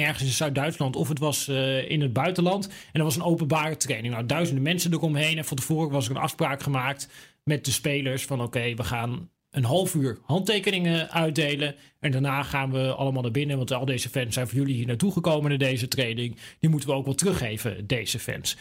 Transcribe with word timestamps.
ergens 0.00 0.22
in 0.22 0.28
Zuid-Duitsland 0.28 0.96
of 0.96 1.08
het 1.08 1.18
was 1.18 1.48
eh, 1.48 1.90
in 1.90 2.00
het 2.00 2.12
buitenland. 2.12 2.66
En 2.66 3.00
er 3.00 3.02
was 3.02 3.16
een 3.16 3.22
openbare 3.22 3.76
training. 3.76 4.14
Nou, 4.14 4.26
duizenden 4.26 4.62
mensen 4.62 4.92
eromheen. 4.92 5.38
En 5.38 5.44
van 5.44 5.56
tevoren 5.56 5.90
was 5.90 6.04
er 6.08 6.10
een 6.10 6.22
afspraak 6.22 6.62
gemaakt 6.62 7.08
met 7.44 7.64
de 7.64 7.70
spelers 7.70 8.24
van 8.24 8.42
oké, 8.42 8.74
we 8.74 8.84
gaan 8.84 9.30
een 9.50 9.64
half 9.64 9.94
uur 9.94 10.18
handtekeningen 10.22 11.10
uitdelen. 11.10 11.74
En 12.00 12.10
daarna 12.10 12.42
gaan 12.42 12.72
we 12.72 12.94
allemaal 12.94 13.22
naar 13.22 13.30
binnen. 13.30 13.56
Want 13.56 13.72
al 13.72 13.84
deze 13.84 14.08
fans 14.08 14.34
zijn 14.34 14.48
voor 14.48 14.58
jullie 14.58 14.74
hier 14.74 14.86
naartoe 14.86 15.12
gekomen 15.12 15.48
naar 15.48 15.58
deze 15.58 15.88
training. 15.88 16.36
Die 16.58 16.70
moeten 16.70 16.88
we 16.88 16.94
ook 16.94 17.04
wel 17.04 17.14
teruggeven, 17.14 17.86
deze 17.86 18.18
fans. 18.18 18.56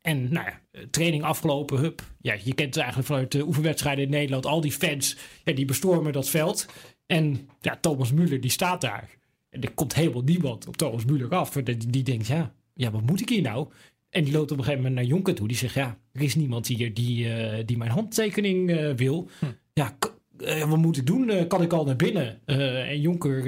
En 0.00 0.32
nou 0.32 0.46
ja, 0.46 0.80
training 0.90 1.22
afgelopen, 1.22 1.78
hup. 1.78 2.02
Ja, 2.20 2.32
je 2.32 2.54
kent 2.54 2.74
het 2.74 2.76
eigenlijk 2.76 3.06
vanuit 3.06 3.32
de 3.32 3.46
oefenwedstrijden 3.46 4.04
in 4.04 4.10
Nederland. 4.10 4.46
Al 4.46 4.60
die 4.60 4.72
fans, 4.72 5.16
ja, 5.44 5.52
die 5.52 5.64
bestormen 5.64 6.12
dat 6.12 6.28
veld. 6.28 6.66
En 7.06 7.48
ja, 7.60 7.78
Thomas 7.80 8.12
Müller, 8.12 8.40
die 8.40 8.50
staat 8.50 8.80
daar. 8.80 9.10
En 9.56 9.62
er 9.62 9.74
komt 9.74 9.94
helemaal 9.94 10.22
niemand 10.22 10.66
op 10.66 10.76
Thomas 10.76 11.04
Müller 11.04 11.28
af. 11.28 11.50
Die, 11.50 11.76
die 11.76 12.02
denkt, 12.02 12.26
ja, 12.26 12.54
ja, 12.74 12.90
wat 12.90 13.02
moet 13.02 13.20
ik 13.20 13.28
hier 13.28 13.42
nou? 13.42 13.68
En 14.10 14.24
die 14.24 14.32
loopt 14.32 14.50
op 14.50 14.58
een 14.58 14.64
gegeven 14.64 14.84
moment 14.84 15.00
naar 15.00 15.10
Jonker 15.14 15.34
toe. 15.34 15.48
Die 15.48 15.56
zegt, 15.56 15.74
ja, 15.74 15.98
er 16.12 16.22
is 16.22 16.34
niemand 16.34 16.66
hier 16.66 16.94
die, 16.94 17.26
uh, 17.26 17.52
die 17.66 17.76
mijn 17.76 17.90
handtekening 17.90 18.70
uh, 18.70 18.92
wil. 18.92 19.28
Hm. 19.38 19.46
Ja, 19.72 19.96
uh, 20.38 20.68
wat 20.68 20.78
moet 20.78 20.96
ik 20.96 21.06
doen? 21.06 21.46
kan 21.46 21.62
ik 21.62 21.72
al 21.72 21.84
naar 21.84 21.96
binnen? 21.96 22.46
en 22.46 23.00
Jonker, 23.00 23.44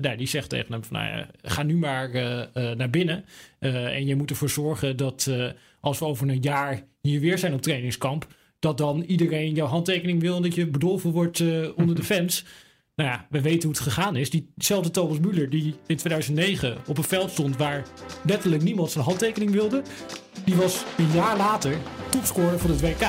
nou, 0.00 0.16
die 0.16 0.26
zegt 0.26 0.48
tegen 0.48 0.72
hem, 0.72 0.84
van, 0.84 0.96
nou 0.96 1.08
ja, 1.08 1.30
ga 1.42 1.62
nu 1.62 1.76
maar 1.76 2.10
naar 2.52 2.90
binnen. 2.90 3.24
en 3.58 4.06
je 4.06 4.16
moet 4.16 4.30
ervoor 4.30 4.50
zorgen 4.50 4.96
dat 4.96 5.30
als 5.80 5.98
we 5.98 6.04
over 6.04 6.28
een 6.28 6.40
jaar 6.40 6.82
hier 7.00 7.20
weer 7.20 7.38
zijn 7.38 7.54
op 7.54 7.62
trainingskamp... 7.62 8.26
dat 8.58 8.78
dan 8.78 9.02
iedereen 9.02 9.54
jouw 9.54 9.66
handtekening 9.66 10.20
wil 10.20 10.36
en 10.36 10.42
dat 10.42 10.54
je 10.54 10.66
bedolven 10.66 11.10
wordt 11.10 11.40
onder 11.74 11.94
de 11.94 12.04
fans... 12.14 12.44
Nou 13.00 13.12
ja, 13.12 13.26
we 13.30 13.40
weten 13.40 13.62
hoe 13.62 13.72
het 13.72 13.80
gegaan 13.86 14.16
is. 14.16 14.30
Diezelfde 14.30 14.90
Thomas 14.90 15.18
Müller 15.18 15.48
die 15.48 15.74
in 15.86 15.96
2009 15.96 16.78
op 16.86 16.98
een 16.98 17.04
veld 17.04 17.30
stond 17.30 17.56
waar 17.56 17.82
letterlijk 18.24 18.62
niemand 18.62 18.90
zijn 18.90 19.04
handtekening 19.04 19.50
wilde. 19.50 19.82
Die 20.44 20.54
was 20.54 20.84
een 20.98 21.10
jaar 21.14 21.36
later 21.36 21.76
topscorer 22.10 22.58
van 22.58 22.70
het 22.70 22.80
WK. 22.80 23.08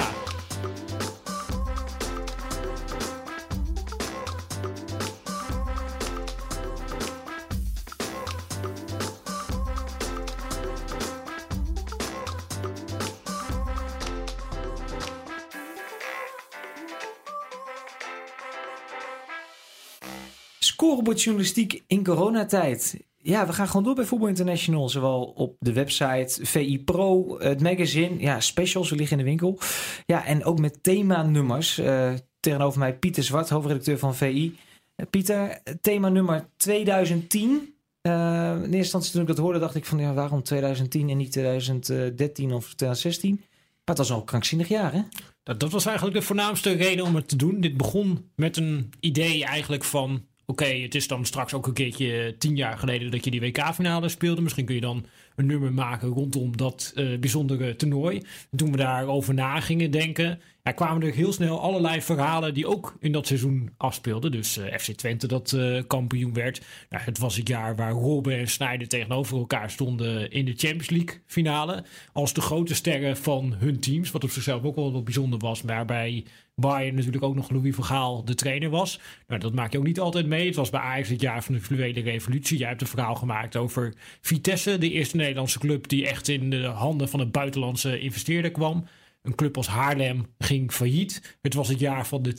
Scorebordjournalistiek 20.82 21.84
in 21.88 22.04
coronatijd. 22.04 22.98
Ja, 23.18 23.46
we 23.46 23.54
gaan 23.54 23.68
gewoon 23.68 23.84
door 23.84 23.96
bij 23.96 24.06
Voetbal 24.06 24.28
International. 24.28 24.90
Zowel 24.90 25.24
op 25.24 25.56
de 25.60 25.74
website, 25.74 26.46
VI 26.46 26.84
Pro, 26.84 27.40
het 27.40 27.62
magazine. 27.62 28.20
Ja, 28.20 28.40
specials, 28.40 28.90
we 28.90 28.96
liggen 28.96 29.18
in 29.18 29.24
de 29.24 29.30
winkel. 29.30 29.60
Ja, 30.06 30.26
en 30.26 30.44
ook 30.44 30.60
met 30.60 30.84
thema-nummers. 30.84 31.80
Uh, 31.80 32.14
tegenover 32.40 32.80
mij 32.80 32.98
Pieter 32.98 33.24
Zwart, 33.24 33.50
hoofdredacteur 33.50 33.98
van 33.98 34.16
VI. 34.16 34.58
Uh, 34.96 35.06
Pieter, 35.10 35.62
thema 35.82 36.10
nummer 36.10 36.48
2010. 36.58 37.48
Uh, 37.48 38.54
in 38.56 38.62
eerste 38.62 38.78
instantie 38.78 39.12
toen 39.12 39.22
ik 39.22 39.28
dat 39.28 39.38
hoorde, 39.38 39.60
dacht 39.60 39.76
ik 39.76 39.86
van 39.86 40.00
ja, 40.00 40.14
waarom 40.14 40.44
2010 40.44 41.10
en 41.10 41.18
niet 41.18 41.32
2013 41.32 42.52
of 42.52 42.64
2016? 42.64 43.36
Maar 43.36 43.96
het 43.96 43.98
was 43.98 44.12
al 44.12 44.24
krankzinnig 44.24 44.68
jaar, 44.68 44.94
hè? 44.94 45.02
Dat, 45.44 45.60
dat 45.60 45.72
was 45.72 45.86
eigenlijk 45.86 46.18
de 46.18 46.24
voornaamste 46.24 46.72
reden 46.72 47.06
om 47.06 47.16
het 47.16 47.28
te 47.28 47.36
doen. 47.36 47.62
Dit 47.62 47.78
begon 47.78 48.32
met 48.36 48.58
een 48.58 48.94
idee 49.00 49.46
eigenlijk 49.46 49.84
van 49.84 50.30
Oké, 50.52 50.66
het 50.66 50.96
is 50.96 51.08
dan 51.08 51.26
straks 51.26 51.54
ook 51.54 51.68
een 51.68 51.74
keertje 51.74 52.36
tien 52.38 52.56
jaar 52.56 52.78
geleden 52.78 53.12
dat 53.12 53.26
je 53.26 53.32
die 53.32 53.40
WK-finale 53.40 54.10
speelde. 54.10 54.42
Misschien 54.42 54.66
kun 54.66 54.76
je 54.76 54.82
dan 54.82 55.06
een 55.42 55.48
nummer 55.48 55.74
maken 55.74 56.08
rondom 56.08 56.58
dat 56.58 56.92
uh, 56.96 57.20
bijzondere 57.20 57.76
toernooi. 57.76 58.22
Toen 58.56 58.72
we 58.72 58.78
daarover 58.78 59.34
na 59.34 59.60
gingen 59.60 59.92
denken, 59.92 60.40
ja, 60.64 60.72
kwamen 60.72 61.08
er 61.08 61.14
heel 61.14 61.34
snel 61.34 61.62
allerlei 61.62 62.02
verhalen 62.02 62.54
die 62.54 62.68
ook 62.68 62.96
in 63.00 63.12
dat 63.12 63.28
seizoen 63.28 63.70
afspeelden. 63.78 64.32
Dus 64.32 64.58
eh, 64.58 64.78
FC 64.78 64.92
Twente 64.92 65.28
dat 65.28 65.52
uh, 65.52 65.82
kampioen 65.88 66.34
werd. 66.34 66.62
Nou, 66.90 67.04
het 67.04 67.18
was 67.18 67.38
het 67.38 67.48
jaar 67.48 67.76
waar 67.76 67.92
Robben 67.92 68.38
en 68.38 68.48
Snijder 68.48 68.88
tegenover 68.88 69.38
elkaar 69.38 69.70
stonden 69.70 70.32
in 70.32 70.46
de 70.46 70.54
Champions 70.56 70.90
League 70.90 71.22
finale. 71.26 71.84
Als 72.14 72.34
de 72.34 72.42
grote 72.42 72.76
sterren 72.76 73.18
van 73.18 73.56
hun 73.58 73.80
teams. 73.80 74.12
Wat 74.12 74.24
op 74.24 74.30
zichzelf 74.30 74.64
ook 74.64 74.76
wel 74.76 74.92
wat 74.92 75.04
bijzonder 75.04 75.40
was. 75.40 75.62
Waarbij 75.62 76.24
Bayern 76.56 76.96
natuurlijk 76.96 77.24
ook 77.24 77.36
nog 77.36 77.50
Louis 77.50 77.76
van 77.76 77.84
Gaal 77.84 78.26
de 78.26 78.36
trainer 78.36 78.70
was. 78.70 79.00
Nou, 79.28 79.40
dat 79.42 79.54
maak 79.54 79.72
je 79.72 79.78
ook 79.78 79.86
niet 79.86 80.00
altijd 80.00 80.26
mee. 80.26 80.46
Het 80.46 80.56
was 80.56 80.70
bij 80.70 80.80
Ajax 80.80 81.10
het 81.10 81.22
jaar 81.22 81.44
van 81.44 81.54
de 81.54 81.62
fluwele 81.62 82.02
revolutie. 82.02 82.58
Jij 82.58 82.68
hebt 82.68 82.82
een 82.82 82.88
verhaal 82.88 83.16
gemaakt 83.16 83.56
over 83.56 83.94
Vitesse, 84.22 84.78
de 84.78 84.92
eerste 84.92 85.18
Nederlandse 85.32 85.60
club 85.60 85.88
die 85.88 86.08
echt 86.08 86.28
in 86.28 86.50
de 86.50 86.66
handen 86.66 87.10
van 87.10 87.20
een 87.20 87.32
buitenlandse 87.32 88.00
investeerder 88.00 88.52
kwam. 88.52 88.86
Een 89.22 89.36
club 89.36 89.58
als 89.58 89.68
Haarlem 89.68 90.26
ging 90.38 90.72
failliet. 90.72 91.38
Het 91.42 91.54
was 91.54 91.68
het 91.68 91.80
jaar 91.80 92.08
van 92.08 92.22
de 92.22 92.36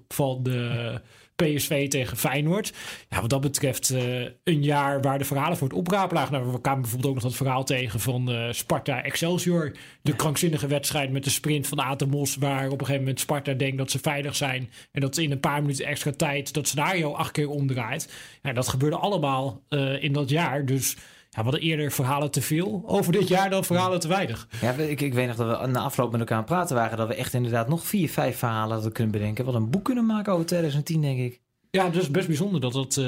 10-0 0.00 0.06
van 0.08 0.42
de 0.42 1.00
PSV 1.36 1.88
tegen 1.88 2.16
Feyenoord. 2.16 2.72
Ja, 3.08 3.20
wat 3.20 3.30
dat 3.30 3.40
betreft 3.40 3.90
uh, 3.90 4.26
een 4.44 4.62
jaar 4.62 5.00
waar 5.00 5.18
de 5.18 5.24
verhalen 5.24 5.56
voor 5.56 5.68
het 5.68 5.76
oprapen 5.76 6.16
lagen. 6.16 6.32
Nou, 6.32 6.52
we 6.52 6.60
kwamen 6.60 6.80
bijvoorbeeld 6.80 7.10
ook 7.10 7.22
nog 7.22 7.30
dat 7.30 7.36
verhaal 7.36 7.64
tegen 7.64 8.00
van 8.00 8.32
uh, 8.32 8.52
Sparta 8.52 9.02
Excelsior. 9.02 9.72
De 10.02 10.16
krankzinnige 10.16 10.66
wedstrijd 10.66 11.10
met 11.10 11.24
de 11.24 11.30
sprint 11.30 11.66
van 11.66 11.80
Atemos. 11.80 12.36
Waar 12.36 12.66
op 12.66 12.72
een 12.72 12.78
gegeven 12.78 13.00
moment 13.00 13.20
Sparta 13.20 13.52
denkt 13.52 13.78
dat 13.78 13.90
ze 13.90 13.98
veilig 13.98 14.36
zijn. 14.36 14.70
En 14.92 15.00
dat 15.00 15.16
in 15.16 15.30
een 15.30 15.40
paar 15.40 15.60
minuten 15.60 15.86
extra 15.86 16.12
tijd 16.12 16.52
dat 16.52 16.68
scenario 16.68 17.12
acht 17.12 17.32
keer 17.32 17.50
omdraait. 17.50 18.12
Ja, 18.42 18.52
dat 18.52 18.68
gebeurde 18.68 18.96
allemaal 18.96 19.62
uh, 19.68 20.02
in 20.02 20.12
dat 20.12 20.30
jaar. 20.30 20.66
Dus 20.66 20.96
ja, 21.36 21.42
we 21.42 21.50
hadden 21.50 21.68
eerder 21.68 21.92
verhalen 21.92 22.30
te 22.30 22.42
veel 22.42 22.82
over 22.86 23.12
dit 23.12 23.28
jaar 23.28 23.50
dan 23.50 23.64
verhalen 23.64 24.00
te 24.00 24.08
weinig. 24.08 24.48
Ja, 24.60 24.72
ik, 24.72 25.00
ik 25.00 25.14
weet 25.14 25.26
nog 25.26 25.36
dat 25.36 25.60
we 25.60 25.66
na 25.66 25.80
afloop 25.80 26.10
met 26.10 26.20
elkaar 26.20 26.36
aan 26.36 26.42
het 26.42 26.52
praten 26.52 26.76
waren. 26.76 26.96
Dat 26.96 27.08
we 27.08 27.14
echt 27.14 27.34
inderdaad 27.34 27.68
nog 27.68 27.86
vier, 27.86 28.08
vijf 28.08 28.38
verhalen 28.38 28.72
hadden 28.72 28.92
kunnen 28.92 29.12
bedenken. 29.12 29.44
Wat 29.44 29.54
een 29.54 29.70
boek 29.70 29.84
kunnen 29.84 30.06
maken 30.06 30.32
over 30.32 30.46
2010, 30.46 31.00
denk 31.00 31.18
ik. 31.18 31.40
Ja, 31.70 31.88
dus 31.88 32.10
best 32.10 32.26
bijzonder 32.26 32.60
dat 32.60 32.74
het 32.74 32.96
uh, 32.96 33.06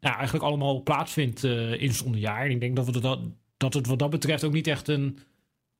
ja, 0.00 0.16
eigenlijk 0.16 0.44
allemaal 0.44 0.82
plaatsvindt 0.82 1.44
uh, 1.44 1.82
in 1.82 1.92
zo'n 1.92 2.18
jaar. 2.18 2.44
En 2.44 2.50
ik 2.50 2.60
denk 2.60 2.76
dat, 2.76 2.86
we 2.86 3.00
dat, 3.00 3.18
dat 3.56 3.74
het 3.74 3.86
wat 3.86 3.98
dat 3.98 4.10
betreft 4.10 4.44
ook 4.44 4.52
niet 4.52 4.66
echt 4.66 4.88
een 4.88 5.18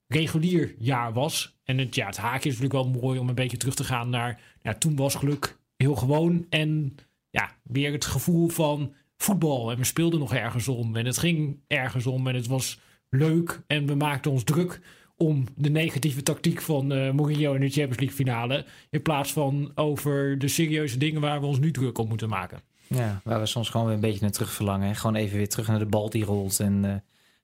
regulier 0.06 0.74
jaar 0.78 1.12
was. 1.12 1.56
En 1.64 1.78
het, 1.78 1.94
ja, 1.94 2.06
het 2.06 2.16
haakje 2.16 2.48
is 2.48 2.58
natuurlijk 2.58 2.84
wel 2.84 3.02
mooi 3.02 3.18
om 3.18 3.28
een 3.28 3.34
beetje 3.34 3.56
terug 3.56 3.74
te 3.74 3.84
gaan 3.84 4.10
naar... 4.10 4.40
Ja, 4.62 4.74
toen 4.74 4.96
was 4.96 5.14
geluk 5.14 5.58
heel 5.76 5.94
gewoon. 5.94 6.46
En 6.48 6.94
ja, 7.30 7.50
weer 7.62 7.92
het 7.92 8.04
gevoel 8.04 8.48
van 8.48 8.94
voetbal. 9.24 9.70
En 9.70 9.76
we 9.76 9.84
speelden 9.84 10.18
nog 10.20 10.34
ergens 10.34 10.68
om. 10.68 10.96
En 10.96 11.06
het 11.06 11.18
ging 11.18 11.60
ergens 11.66 12.06
om. 12.06 12.26
En 12.26 12.34
het 12.34 12.46
was 12.46 12.80
leuk. 13.08 13.60
En 13.66 13.86
we 13.86 13.94
maakten 13.94 14.30
ons 14.30 14.44
druk 14.44 14.80
om 15.16 15.44
de 15.56 15.70
negatieve 15.70 16.22
tactiek 16.22 16.60
van 16.60 16.92
uh, 16.92 17.10
Mourinho 17.12 17.54
in 17.54 17.60
de 17.60 17.68
Champions 17.68 17.98
League 17.98 18.16
finale. 18.16 18.64
In 18.90 19.02
plaats 19.02 19.32
van 19.32 19.72
over 19.74 20.38
de 20.38 20.48
serieuze 20.48 20.98
dingen 20.98 21.20
waar 21.20 21.40
we 21.40 21.46
ons 21.46 21.58
nu 21.58 21.70
druk 21.70 21.98
op 21.98 22.08
moeten 22.08 22.28
maken. 22.28 22.60
Ja, 22.86 23.20
waar 23.24 23.40
we 23.40 23.46
soms 23.46 23.68
gewoon 23.68 23.86
weer 23.86 23.94
een 23.94 24.00
beetje 24.00 24.20
naar 24.20 24.30
terug 24.30 24.52
verlangen. 24.52 24.96
Gewoon 24.96 25.16
even 25.16 25.36
weer 25.36 25.48
terug 25.48 25.68
naar 25.68 25.78
de 25.78 25.86
bal 25.86 26.10
die 26.10 26.24
rolt. 26.24 26.60
En, 26.60 26.84
uh, 26.84 26.94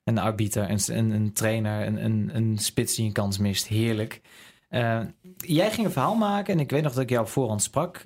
en 0.03 0.15
de 0.15 0.21
arbiter, 0.21 0.63
en, 0.63 0.79
een, 0.85 1.11
een 1.11 1.33
trainer, 1.33 1.87
een, 1.87 2.05
een, 2.05 2.29
een 2.33 2.57
spits 2.57 2.95
die 2.95 3.05
een 3.05 3.11
kans 3.11 3.37
mist. 3.37 3.67
Heerlijk. 3.67 4.21
Uh, 4.69 5.01
jij 5.37 5.71
ging 5.71 5.85
een 5.85 5.91
verhaal 5.91 6.15
maken 6.15 6.53
en 6.53 6.59
ik 6.59 6.71
weet 6.71 6.83
nog 6.83 6.93
dat 6.93 7.03
ik 7.03 7.09
jou 7.09 7.21
op 7.21 7.29
voorhand 7.29 7.61
sprak. 7.61 8.01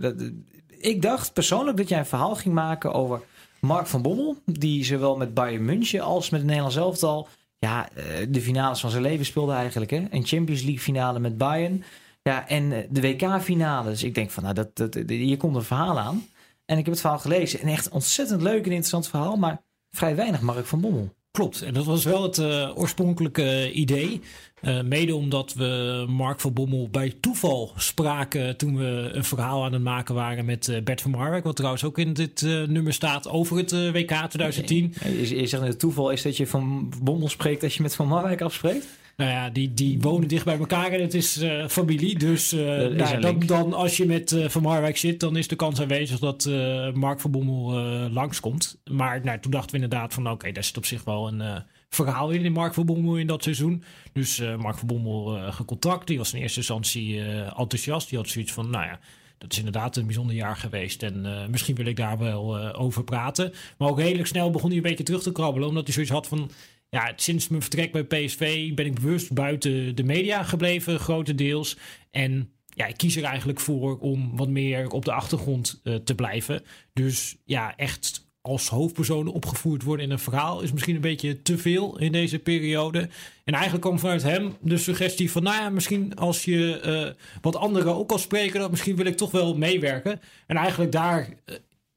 dat, 0.00 0.30
ik 0.78 1.02
dacht 1.02 1.32
persoonlijk 1.32 1.76
dat 1.76 1.88
jij 1.88 1.98
een 1.98 2.06
verhaal 2.06 2.34
ging 2.34 2.54
maken 2.54 2.92
over 2.92 3.22
Mark 3.60 3.86
van 3.86 4.02
Bommel. 4.02 4.36
Die 4.44 4.84
zowel 4.84 5.16
met 5.16 5.34
Bayern 5.34 5.64
München 5.64 6.00
als 6.00 6.30
met 6.30 6.38
het 6.38 6.48
Nederlands 6.48 6.76
elftal... 6.76 7.28
Ja, 7.58 7.88
eh, 7.94 8.04
de 8.28 8.40
finales 8.40 8.80
van 8.80 8.90
zijn 8.90 9.02
leven 9.02 9.24
speelde 9.24 9.52
eigenlijk. 9.52 9.90
Hè? 9.90 10.04
Een 10.10 10.26
Champions 10.26 10.62
League 10.62 10.80
finale 10.80 11.18
met 11.18 11.38
Bayern. 11.38 11.84
Ja, 12.22 12.48
en 12.48 12.72
eh, 12.72 12.84
de 12.90 13.00
WK-finale. 13.00 13.90
Dus 13.90 14.02
ik 14.02 14.14
denk 14.14 14.30
van, 14.30 14.42
nou, 14.42 14.54
dat, 14.54 14.76
dat, 14.76 14.94
hier 15.06 15.36
komt 15.36 15.56
een 15.56 15.62
verhaal 15.62 15.98
aan. 15.98 16.26
En 16.64 16.78
ik 16.78 16.84
heb 16.84 16.92
het 16.92 17.00
verhaal 17.00 17.18
gelezen. 17.18 17.60
En 17.60 17.68
echt 17.68 17.88
ontzettend 17.88 18.42
leuk 18.42 18.58
en 18.58 18.64
interessant 18.64 19.08
verhaal. 19.08 19.36
Maar 19.36 19.62
vrij 19.90 20.16
weinig 20.16 20.40
Mark 20.40 20.66
van 20.66 20.80
Bommel. 20.80 21.14
Klopt, 21.36 21.62
en 21.62 21.74
dat 21.74 21.84
was 21.84 22.04
wel 22.04 22.22
het 22.22 22.38
uh, 22.38 22.70
oorspronkelijke 22.74 23.72
idee. 23.72 24.20
Uh, 24.62 24.82
mede 24.82 25.14
omdat 25.14 25.54
we 25.54 26.04
Mark 26.08 26.40
van 26.40 26.52
Bommel 26.52 26.88
bij 26.88 27.14
toeval 27.20 27.72
spraken 27.76 28.56
toen 28.56 28.76
we 28.76 29.10
een 29.12 29.24
verhaal 29.24 29.64
aan 29.64 29.72
het 29.72 29.82
maken 29.82 30.14
waren 30.14 30.44
met 30.44 30.68
uh, 30.68 30.82
Bert 30.82 31.00
van 31.00 31.10
Marwijk. 31.10 31.44
Wat 31.44 31.56
trouwens 31.56 31.84
ook 31.84 31.98
in 31.98 32.12
dit 32.12 32.42
nummer 32.42 32.92
staat 32.92 33.28
over 33.28 33.56
het 33.56 33.70
WK 33.70 34.12
2010. 34.28 34.94
Je, 35.04 35.36
je 35.36 35.46
zegt 35.46 35.62
het 35.62 35.78
toeval 35.78 36.10
is 36.10 36.22
dat 36.22 36.36
je 36.36 36.46
van 36.46 36.92
Bommel 37.02 37.28
spreekt 37.28 37.62
als 37.62 37.76
je 37.76 37.82
met 37.82 37.94
Van 37.94 38.08
Marwijk 38.08 38.40
afspreekt? 38.40 38.86
Nou 39.16 39.30
ja, 39.30 39.50
die, 39.50 39.74
die 39.74 40.00
wonen 40.00 40.28
dicht 40.28 40.44
bij 40.44 40.58
elkaar 40.58 40.92
en 40.92 41.00
het 41.00 41.14
is 41.14 41.42
uh, 41.42 41.66
familie. 41.68 42.18
Dus 42.18 42.52
uh, 42.52 42.60
nou, 42.86 43.20
dan, 43.20 43.40
dan, 43.46 43.72
als 43.72 43.96
je 43.96 44.06
met 44.06 44.30
uh, 44.30 44.48
Van 44.48 44.62
Marwijk 44.62 44.96
zit, 44.96 45.20
dan 45.20 45.36
is 45.36 45.48
de 45.48 45.56
kans 45.56 45.80
aanwezig 45.80 46.18
dat 46.18 46.48
Mark 46.94 47.20
van 47.20 47.30
Bommel 47.30 47.72
langskomt. 48.10 48.80
Maar 48.90 49.20
nou, 49.24 49.40
toen 49.40 49.50
dachten 49.50 49.70
we 49.70 49.82
inderdaad 49.82 50.14
van 50.14 50.30
oké, 50.30 50.52
daar 50.52 50.64
zit 50.64 50.76
op 50.76 50.84
zich 50.84 51.04
wel 51.04 51.28
een 51.28 51.62
verhaal 51.88 52.30
in, 52.30 52.44
in 52.44 52.52
Mark 52.52 52.74
van 52.74 52.86
Bommel 52.86 53.16
in 53.16 53.26
dat 53.26 53.42
seizoen. 53.42 53.82
Dus 54.12 54.42
Mark 54.58 54.78
van 54.78 54.86
Bommel 54.86 55.52
gecontact. 55.52 56.06
Die 56.06 56.18
was 56.18 56.32
in 56.32 56.40
eerste 56.40 56.58
instantie 56.58 57.20
enthousiast. 57.56 58.08
Die 58.08 58.18
had 58.18 58.28
zoiets 58.28 58.52
van, 58.52 58.70
nou 58.70 58.84
ja, 58.84 58.98
dat 59.38 59.52
is 59.52 59.58
inderdaad 59.58 59.96
een 59.96 60.06
bijzonder 60.06 60.34
jaar 60.34 60.56
geweest. 60.56 61.02
En 61.02 61.24
uh, 61.24 61.46
misschien 61.46 61.74
wil 61.74 61.86
ik 61.86 61.96
daar 61.96 62.18
wel 62.18 62.58
uh, 62.58 62.80
over 62.80 63.04
praten. 63.04 63.52
Maar 63.78 63.88
ook 63.88 63.98
redelijk 63.98 64.28
snel 64.28 64.50
begon 64.50 64.68
hij 64.68 64.76
een 64.76 64.82
beetje 64.82 65.04
terug 65.04 65.22
te 65.22 65.32
krabbelen. 65.32 65.68
Omdat 65.68 65.84
hij 65.84 65.92
zoiets 65.92 66.12
had 66.12 66.26
van... 66.26 66.50
Ja, 66.96 67.12
sinds 67.16 67.48
mijn 67.48 67.62
vertrek 67.62 67.92
bij 67.92 68.04
PSV 68.04 68.74
ben 68.74 68.86
ik 68.86 68.94
bewust 68.94 69.32
buiten 69.32 69.96
de 69.96 70.04
media 70.04 70.42
gebleven, 70.42 70.98
grotendeels. 70.98 71.76
En 72.10 72.50
ja, 72.68 72.86
ik 72.86 72.96
kies 72.96 73.16
er 73.16 73.24
eigenlijk 73.24 73.60
voor 73.60 73.98
om 73.98 74.36
wat 74.36 74.48
meer 74.48 74.90
op 74.90 75.04
de 75.04 75.12
achtergrond 75.12 75.80
uh, 75.84 75.94
te 75.94 76.14
blijven. 76.14 76.62
Dus 76.92 77.36
ja, 77.44 77.76
echt 77.76 78.28
als 78.40 78.68
hoofdpersonen 78.68 79.32
opgevoerd 79.32 79.82
worden 79.82 80.06
in 80.06 80.12
een 80.12 80.18
verhaal 80.18 80.60
is 80.60 80.72
misschien 80.72 80.94
een 80.94 81.00
beetje 81.00 81.42
te 81.42 81.58
veel 81.58 81.98
in 81.98 82.12
deze 82.12 82.38
periode. 82.38 83.08
En 83.44 83.52
eigenlijk 83.52 83.84
kwam 83.84 83.98
vanuit 83.98 84.22
hem 84.22 84.56
de 84.60 84.78
suggestie 84.78 85.30
van, 85.30 85.42
nou 85.42 85.62
ja, 85.62 85.70
misschien 85.70 86.14
als 86.14 86.44
je 86.44 86.82
uh, 86.86 87.40
wat 87.40 87.56
anderen 87.56 87.94
ook 87.94 88.10
al 88.10 88.18
spreken, 88.18 88.60
dan 88.60 88.70
misschien 88.70 88.96
wil 88.96 89.06
ik 89.06 89.16
toch 89.16 89.30
wel 89.30 89.56
meewerken. 89.56 90.20
En 90.46 90.56
eigenlijk 90.56 90.92
daar 90.92 91.28
uh, 91.28 91.56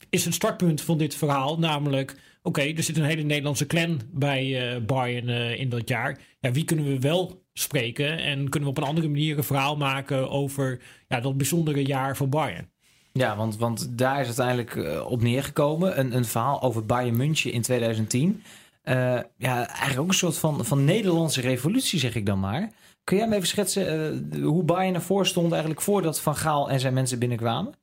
is 0.10 0.26
het 0.26 0.34
startpunt 0.34 0.82
van 0.82 0.98
dit 0.98 1.16
verhaal, 1.16 1.60
namelijk, 1.60 2.16
okay, 2.42 2.74
er 2.76 2.84
zit 2.84 2.98
een 2.98 3.04
hele 3.04 3.22
Nederlandse 3.22 3.66
clan 3.66 4.02
bij 4.12 4.76
uh, 4.76 4.86
Bayern 4.86 5.30
in 5.58 5.70
dat 5.70 5.90
jaar. 5.90 6.20
Ja, 6.40 6.52
wie 6.52 6.66
kunnen 6.66 6.86
we 6.86 7.00
wel 7.00 7.44
spreken 7.54 8.18
en 8.18 8.50
kunnen 8.50 8.70
we 8.70 8.76
op 8.76 8.84
een 8.84 8.90
andere 8.90 9.08
manier 9.08 9.38
een 9.38 9.44
verhaal 9.44 9.78
maken 9.78 10.30
over 10.30 10.82
ja, 11.08 11.20
dat 11.20 11.38
bijzondere 11.38 11.86
jaar 11.86 12.18
van 12.18 12.30
Bayern? 12.30 12.70
Ja, 13.12 13.36
want, 13.36 13.58
want 13.58 13.98
daar 13.98 14.20
is 14.20 14.26
uiteindelijk 14.26 14.76
uh, 14.76 15.12
op 15.12 15.22
neergekomen. 15.22 16.00
Een, 16.00 16.16
een 16.16 16.26
verhaal 16.26 16.62
over 16.62 16.86
Bayern 16.86 17.18
München 17.18 17.52
in 17.52 17.62
2010. 17.62 18.44
Uh, 18.84 18.96
ja, 19.38 19.68
eigenlijk 19.68 20.00
ook 20.00 20.08
een 20.08 20.14
soort 20.14 20.38
van, 20.38 20.66
van 20.66 20.84
Nederlandse 20.84 21.42
revolutie, 21.42 22.00
zeg 22.00 22.16
ik 22.16 22.26
dan 22.26 22.40
maar. 22.40 22.72
Kun 23.04 23.18
jij 23.18 23.28
me 23.28 23.36
even 23.36 23.48
schetsen 23.48 24.42
hoe 24.42 24.64
Bayern 24.64 24.96
ervoor 24.96 25.26
stond 25.26 25.52
eigenlijk 25.52 25.82
voordat 25.82 26.22
Van 26.22 26.36
Gaal 26.36 26.70
en 26.70 26.80
zijn 26.80 26.94
mensen 26.94 27.20
binnenkwamen? 27.20 27.74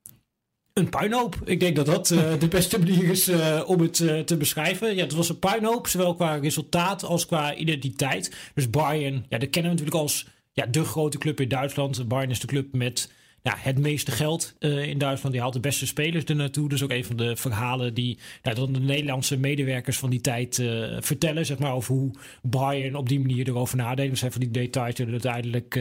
Een 0.76 0.88
puinhoop. 0.88 1.36
Ik 1.44 1.60
denk 1.60 1.76
dat 1.76 1.86
dat 1.86 2.10
uh, 2.10 2.38
de 2.38 2.48
beste 2.48 2.78
manier 2.78 3.04
is 3.04 3.28
uh, 3.28 3.62
om 3.66 3.80
het 3.80 3.98
uh, 3.98 4.20
te 4.20 4.36
beschrijven. 4.36 4.94
Ja, 4.94 5.02
het 5.02 5.12
was 5.12 5.28
een 5.28 5.38
puinhoop, 5.38 5.86
zowel 5.86 6.14
qua 6.14 6.34
resultaat 6.34 7.04
als 7.04 7.26
qua 7.26 7.54
identiteit. 7.54 8.50
Dus 8.54 8.70
Bayern, 8.70 9.26
ja, 9.28 9.38
dat 9.38 9.50
kennen 9.50 9.72
we 9.72 9.78
natuurlijk 9.78 10.02
als 10.02 10.26
ja, 10.52 10.66
de 10.66 10.84
grote 10.84 11.18
club 11.18 11.40
in 11.40 11.48
Duitsland. 11.48 12.08
Bayern 12.08 12.30
is 12.30 12.40
de 12.40 12.46
club 12.46 12.72
met 12.72 13.12
ja, 13.42 13.54
het 13.58 13.78
meeste 13.78 14.10
geld 14.10 14.54
in 14.58 14.98
Duitsland. 14.98 15.34
Die 15.34 15.42
haalt 15.42 15.52
de 15.52 15.60
beste 15.60 15.86
spelers 15.86 16.24
er 16.24 16.36
naartoe. 16.36 16.68
Dus 16.68 16.82
ook 16.82 16.90
een 16.90 17.04
van 17.04 17.16
de 17.16 17.36
verhalen 17.36 17.94
die 17.94 18.18
nou, 18.42 18.56
dan 18.56 18.72
de 18.72 18.80
Nederlandse 18.80 19.36
medewerkers 19.36 19.98
van 19.98 20.10
die 20.10 20.20
tijd 20.20 20.62
vertellen. 21.00 21.46
Zeg 21.46 21.58
maar, 21.58 21.72
over 21.72 21.94
hoe 21.94 22.10
Bayern 22.42 22.96
op 22.96 23.08
die 23.08 23.20
manier 23.20 23.48
erover 23.48 23.76
nadenkt. 23.76 24.10
Dat 24.10 24.18
zijn 24.18 24.32
van 24.32 24.40
die 24.40 24.50
details 24.50 24.94
die 24.94 25.06
uiteindelijk 25.06 25.74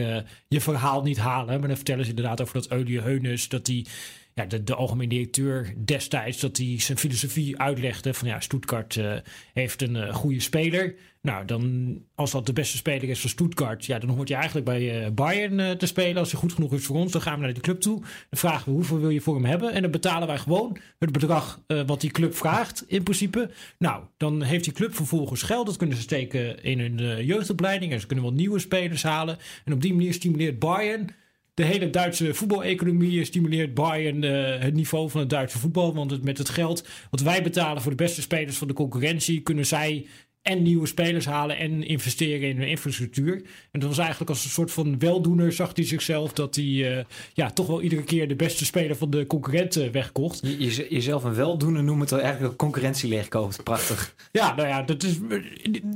je 0.48 0.60
verhaal 0.60 1.02
niet 1.02 1.18
halen. 1.18 1.58
Maar 1.58 1.68
dan 1.68 1.76
vertellen 1.76 2.04
ze 2.04 2.10
inderdaad 2.10 2.40
over 2.40 2.54
dat 2.54 2.70
Eulie 2.70 3.00
Heunes. 3.00 3.48
Dat 3.48 3.64
die 3.64 3.86
ja, 4.36 4.44
de, 4.44 4.64
de 4.64 4.74
algemeen 4.74 5.08
directeur 5.08 5.74
destijds 5.84 6.40
dat 6.40 6.56
hij 6.56 6.80
zijn 6.80 6.98
filosofie 6.98 7.58
uitlegde 7.58 8.14
van 8.14 8.28
ja, 8.28 8.40
Stuttgart 8.40 8.96
uh, 8.96 9.16
heeft 9.52 9.82
een 9.82 9.94
uh, 9.94 10.14
goede 10.14 10.40
speler. 10.40 10.94
Nou, 11.20 11.44
dan 11.44 11.94
als 12.14 12.30
dat 12.30 12.46
de 12.46 12.52
beste 12.52 12.76
speler 12.76 13.08
is 13.08 13.20
van 13.20 13.30
Stuttgart, 13.30 13.84
ja, 13.84 13.98
dan 13.98 14.10
hoort 14.10 14.28
je 14.28 14.34
eigenlijk 14.34 14.66
bij 14.66 15.04
uh, 15.04 15.10
Bayern 15.10 15.78
te 15.78 15.86
spelen. 15.86 16.16
Als 16.16 16.30
hij 16.30 16.40
goed 16.40 16.52
genoeg 16.52 16.72
is 16.72 16.84
voor 16.84 16.96
ons, 16.96 17.12
dan 17.12 17.20
gaan 17.20 17.34
we 17.34 17.44
naar 17.44 17.52
die 17.52 17.62
club 17.62 17.80
toe. 17.80 18.00
Dan 18.00 18.08
vragen 18.30 18.64
we 18.64 18.70
hoeveel 18.70 18.98
wil 18.98 19.10
je 19.10 19.20
voor 19.20 19.34
hem 19.34 19.44
hebben 19.44 19.72
en 19.72 19.82
dan 19.82 19.90
betalen 19.90 20.28
wij 20.28 20.38
gewoon 20.38 20.78
het 20.98 21.12
bedrag 21.12 21.60
wat 21.86 22.00
die 22.00 22.10
club 22.10 22.34
vraagt 22.34 22.84
in 22.86 23.02
principe. 23.02 23.50
Nou, 23.78 24.04
dan 24.16 24.42
heeft 24.42 24.64
die 24.64 24.72
club 24.72 24.94
vervolgens 24.94 25.42
geld. 25.42 25.66
Dat 25.66 25.76
kunnen 25.76 25.96
ze 25.96 26.02
steken 26.02 26.62
in 26.62 26.80
hun 26.80 27.24
jeugdopleiding 27.24 27.92
en 27.92 28.00
ze 28.00 28.06
kunnen 28.06 28.24
wel 28.24 28.34
nieuwe 28.34 28.58
spelers 28.58 29.02
halen. 29.02 29.38
En 29.64 29.72
op 29.72 29.82
die 29.82 29.94
manier 29.94 30.12
stimuleert 30.12 30.58
Bayern 30.58 31.10
de 31.56 31.64
hele 31.64 31.90
Duitse 31.90 32.34
voetbaleconomie 32.34 33.24
stimuleert 33.24 33.74
Bayern 33.74 34.22
uh, 34.22 34.58
het 34.58 34.74
niveau 34.74 35.10
van 35.10 35.20
het 35.20 35.30
Duitse 35.30 35.58
voetbal. 35.58 35.94
Want 35.94 36.10
het, 36.10 36.24
met 36.24 36.38
het 36.38 36.48
geld 36.48 36.88
wat 37.10 37.20
wij 37.20 37.42
betalen 37.42 37.82
voor 37.82 37.90
de 37.90 37.96
beste 37.96 38.20
spelers 38.20 38.56
van 38.56 38.68
de 38.68 38.74
concurrentie, 38.74 39.40
kunnen 39.40 39.66
zij 39.66 40.06
en 40.46 40.62
nieuwe 40.62 40.86
spelers 40.86 41.24
halen 41.24 41.56
en 41.58 41.82
investeren 41.82 42.48
in 42.48 42.56
hun 42.56 42.68
infrastructuur. 42.68 43.42
En 43.70 43.80
dat 43.80 43.88
was 43.88 43.98
eigenlijk 43.98 44.30
als 44.30 44.44
een 44.44 44.50
soort 44.50 44.70
van 44.70 44.98
weldoener 44.98 45.52
zag 45.52 45.70
hij 45.74 45.84
zichzelf 45.84 46.32
dat 46.32 46.54
hij 46.54 46.64
uh, 46.64 46.98
ja, 47.34 47.50
toch 47.50 47.66
wel 47.66 47.82
iedere 47.82 48.02
keer 48.02 48.28
de 48.28 48.36
beste 48.36 48.64
speler 48.64 48.96
van 48.96 49.10
de 49.10 49.26
concurrenten 49.26 49.92
wegkocht. 49.92 50.40
Je, 50.42 50.58
je, 50.58 50.86
jezelf 50.90 51.24
een 51.24 51.34
weldoener 51.34 51.84
noemt 51.84 52.10
het 52.10 52.20
eigenlijk 52.20 52.50
een 52.50 52.58
concurrentie 52.58 53.08
leegkoopt. 53.08 53.62
Prachtig. 53.62 54.14
Ja, 54.32 54.54
nou 54.54 54.68
ja, 54.68 54.82
dat 54.82 55.02
is, 55.02 55.18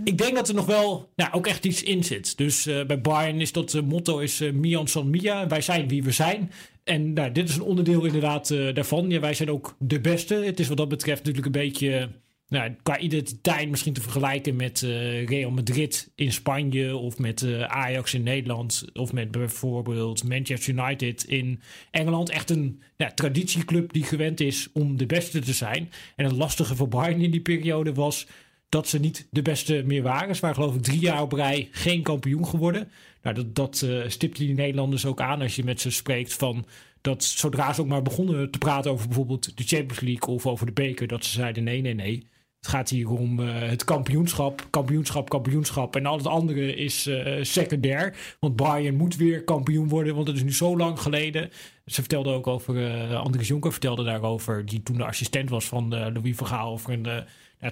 ik 0.05 0.19
denk 0.19 0.35
dat 0.35 0.49
er 0.49 0.55
nog 0.55 0.67
wel 0.67 1.09
nou, 1.17 1.33
ook 1.33 1.47
echt 1.47 1.65
iets 1.65 1.83
in 1.83 2.05
zit. 2.05 2.37
Dus 2.37 2.67
uh, 2.67 2.85
bij 2.85 3.01
Bayern 3.01 3.41
is 3.41 3.53
dat 3.53 3.75
uh, 3.75 3.83
motto 3.83 4.19
is 4.19 4.41
Mian 4.53 4.89
San 4.89 5.11
Mia. 5.11 5.47
Wij 5.47 5.61
zijn 5.61 5.89
wie 5.89 6.03
we 6.03 6.11
zijn. 6.13 6.51
En 6.85 7.13
nou, 7.13 7.33
dit 7.33 7.49
is 7.49 7.57
een 7.57 7.63
onderdeel 7.63 8.05
inderdaad 8.05 8.49
daarvan. 8.49 9.11
Ja, 9.11 9.21
wij 9.21 9.35
zijn 9.35 9.51
ook 9.51 9.77
de 9.79 10.01
beste. 10.01 10.35
Het 10.35 10.61
is 10.61 10.69
wat 10.69 10.77
dat 10.77 10.89
betreft 10.89 11.19
natuurlijk 11.19 11.47
een 11.47 11.63
beetje 11.63 12.09
nou, 12.51 12.75
qua 12.83 12.99
identiteit 12.99 13.71
misschien 13.71 13.93
te 13.93 14.01
vergelijken 14.01 14.57
met 14.57 14.83
uh, 14.83 15.27
Real 15.27 15.51
Madrid 15.51 16.11
in 16.15 16.33
Spanje 16.33 16.97
of 16.97 17.19
met 17.19 17.43
uh, 17.43 17.63
Ajax 17.63 18.15
in 18.15 18.23
Nederland 18.23 18.85
of 18.93 19.13
met 19.13 19.31
bijvoorbeeld 19.31 20.25
Manchester 20.25 20.73
United 20.75 21.25
in 21.25 21.61
Engeland. 21.91 22.31
Echt 22.31 22.51
een 22.51 22.83
ja, 22.97 23.11
traditieclub 23.11 23.93
die 23.93 24.05
gewend 24.05 24.41
is 24.41 24.69
om 24.73 24.97
de 24.97 25.07
beste 25.07 25.39
te 25.39 25.53
zijn. 25.53 25.91
En 26.17 26.25
het 26.25 26.37
lastige 26.37 26.77
voor 26.77 26.89
Bayern 26.89 27.21
in 27.21 27.31
die 27.31 27.41
periode 27.41 27.95
was 27.95 28.27
dat 28.69 28.89
ze 28.89 28.99
niet 28.99 29.27
de 29.31 29.43
beste 29.43 29.83
meer 29.87 30.03
waren. 30.03 30.35
Ze 30.35 30.41
waren 30.41 30.57
geloof 30.57 30.75
ik 30.75 30.83
drie 30.83 31.01
jaar 31.01 31.23
op 31.23 31.33
rij 31.33 31.69
geen 31.71 32.03
kampioen 32.03 32.47
geworden. 32.47 32.89
Nou, 33.23 33.35
dat, 33.35 33.55
dat 33.55 33.83
uh, 33.85 34.09
stipte 34.09 34.45
die 34.45 34.55
Nederlanders 34.55 35.07
ook 35.07 35.21
aan 35.21 35.43
als 35.43 35.57
je 35.57 35.65
met 35.65 35.81
ze 35.81 35.91
spreekt 35.91 36.33
van 36.33 36.67
dat 37.01 37.25
zodra 37.25 37.73
ze 37.73 37.81
ook 37.81 37.87
maar 37.87 38.03
begonnen 38.03 38.51
te 38.51 38.59
praten 38.59 38.91
over 38.91 39.07
bijvoorbeeld 39.07 39.57
de 39.57 39.65
Champions 39.65 40.01
League 40.01 40.35
of 40.35 40.47
over 40.47 40.67
de 40.67 40.73
beker, 40.73 41.07
dat 41.07 41.25
ze 41.25 41.31
zeiden 41.31 41.65
nee, 41.65 41.81
nee, 41.81 41.95
nee. 41.95 42.29
Het 42.61 42.69
gaat 42.69 42.89
hier 42.89 43.11
om 43.11 43.39
uh, 43.39 43.49
het 43.59 43.85
kampioenschap, 43.85 44.67
kampioenschap, 44.71 45.29
kampioenschap. 45.29 45.97
En 45.97 46.07
al 46.07 46.17
het 46.17 46.27
andere 46.27 46.75
is 46.75 47.07
uh, 47.07 47.39
secundair. 47.43 48.17
Want 48.41 48.57
Bayern 48.57 48.97
moet 48.97 49.17
weer 49.17 49.45
kampioen 49.45 49.89
worden, 49.89 50.15
want 50.15 50.27
het 50.27 50.37
is 50.37 50.43
nu 50.43 50.53
zo 50.53 50.77
lang 50.77 51.01
geleden. 51.01 51.51
Ze 51.87 52.01
vertelde 52.01 52.33
ook 52.33 52.47
over, 52.47 52.77
uh, 52.77 53.21
Andries 53.21 53.49
Jonker 53.49 53.73
vertelde 53.73 54.05
daarover, 54.05 54.67
die 54.67 54.83
toen 54.83 54.97
de 54.97 55.05
assistent 55.05 55.51
was 55.51 55.65
van 55.65 55.89
Louis 55.89 56.37
Vergaal, 56.37 56.73
over 56.73 56.93
een 56.93 57.25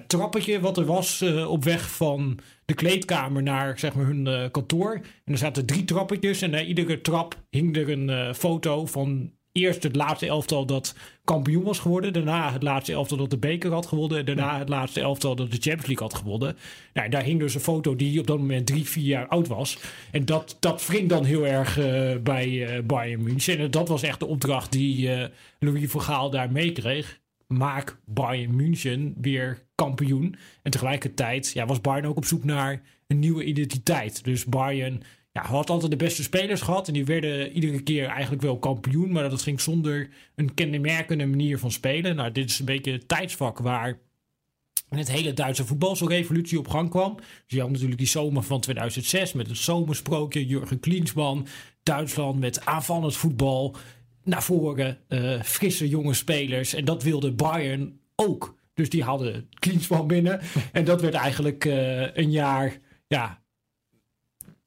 trappetje 0.07 0.59
wat 0.59 0.77
er 0.77 0.85
was 0.85 1.21
op 1.47 1.63
weg 1.63 1.91
van 1.91 2.39
de 2.65 2.73
kleedkamer 2.73 3.43
naar 3.43 3.79
zeg 3.79 3.93
maar, 3.93 4.05
hun 4.05 4.51
kantoor. 4.51 4.93
En 5.25 5.33
er 5.33 5.37
zaten 5.37 5.65
drie 5.65 5.85
trappetjes 5.85 6.41
en 6.41 6.49
na 6.49 6.61
iedere 6.61 7.01
trap 7.01 7.43
hing 7.49 7.77
er 7.77 7.89
een 7.89 8.35
foto 8.35 8.85
van 8.85 9.31
eerst 9.51 9.83
het 9.83 9.95
laatste 9.95 10.27
elftal 10.27 10.65
dat 10.65 10.95
kampioen 11.29 11.63
was 11.63 11.79
geworden. 11.79 12.13
Daarna 12.13 12.51
het 12.51 12.63
laatste 12.63 12.93
elftal 12.93 13.17
dat 13.17 13.29
de 13.29 13.37
beker 13.37 13.71
had 13.71 13.85
gewonnen. 13.85 14.17
En 14.17 14.25
daarna 14.25 14.59
het 14.59 14.69
laatste 14.69 15.01
elftal 15.01 15.35
dat 15.35 15.51
de 15.51 15.57
Champions 15.57 15.87
League 15.87 16.07
had 16.07 16.13
gewonnen. 16.15 16.57
Nou, 16.93 17.09
daar 17.09 17.23
hing 17.23 17.39
dus 17.39 17.53
een 17.53 17.61
foto 17.61 17.95
die 17.95 18.19
op 18.19 18.27
dat 18.27 18.37
moment 18.37 18.67
drie, 18.67 18.85
vier 18.85 19.05
jaar 19.05 19.27
oud 19.27 19.47
was. 19.47 19.79
En 20.11 20.25
dat, 20.25 20.57
dat 20.59 20.85
wringt 20.85 21.09
dan 21.09 21.25
heel 21.25 21.47
erg 21.47 21.79
uh, 21.79 22.11
bij 22.23 22.47
uh, 22.49 22.83
Bayern 22.85 23.23
München. 23.23 23.57
En 23.57 23.71
dat 23.71 23.87
was 23.87 24.03
echt 24.03 24.19
de 24.19 24.25
opdracht 24.25 24.71
die 24.71 25.07
uh, 25.07 25.23
Louis 25.59 25.89
Vergaal 25.89 26.29
daar 26.29 26.51
meekreeg. 26.51 27.19
Maak 27.47 27.97
Bayern 28.05 28.55
München 28.55 29.15
weer 29.21 29.65
kampioen. 29.75 30.35
En 30.63 30.71
tegelijkertijd 30.71 31.51
ja, 31.53 31.65
was 31.65 31.81
Bayern 31.81 32.07
ook 32.07 32.17
op 32.17 32.25
zoek 32.25 32.43
naar 32.43 32.81
een 33.07 33.19
nieuwe 33.19 33.43
identiteit. 33.43 34.23
Dus 34.23 34.45
Bayern 34.45 35.01
ja, 35.31 35.45
had 35.45 35.69
altijd 35.69 35.91
de 35.91 35.97
beste 35.97 36.23
spelers 36.23 36.61
gehad. 36.61 36.87
En 36.87 36.93
die 36.93 37.05
werden 37.05 37.51
iedere 37.51 37.83
keer 37.83 38.05
eigenlijk 38.05 38.41
wel 38.41 38.59
kampioen. 38.59 39.11
Maar 39.11 39.29
dat 39.29 39.41
ging 39.41 39.61
zonder 39.61 40.09
een 40.35 40.53
kenmerkende 40.53 41.25
manier 41.25 41.59
van 41.59 41.71
spelen. 41.71 42.15
Nou, 42.15 42.31
dit 42.31 42.49
is 42.49 42.59
een 42.59 42.65
beetje 42.65 42.91
het 42.91 43.07
tijdsvak 43.07 43.59
waar 43.59 43.99
het 44.89 45.11
hele 45.11 45.33
Duitse 45.33 45.65
voetbal 45.65 45.95
zo'n 45.95 46.07
revolutie 46.07 46.59
op 46.59 46.67
gang 46.67 46.89
kwam. 46.89 47.15
Dus 47.15 47.25
je 47.47 47.61
had 47.61 47.69
natuurlijk 47.69 47.97
die 47.97 48.07
zomer 48.07 48.43
van 48.43 48.59
2006 48.59 49.33
met 49.33 49.47
het 49.47 49.57
zomersprookje. 49.57 50.45
Jurgen 50.45 50.79
Klinsmann. 50.79 51.47
Duitsland 51.83 52.39
met 52.39 52.65
aanvallend 52.65 53.15
voetbal. 53.15 53.75
Naar 54.23 54.43
voren 54.43 54.97
uh, 55.09 55.41
frisse 55.41 55.89
jonge 55.89 56.13
spelers. 56.13 56.73
En 56.73 56.85
dat 56.85 57.03
wilde 57.03 57.31
Bayern 57.31 57.99
ook. 58.15 58.57
Dus 58.73 58.89
die 58.89 59.03
hadden 59.03 59.49
Klinsmann 59.59 60.07
binnen. 60.07 60.41
en 60.71 60.85
dat 60.85 61.01
werd 61.01 61.13
eigenlijk 61.13 61.65
uh, 61.65 62.15
een 62.15 62.31
jaar 62.31 62.79
ja, 63.07 63.41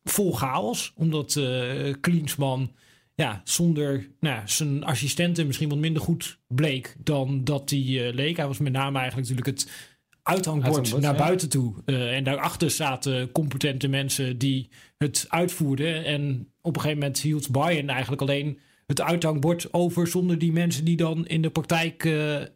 vol 0.04 0.32
chaos. 0.32 0.92
Omdat 0.96 1.34
uh, 1.34 1.94
Klinsman 2.00 2.72
ja, 3.14 3.40
zonder 3.44 4.08
nou, 4.20 4.40
zijn 4.44 4.84
assistenten 4.84 5.46
misschien 5.46 5.68
wat 5.68 5.78
minder 5.78 6.02
goed 6.02 6.38
bleek 6.46 6.96
dan 6.98 7.44
dat 7.44 7.70
hij 7.70 7.78
uh, 7.78 8.14
leek. 8.14 8.36
Hij 8.36 8.46
was 8.46 8.58
met 8.58 8.72
name 8.72 8.98
eigenlijk 8.98 9.28
natuurlijk 9.28 9.58
het 9.58 9.70
uithangbord 10.22 11.00
naar 11.00 11.16
buiten 11.16 11.48
toe. 11.48 11.74
Uh, 11.86 12.16
en 12.16 12.24
daarachter 12.24 12.70
zaten 12.70 13.32
competente 13.32 13.88
mensen 13.88 14.38
die 14.38 14.68
het 14.98 15.26
uitvoerden. 15.28 16.04
En 16.04 16.52
op 16.60 16.74
een 16.74 16.80
gegeven 16.80 17.02
moment 17.02 17.20
hield 17.20 17.50
Bayern 17.50 17.88
eigenlijk 17.88 18.22
alleen 18.22 18.58
het 18.86 19.00
uithangbord 19.00 19.72
over 19.72 20.06
zonder 20.06 20.38
die 20.38 20.52
mensen 20.52 20.84
die 20.84 20.96
dan 20.96 21.26
in 21.26 21.42
de 21.42 21.50
praktijk 21.50 22.02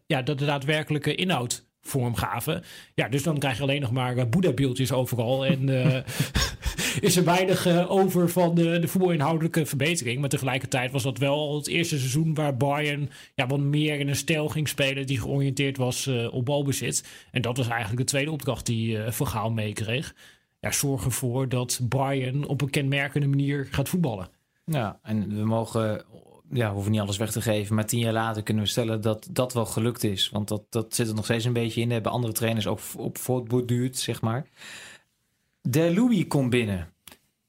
ja, 0.07 0.21
de 0.21 0.35
daadwerkelijke 0.35 1.15
inhoud 1.15 1.66
vorm 1.87 2.15
gaven. 2.15 2.63
Ja, 2.93 3.09
dus 3.09 3.23
dan 3.23 3.37
krijg 3.37 3.57
je 3.57 3.63
alleen 3.63 3.81
nog 3.81 3.91
maar 3.91 4.17
uh, 4.17 4.23
Boeddha-beeldjes 4.29 4.91
overal. 4.91 5.45
En 5.45 5.67
uh, 5.67 5.95
is 7.07 7.15
er 7.15 7.23
weinig 7.23 7.67
uh, 7.67 7.91
over 7.91 8.29
van 8.29 8.55
de, 8.55 8.79
de 8.79 8.87
voetbalinhoudelijke 8.87 9.65
verbetering. 9.65 10.19
Maar 10.19 10.29
tegelijkertijd 10.29 10.91
was 10.91 11.03
dat 11.03 11.17
wel 11.17 11.55
het 11.55 11.67
eerste 11.67 11.97
seizoen 11.97 12.33
waar 12.33 12.57
Bayern 12.57 13.09
ja, 13.35 13.47
wat 13.47 13.59
meer 13.59 13.99
in 13.99 14.07
een 14.07 14.15
stijl 14.15 14.47
ging 14.47 14.67
spelen 14.67 15.05
die 15.05 15.19
georiënteerd 15.19 15.77
was 15.77 16.07
op 16.31 16.45
balbezit. 16.45 17.03
En 17.31 17.41
dat 17.41 17.57
was 17.57 17.67
eigenlijk 17.67 17.97
de 17.97 18.03
tweede 18.03 18.31
opdracht 18.31 18.65
die 18.65 18.97
uh, 18.97 19.11
Vergaal 19.11 19.51
meekreeg. 19.51 20.15
Ja, 20.59 20.71
zorg 20.71 21.05
ervoor 21.05 21.49
dat 21.49 21.79
Bayern 21.83 22.47
op 22.47 22.61
een 22.61 22.69
kenmerkende 22.69 23.27
manier 23.27 23.67
gaat 23.71 23.89
voetballen. 23.89 24.29
Ja, 24.65 24.99
en 25.03 25.35
we 25.35 25.45
mogen 25.45 26.05
ja, 26.51 26.73
hoeven 26.73 26.91
niet 26.91 27.01
alles 27.01 27.17
weg 27.17 27.31
te 27.31 27.41
geven. 27.41 27.75
Maar 27.75 27.85
tien 27.85 27.99
jaar 27.99 28.13
later 28.13 28.43
kunnen 28.43 28.63
we 28.63 28.69
stellen 28.69 29.01
dat 29.01 29.27
dat 29.31 29.53
wel 29.53 29.65
gelukt 29.65 30.03
is. 30.03 30.29
Want 30.29 30.47
dat, 30.47 30.63
dat 30.69 30.95
zit 30.95 31.07
er 31.07 31.15
nog 31.15 31.23
steeds 31.23 31.45
een 31.45 31.53
beetje 31.53 31.81
in. 31.81 31.91
Hebben 31.91 32.11
andere 32.11 32.33
trainers 32.33 32.67
ook 32.67 32.79
op 32.97 33.17
voortborduurd, 33.17 33.97
zeg 33.97 34.21
maar. 34.21 34.47
De 35.61 35.93
Louis 35.93 36.27
komt 36.27 36.49
binnen. 36.49 36.91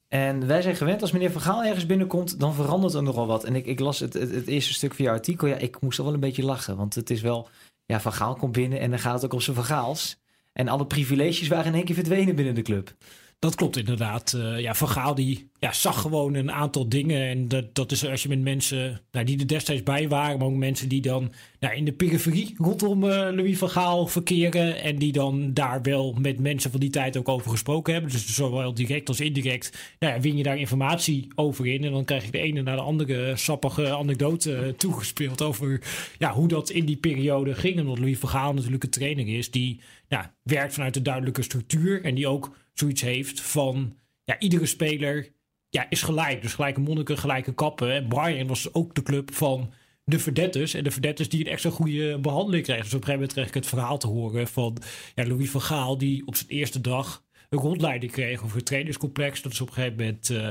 En 0.07 0.47
wij 0.47 0.61
zijn 0.61 0.75
gewend, 0.75 1.01
als 1.01 1.11
meneer 1.11 1.31
Van 1.31 1.41
Gaal 1.41 1.63
ergens 1.63 1.85
binnenkomt, 1.85 2.39
dan 2.39 2.53
verandert 2.53 2.93
er 2.93 3.03
nogal 3.03 3.27
wat. 3.27 3.43
En 3.43 3.55
ik, 3.55 3.65
ik 3.65 3.79
las 3.79 3.99
het, 3.99 4.13
het, 4.13 4.47
eerste 4.47 4.73
stuk 4.73 4.93
van 4.93 5.05
je 5.05 5.11
artikel. 5.11 5.47
Ja, 5.47 5.55
ik 5.55 5.81
moest 5.81 5.97
er 5.97 6.03
wel 6.03 6.13
een 6.13 6.19
beetje 6.19 6.43
lachen. 6.43 6.77
Want 6.77 6.95
het 6.95 7.09
is 7.09 7.21
wel, 7.21 7.49
ja, 7.85 7.99
Van 7.99 8.13
Gaal 8.13 8.35
komt 8.35 8.51
binnen 8.51 8.79
en 8.79 8.89
dan 8.89 8.99
gaat 8.99 9.13
het 9.13 9.25
ook 9.25 9.33
op 9.33 9.41
zijn 9.41 9.55
Van 9.55 9.65
Gaals. 9.65 10.17
En 10.53 10.67
alle 10.67 10.85
privileges 10.85 11.47
waren 11.47 11.65
in 11.65 11.73
één 11.73 11.85
keer 11.85 11.95
verdwenen 11.95 12.35
binnen 12.35 12.55
de 12.55 12.61
club. 12.61 12.93
Dat 13.39 13.55
klopt 13.55 13.77
inderdaad. 13.77 14.33
Uh, 14.35 14.59
ja, 14.59 14.73
Van 14.73 14.89
Gaal 14.89 15.15
die 15.15 15.49
ja, 15.59 15.73
zag 15.73 16.01
gewoon 16.01 16.33
een 16.33 16.51
aantal 16.51 16.89
dingen. 16.89 17.27
En 17.27 17.47
dat, 17.47 17.75
dat 17.75 17.91
is 17.91 18.07
als 18.07 18.23
je 18.23 18.29
met 18.29 18.41
mensen 18.41 19.01
nou, 19.11 19.25
die 19.25 19.39
er 19.39 19.47
destijds 19.47 19.83
bij 19.83 20.07
waren, 20.07 20.37
maar 20.37 20.47
ook 20.47 20.53
mensen 20.53 20.89
die 20.89 21.01
dan 21.01 21.31
nou, 21.59 21.75
in 21.75 21.85
de 21.85 21.91
periferie 21.91 22.55
rondom 22.57 23.03
uh, 23.03 23.09
Louis 23.09 23.57
van 23.57 23.69
Gaal 23.69 24.07
verkeren. 24.07 24.81
En 24.81 24.95
die 24.95 25.11
dan 25.11 25.53
daar 25.53 25.81
wel 25.81 26.15
met 26.21 26.39
mensen 26.39 26.71
van 26.71 26.79
die 26.79 26.89
tijd 26.89 27.17
ook 27.17 27.29
over 27.29 27.51
gesproken 27.51 27.93
hebben. 27.93 28.11
Dus 28.11 28.35
zowel 28.35 28.73
direct 28.73 29.07
als 29.07 29.19
indirect 29.19 29.95
nou 29.99 30.21
win 30.21 30.37
je 30.37 30.43
daar 30.43 30.57
informatie 30.57 31.27
over 31.35 31.67
in. 31.67 31.83
En 31.83 31.91
dan 31.91 32.05
krijg 32.05 32.25
je 32.25 32.31
de 32.31 32.37
ene 32.37 32.61
naar 32.61 32.75
de 32.75 32.81
andere 32.81 33.35
sappige 33.35 33.95
anekdote 33.95 34.73
toegespeeld 34.77 35.41
over 35.41 35.81
ja, 36.17 36.33
hoe 36.33 36.47
dat 36.47 36.69
in 36.69 36.85
die 36.85 36.97
periode 36.97 37.55
ging. 37.55 37.77
En 37.77 37.85
dat 37.85 37.99
Louis 37.99 38.17
van 38.17 38.29
Gaal 38.29 38.53
natuurlijk 38.53 38.83
een 38.83 38.89
trainer 38.89 39.27
is 39.27 39.51
die 39.51 39.79
nou, 40.09 40.25
werkt 40.43 40.73
vanuit 40.73 40.95
een 40.95 41.03
duidelijke 41.03 41.41
structuur. 41.41 42.03
En 42.03 42.15
die 42.15 42.27
ook 42.27 42.55
zoiets 42.79 43.01
heeft 43.01 43.41
van 43.41 43.97
ja, 44.23 44.39
iedere 44.39 44.65
speler 44.65 45.31
ja, 45.69 45.89
is 45.89 46.01
gelijk. 46.01 46.41
Dus 46.41 46.53
gelijke 46.53 46.79
monniken, 46.79 47.17
gelijke 47.17 47.53
kappen. 47.53 47.91
En 47.91 48.09
Bayern 48.09 48.47
was 48.47 48.73
ook 48.73 48.95
de 48.95 49.03
club 49.03 49.33
van 49.33 49.73
de 50.03 50.19
verdetters. 50.19 50.73
En 50.73 50.83
de 50.83 50.91
verdetters 50.91 51.29
die 51.29 51.45
een 51.45 51.51
extra 51.51 51.69
goede 51.69 52.19
behandeling 52.19 52.63
kregen. 52.63 52.83
Dus 52.83 52.93
op 52.93 52.99
een 52.99 53.05
gegeven 53.05 53.13
moment 53.13 53.33
kreeg 53.33 53.47
ik 53.47 53.53
het 53.53 53.67
verhaal 53.67 53.97
te 53.97 54.07
horen 54.07 54.47
van 54.47 54.77
ja, 55.15 55.27
Louis 55.27 55.49
van 55.49 55.61
Gaal... 55.61 55.97
die 55.97 56.27
op 56.27 56.35
zijn 56.35 56.49
eerste 56.49 56.81
dag 56.81 57.23
een 57.49 57.59
rondleiding 57.59 58.11
kreeg 58.11 58.43
over 58.43 58.55
het 58.55 58.65
trainingscomplex. 58.65 59.41
Dat 59.41 59.51
is 59.51 59.61
op 59.61 59.67
een 59.67 59.73
gegeven 59.73 59.97
moment... 59.97 60.29
Uh, 60.29 60.49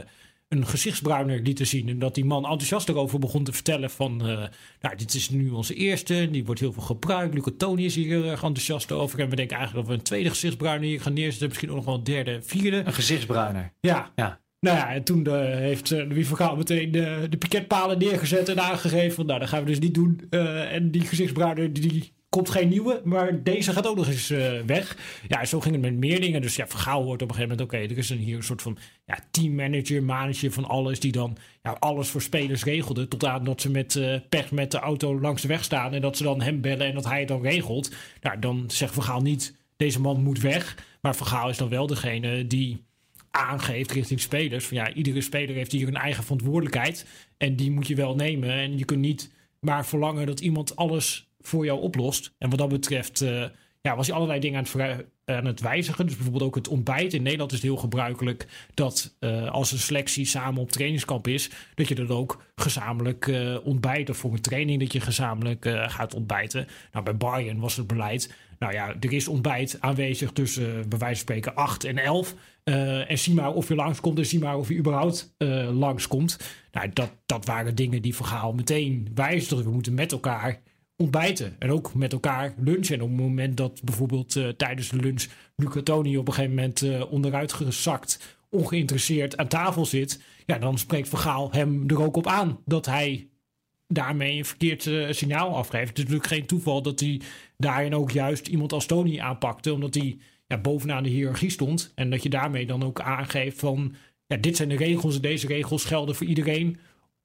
een 0.48 0.66
gezichtsbruiner 0.66 1.40
liet 1.40 1.56
te 1.56 1.64
zien. 1.64 1.88
En 1.88 1.98
dat 1.98 2.14
die 2.14 2.24
man 2.24 2.42
enthousiast 2.42 2.88
erover 2.88 3.18
begon 3.18 3.44
te 3.44 3.52
vertellen 3.52 3.90
van... 3.90 4.28
Uh, 4.28 4.44
nou, 4.80 4.96
dit 4.96 5.14
is 5.14 5.30
nu 5.30 5.50
onze 5.50 5.74
eerste, 5.74 6.28
die 6.30 6.44
wordt 6.44 6.60
heel 6.60 6.72
veel 6.72 6.82
gebruikt. 6.82 7.34
Luca 7.34 7.50
Tony 7.56 7.84
is 7.84 7.94
hier 7.94 8.24
erg 8.24 8.42
enthousiast 8.42 8.92
over. 8.92 9.20
En 9.20 9.28
we 9.28 9.36
denken 9.36 9.56
eigenlijk 9.56 9.86
dat 9.86 9.94
we 9.94 10.00
een 10.00 10.06
tweede 10.06 10.28
gezichtsbruiner 10.28 10.88
hier 10.88 11.00
gaan 11.00 11.12
neerzetten. 11.12 11.48
Misschien 11.48 11.70
ook 11.70 11.76
nog 11.76 11.84
wel 11.84 11.94
een 11.94 12.04
derde, 12.04 12.38
vierde. 12.42 12.82
Een 12.84 12.92
gezichtsbruiner? 12.92 13.72
Ja. 13.80 14.12
ja. 14.14 14.40
Nou 14.60 14.76
ja, 14.76 14.92
en 14.94 15.04
toen 15.04 15.24
uh, 15.28 15.34
heeft 15.40 15.90
uh, 15.90 16.08
Louis 16.08 16.26
van 16.26 16.36
Gaal 16.36 16.56
meteen 16.56 16.90
de, 16.90 17.26
de 17.30 17.36
piketpalen 17.36 17.98
neergezet 17.98 18.48
en 18.48 18.60
aangegeven 18.60 19.14
van... 19.14 19.26
nou, 19.26 19.40
dat 19.40 19.48
gaan 19.48 19.60
we 19.60 19.66
dus 19.66 19.78
niet 19.78 19.94
doen. 19.94 20.20
en 20.30 20.90
die 20.90 21.02
gezichtsbruiner, 21.02 21.72
die 21.72 22.12
komt 22.38 22.50
geen 22.50 22.68
nieuwe, 22.68 23.00
maar 23.04 23.42
deze 23.42 23.72
gaat 23.72 23.86
ook 23.86 23.96
nog 23.96 24.08
eens 24.08 24.30
uh, 24.30 24.60
weg. 24.66 24.96
Ja, 25.28 25.44
zo 25.44 25.60
ging 25.60 25.74
het 25.74 25.82
met 25.84 25.94
meer 25.94 26.20
dingen. 26.20 26.42
Dus 26.42 26.56
ja, 26.56 26.66
Vergaal 26.66 27.02
hoort 27.02 27.22
op 27.22 27.28
een 27.28 27.34
gegeven 27.34 27.56
moment... 27.56 27.74
oké, 27.74 27.92
er 27.92 27.98
is 27.98 28.10
een, 28.10 28.18
hier 28.18 28.36
een 28.36 28.42
soort 28.42 28.62
van 28.62 28.78
ja, 29.06 29.18
teammanager, 29.30 30.02
manager 30.02 30.52
van 30.52 30.64
alles... 30.64 31.00
die 31.00 31.12
dan 31.12 31.36
ja, 31.62 31.76
alles 31.78 32.08
voor 32.08 32.22
spelers 32.22 32.64
regelde... 32.64 33.08
tot 33.08 33.24
aan 33.24 33.44
dat 33.44 33.60
ze 33.60 33.70
met 33.70 33.94
uh, 33.94 34.14
pech 34.28 34.50
met 34.50 34.70
de 34.70 34.78
auto 34.78 35.20
langs 35.20 35.42
de 35.42 35.48
weg 35.48 35.64
staan... 35.64 35.94
en 35.94 36.00
dat 36.00 36.16
ze 36.16 36.22
dan 36.22 36.40
hem 36.40 36.60
bellen 36.60 36.86
en 36.86 36.94
dat 36.94 37.04
hij 37.04 37.18
het 37.18 37.28
dan 37.28 37.42
regelt. 37.42 37.94
Nou, 38.20 38.38
dan 38.38 38.64
zegt 38.66 38.92
Vergaal 38.92 39.20
niet... 39.20 39.56
deze 39.76 40.00
man 40.00 40.22
moet 40.22 40.40
weg. 40.40 40.76
Maar 41.00 41.16
Vergaal 41.16 41.48
is 41.48 41.56
dan 41.56 41.68
wel 41.68 41.86
degene 41.86 42.46
die 42.46 42.84
aangeeft 43.30 43.92
richting 43.92 44.20
spelers... 44.20 44.64
van 44.66 44.76
ja, 44.76 44.92
iedere 44.92 45.20
speler 45.20 45.54
heeft 45.54 45.72
hier 45.72 45.88
een 45.88 45.96
eigen 45.96 46.22
verantwoordelijkheid... 46.22 47.06
en 47.38 47.56
die 47.56 47.70
moet 47.70 47.86
je 47.86 47.94
wel 47.94 48.14
nemen. 48.14 48.50
En 48.50 48.78
je 48.78 48.84
kunt 48.84 49.00
niet 49.00 49.30
maar 49.60 49.86
verlangen 49.86 50.26
dat 50.26 50.40
iemand 50.40 50.76
alles 50.76 51.27
voor 51.40 51.64
jou 51.64 51.80
oplost. 51.80 52.34
En 52.38 52.48
wat 52.50 52.58
dat 52.58 52.68
betreft 52.68 53.22
uh, 53.22 53.44
ja, 53.80 53.96
was 53.96 54.06
hij 54.06 54.16
allerlei 54.16 54.40
dingen 54.40 54.58
aan 54.58 54.82
het, 54.82 55.06
aan 55.24 55.44
het, 55.44 55.60
wijzigen. 55.60 56.06
Dus 56.06 56.14
bijvoorbeeld 56.14 56.44
ook 56.44 56.54
het 56.54 56.68
ontbijt. 56.68 57.14
In 57.14 57.22
Nederland 57.22 57.52
is 57.52 57.58
het 57.58 57.66
heel 57.66 57.76
gebruikelijk 57.76 58.46
dat 58.74 59.16
uh, 59.20 59.50
als 59.50 59.72
een 59.72 59.78
selectie 59.78 60.24
samen 60.24 60.60
op 60.60 60.70
trainingskamp 60.70 61.26
is, 61.26 61.50
dat 61.74 61.88
je 61.88 61.94
dan 61.94 62.08
ook 62.08 62.42
gezamenlijk 62.56 63.26
uh, 63.26 63.56
ontbijt. 63.66 64.10
Of 64.10 64.16
voor 64.16 64.32
een 64.32 64.40
training 64.40 64.80
dat 64.80 64.92
je 64.92 65.00
gezamenlijk 65.00 65.68
gaat 65.86 66.14
ontbijten. 66.14 66.66
Nou, 66.92 67.04
bij 67.04 67.16
Bayern 67.16 67.60
was 67.60 67.76
het 67.76 67.86
beleid. 67.86 68.34
Nou 68.58 68.72
ja, 68.72 68.94
er 69.00 69.12
is 69.12 69.28
ontbijt 69.28 69.76
aanwezig 69.80 70.32
tussen 70.32 70.88
bij 70.88 70.98
wijze 70.98 71.14
van 71.14 71.14
spreken 71.14 71.54
8 71.54 71.84
en 71.84 71.98
11. 71.98 72.34
en 72.64 73.18
zie 73.18 73.34
maar 73.34 73.52
of 73.52 73.68
je 73.68 73.74
langskomt 73.74 74.18
en 74.18 74.26
zie 74.26 74.38
maar 74.38 74.58
of 74.58 74.68
je 74.68 74.76
überhaupt 74.76 75.34
langskomt. 75.72 76.38
Nou, 76.72 76.90
dat, 76.92 77.10
dat 77.26 77.46
waren 77.46 77.74
dingen 77.74 78.02
die 78.02 78.14
verhaal 78.14 78.52
meteen 78.52 79.08
wijzigden. 79.14 79.64
We 79.64 79.70
moeten 79.70 79.94
met 79.94 80.12
elkaar 80.12 80.60
ontbijten. 80.98 81.56
En 81.58 81.70
ook 81.70 81.94
met 81.94 82.12
elkaar 82.12 82.54
lunchen. 82.56 82.94
En 82.94 83.02
op 83.02 83.08
het 83.08 83.18
moment 83.18 83.56
dat 83.56 83.82
bijvoorbeeld 83.84 84.36
uh, 84.36 84.48
tijdens 84.48 84.88
de 84.88 84.96
lunch 84.96 85.26
Luca 85.56 85.82
Toni 85.82 86.18
op 86.18 86.28
een 86.28 86.34
gegeven 86.34 86.54
moment 86.54 86.82
uh, 86.82 87.12
onderuit 87.12 87.52
gezakt, 87.52 88.38
ongeïnteresseerd 88.50 89.36
aan 89.36 89.48
tafel 89.48 89.86
zit. 89.86 90.22
Ja, 90.46 90.58
dan 90.58 90.78
spreekt 90.78 91.08
Vergaal 91.08 91.52
hem 91.52 91.88
er 91.88 92.02
ook 92.02 92.16
op 92.16 92.26
aan 92.26 92.58
dat 92.64 92.86
hij 92.86 93.28
daarmee 93.86 94.38
een 94.38 94.44
verkeerd 94.44 94.84
uh, 94.86 95.12
signaal 95.12 95.56
afgeeft. 95.56 95.88
Het 95.88 95.98
is 95.98 96.04
natuurlijk 96.04 96.32
geen 96.32 96.46
toeval 96.46 96.82
dat 96.82 97.00
hij 97.00 97.20
daarin 97.56 97.94
ook 97.94 98.10
juist 98.10 98.46
iemand 98.46 98.72
als 98.72 98.86
Tony 98.86 99.20
aanpakte. 99.20 99.72
Omdat 99.72 99.94
hij 99.94 100.18
ja, 100.46 100.58
bovenaan 100.58 101.02
de 101.02 101.08
hiërarchie 101.08 101.50
stond. 101.50 101.92
En 101.94 102.10
dat 102.10 102.22
je 102.22 102.28
daarmee 102.28 102.66
dan 102.66 102.82
ook 102.82 103.00
aangeeft 103.00 103.58
van... 103.58 103.94
Ja, 104.26 104.36
dit 104.36 104.56
zijn 104.56 104.68
de 104.68 104.76
regels 104.76 105.14
en 105.14 105.22
deze 105.22 105.46
regels 105.46 105.84
gelden 105.84 106.14
voor 106.14 106.26
iedereen 106.26 106.78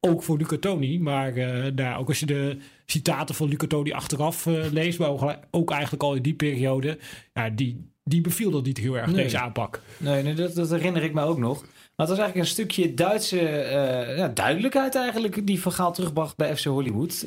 ook 0.07 0.23
voor 0.23 0.37
Luca 0.37 0.57
Toni. 0.57 0.99
Maar 0.99 1.37
uh, 1.37 1.65
nou, 1.75 1.99
ook 1.99 2.07
als 2.07 2.19
je 2.19 2.25
de 2.25 2.57
citaten 2.85 3.35
van 3.35 3.47
Luca 3.47 3.67
Toni 3.67 3.91
achteraf 3.91 4.45
uh, 4.45 4.71
leest, 4.71 4.99
maar 4.99 5.39
ook 5.51 5.71
eigenlijk 5.71 6.03
al 6.03 6.13
in 6.13 6.21
die 6.21 6.33
periode, 6.33 6.97
ja, 7.33 7.49
die, 7.49 7.89
die 8.03 8.21
beviel 8.21 8.51
dat 8.51 8.65
niet 8.65 8.77
heel 8.77 8.97
erg, 8.97 9.05
nee. 9.05 9.23
deze 9.23 9.39
aanpak. 9.39 9.81
Nee, 9.97 10.23
nee 10.23 10.33
dat, 10.33 10.55
dat, 10.55 10.69
herinner 10.69 11.03
ik 11.03 11.13
me 11.13 11.21
ook 11.21 11.37
nog. 11.37 11.61
Maar 11.61 12.07
het 12.07 12.17
was 12.17 12.17
eigenlijk 12.17 12.35
een 12.35 12.53
stukje 12.53 12.93
Duitse 12.93 13.41
uh, 13.41 14.17
ja, 14.17 14.27
duidelijkheid 14.27 14.95
eigenlijk 14.95 15.47
die 15.47 15.61
verhaal 15.61 15.93
terugbracht 15.93 16.35
bij 16.35 16.57
FC 16.57 16.63
Hollywood. 16.63 17.21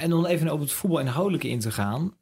en 0.00 0.12
om 0.12 0.26
even 0.26 0.52
op 0.52 0.60
het 0.60 0.72
voetbal 0.72 1.00
inhoudelijke 1.00 1.48
in 1.48 1.60
te 1.60 1.70
gaan. 1.70 2.14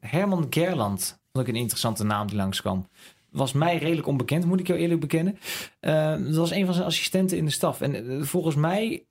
Herman 0.00 0.46
Gerland 0.50 1.18
vond 1.32 1.48
ik 1.48 1.54
een 1.54 1.60
interessante 1.60 2.04
naam 2.04 2.26
die 2.26 2.36
langskwam 2.36 2.86
was 3.30 3.52
mij 3.52 3.78
redelijk 3.78 4.06
onbekend, 4.06 4.44
moet 4.44 4.60
ik 4.60 4.66
jou 4.66 4.78
eerlijk 4.78 5.00
bekennen. 5.00 5.38
Uh, 5.80 6.10
dat 6.10 6.36
was 6.36 6.50
een 6.50 6.64
van 6.64 6.74
zijn 6.74 6.86
assistenten 6.86 7.36
in 7.36 7.44
de 7.44 7.50
staf. 7.50 7.80
En 7.80 8.10
uh, 8.10 8.22
volgens 8.22 8.54
mij 8.54 9.04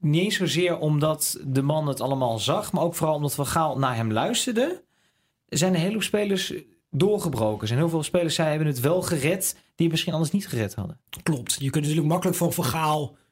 niet 0.00 0.22
eens 0.22 0.36
zozeer 0.36 0.78
omdat 0.78 1.40
de 1.46 1.62
man 1.62 1.88
het 1.88 2.00
allemaal 2.00 2.38
zag, 2.38 2.72
maar 2.72 2.82
ook 2.82 2.94
vooral 2.94 3.14
omdat 3.14 3.34
Van 3.34 3.46
Gaal 3.46 3.78
naar 3.78 3.96
hem 3.96 4.12
luisterde, 4.12 4.84
zijn 5.48 5.74
een 5.74 5.80
heleboel 5.80 6.02
spelers 6.02 6.54
doorgebroken. 6.90 7.66
Zijn 7.66 7.78
heel 7.78 7.88
veel 7.88 8.02
spelers 8.02 8.34
zij 8.34 8.48
hebben 8.48 8.66
het 8.66 8.80
wel 8.80 9.02
gered 9.02 9.56
die 9.74 9.90
misschien 9.90 10.12
anders 10.12 10.32
niet 10.32 10.48
gered 10.48 10.74
hadden. 10.74 11.00
Klopt. 11.22 11.56
Je 11.58 11.70
kunt 11.70 11.84
natuurlijk 11.84 12.12
makkelijk 12.12 12.36
van 12.36 12.52
Van 12.52 12.64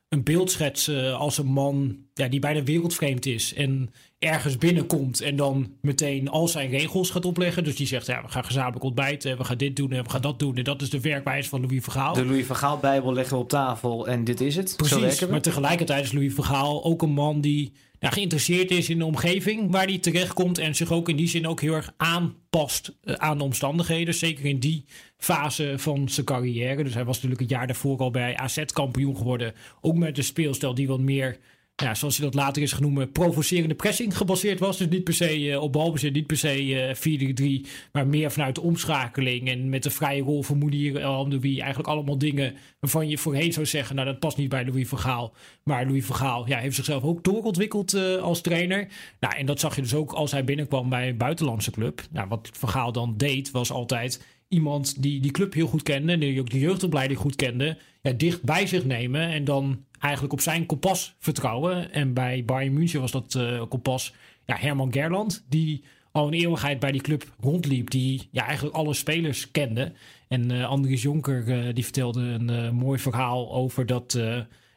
een 0.08 0.24
beeld 0.24 0.50
schetsen 0.50 1.18
als 1.18 1.38
een 1.38 1.46
man 1.46 1.96
ja, 2.14 2.28
die 2.28 2.40
bijna 2.40 2.62
wereldvreemd 2.62 3.26
is 3.26 3.54
en 3.54 3.90
ergens 4.18 4.58
binnenkomt 4.58 5.20
en 5.20 5.36
dan 5.36 5.72
meteen 5.80 6.28
al 6.28 6.48
zijn 6.48 6.70
regels 6.70 7.10
gaat 7.10 7.24
opleggen. 7.24 7.64
Dus 7.64 7.76
die 7.76 7.86
zegt, 7.86 8.06
ja, 8.06 8.22
we 8.22 8.28
gaan 8.28 8.44
gezamenlijk 8.44 8.84
ontbijten, 8.84 9.36
we 9.36 9.44
gaan 9.44 9.56
dit 9.56 9.76
doen 9.76 9.92
en 9.92 10.04
we 10.04 10.10
gaan 10.10 10.20
dat 10.20 10.38
doen. 10.38 10.56
En 10.56 10.64
dat 10.64 10.82
is 10.82 10.90
de 10.90 11.00
werkwijze 11.00 11.48
van 11.48 11.60
Louis 11.60 11.82
Vergaal. 11.82 12.14
De 12.14 12.24
Louis 12.24 12.46
Vergaal 12.46 12.78
Bijbel 12.78 13.12
leggen 13.12 13.36
we 13.36 13.42
op 13.42 13.48
tafel 13.48 14.08
en 14.08 14.24
dit 14.24 14.40
is 14.40 14.56
het. 14.56 14.74
Precies, 14.76 15.26
maar 15.26 15.42
tegelijkertijd 15.42 16.04
is 16.04 16.12
Louis 16.12 16.34
Vergaal 16.34 16.84
ook 16.84 17.02
een 17.02 17.10
man 17.10 17.40
die 17.40 17.72
nou, 18.00 18.14
geïnteresseerd 18.14 18.70
is 18.70 18.88
in 18.88 18.98
de 18.98 19.04
omgeving 19.04 19.70
waar 19.70 19.86
hij 19.86 19.98
terechtkomt 19.98 20.58
en 20.58 20.74
zich 20.74 20.92
ook 20.92 21.08
in 21.08 21.16
die 21.16 21.28
zin 21.28 21.46
ook 21.46 21.60
heel 21.60 21.74
erg 21.74 21.92
aanpast 21.96 22.96
uh, 23.04 23.14
aan 23.14 23.38
de 23.38 23.44
omstandigheden. 23.44 24.14
Zeker 24.14 24.44
in 24.44 24.58
die 24.58 24.84
fase 25.16 25.74
van 25.76 26.08
zijn 26.08 26.26
carrière. 26.26 26.84
Dus 26.84 26.94
hij 26.94 27.04
was 27.04 27.14
natuurlijk 27.14 27.40
een 27.40 27.56
jaar 27.56 27.66
daarvoor 27.66 27.98
al 27.98 28.10
bij 28.10 28.36
AZ 28.36 28.64
kampioen 28.64 29.16
geworden. 29.16 29.54
Ook 29.80 29.96
met 29.96 30.18
een 30.18 30.24
speelstijl 30.24 30.74
die 30.74 30.88
wat 30.88 31.00
meer 31.00 31.38
ja, 31.82 31.94
zoals 31.94 32.16
hij 32.16 32.24
dat 32.26 32.34
later 32.34 32.62
is 32.62 32.72
genoemd, 32.72 33.12
provocerende 33.12 33.74
pressing 33.74 34.16
gebaseerd 34.16 34.58
was. 34.58 34.76
Dus 34.76 34.88
niet 34.88 35.04
per 35.04 35.14
se 35.14 35.40
uh, 35.40 35.62
op 35.62 35.72
balbezit, 35.72 36.12
niet 36.12 36.26
per 36.26 36.36
se 36.36 37.62
4-3-3, 37.64 37.70
maar 37.92 38.06
meer 38.06 38.30
vanuit 38.30 38.54
de 38.54 38.60
omschakeling. 38.60 39.48
En 39.48 39.68
met 39.68 39.82
de 39.82 39.90
vrije 39.90 40.22
rol 40.22 40.42
van 40.42 40.58
Mounier 40.58 40.96
en 40.96 41.40
wie 41.40 41.58
eigenlijk 41.58 41.88
allemaal 41.88 42.18
dingen 42.18 42.54
waarvan 42.80 43.08
je 43.08 43.18
voorheen 43.18 43.52
zou 43.52 43.66
zeggen, 43.66 43.94
nou 43.94 44.06
dat 44.06 44.18
past 44.18 44.36
niet 44.36 44.48
bij 44.48 44.64
Louis 44.64 44.88
van 44.88 44.98
Gaal. 44.98 45.34
Maar 45.62 45.86
Louis 45.86 46.04
van 46.04 46.16
Gaal 46.16 46.48
ja, 46.48 46.58
heeft 46.58 46.76
zichzelf 46.76 47.02
ook 47.02 47.24
doorontwikkeld 47.24 47.94
als 48.20 48.40
trainer. 48.40 48.88
Nou, 49.20 49.36
en 49.36 49.46
dat 49.46 49.60
zag 49.60 49.74
je 49.74 49.82
dus 49.82 49.94
ook 49.94 50.12
als 50.12 50.32
hij 50.32 50.44
binnenkwam 50.44 50.88
bij 50.88 51.08
een 51.08 51.16
buitenlandse 51.16 51.70
club. 51.70 52.02
Nou, 52.10 52.28
wat 52.28 52.50
Van 52.52 52.68
Gaal 52.68 52.92
dan 52.92 53.14
deed, 53.16 53.50
was 53.50 53.72
altijd 53.72 54.24
iemand 54.48 55.02
die 55.02 55.20
die 55.20 55.30
club 55.30 55.54
heel 55.54 55.66
goed 55.66 55.82
kende, 55.82 56.12
en 56.12 56.20
die 56.20 56.40
ook 56.40 56.50
de 56.50 56.58
jeugdopleiding 56.58 57.20
goed 57.20 57.36
kende, 57.36 57.78
ja, 58.02 58.12
dicht 58.12 58.42
bij 58.42 58.66
zich 58.66 58.84
nemen 58.84 59.20
en 59.20 59.44
dan 59.44 59.84
eigenlijk 59.98 60.32
op 60.32 60.40
zijn 60.40 60.66
kompas 60.66 61.14
vertrouwen. 61.18 61.92
En 61.92 62.14
bij 62.14 62.44
Bayern 62.44 62.72
München 62.72 63.00
was 63.00 63.10
dat 63.10 63.34
uh, 63.34 63.62
kompas 63.68 64.14
ja, 64.44 64.56
Herman 64.56 64.92
Gerland, 64.92 65.44
die 65.48 65.84
al 66.12 66.26
een 66.26 66.32
eeuwigheid 66.32 66.78
bij 66.78 66.92
die 66.92 67.00
club 67.00 67.32
rondliep, 67.40 67.90
die 67.90 68.28
ja, 68.30 68.46
eigenlijk 68.46 68.76
alle 68.76 68.94
spelers 68.94 69.50
kende. 69.50 69.92
En 70.28 70.50
uh, 70.50 70.68
Andries 70.68 71.02
Jonker 71.02 71.48
uh, 71.48 71.74
die 71.74 71.84
vertelde 71.84 72.20
een 72.20 72.74
mooi 72.74 72.98
verhaal 72.98 73.52
over 73.52 73.86
dat 73.86 74.12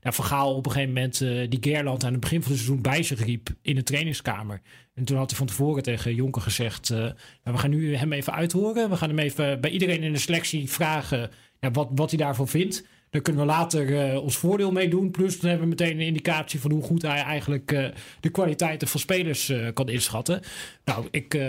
ja, 0.01 0.11
Vergaal 0.11 0.55
op 0.55 0.65
een 0.65 0.71
gegeven 0.71 0.93
moment 0.93 1.17
die 1.51 1.73
Gerland 1.73 2.03
aan 2.03 2.11
het 2.11 2.21
begin 2.21 2.41
van 2.41 2.51
het 2.51 2.59
seizoen 2.59 2.81
bij 2.81 3.03
zich 3.03 3.25
riep 3.25 3.49
in 3.61 3.75
de 3.75 3.83
trainingskamer. 3.83 4.61
En 4.93 5.03
toen 5.03 5.17
had 5.17 5.29
hij 5.29 5.37
van 5.37 5.47
tevoren 5.47 5.83
tegen 5.83 6.15
Jonker 6.15 6.41
gezegd: 6.41 6.89
We 6.89 7.13
gaan 7.43 7.69
nu 7.69 7.95
hem 7.95 8.13
even 8.13 8.33
uithoren. 8.33 8.89
We 8.89 8.95
gaan 8.95 9.09
hem 9.09 9.19
even 9.19 9.61
bij 9.61 9.71
iedereen 9.71 10.03
in 10.03 10.13
de 10.13 10.19
selectie 10.19 10.69
vragen 10.69 11.29
ja, 11.59 11.71
wat, 11.71 11.89
wat 11.95 12.09
hij 12.09 12.19
daarvan 12.19 12.47
vindt. 12.47 12.85
Daar 13.11 13.21
kunnen 13.21 13.41
we 13.41 13.47
later 13.47 14.13
uh, 14.13 14.21
ons 14.21 14.37
voordeel 14.37 14.71
mee 14.71 14.89
doen. 14.89 15.11
Plus 15.11 15.39
dan 15.39 15.49
hebben 15.49 15.69
we 15.69 15.75
meteen 15.75 15.99
een 15.99 16.05
indicatie 16.05 16.59
van 16.59 16.71
hoe 16.71 16.83
goed 16.83 17.01
hij 17.01 17.21
eigenlijk 17.21 17.71
uh, 17.71 17.87
de 18.19 18.29
kwaliteiten 18.29 18.87
van 18.87 18.99
spelers 18.99 19.49
uh, 19.49 19.67
kan 19.73 19.89
inschatten. 19.89 20.41
Nou, 20.85 21.07
ik 21.11 21.39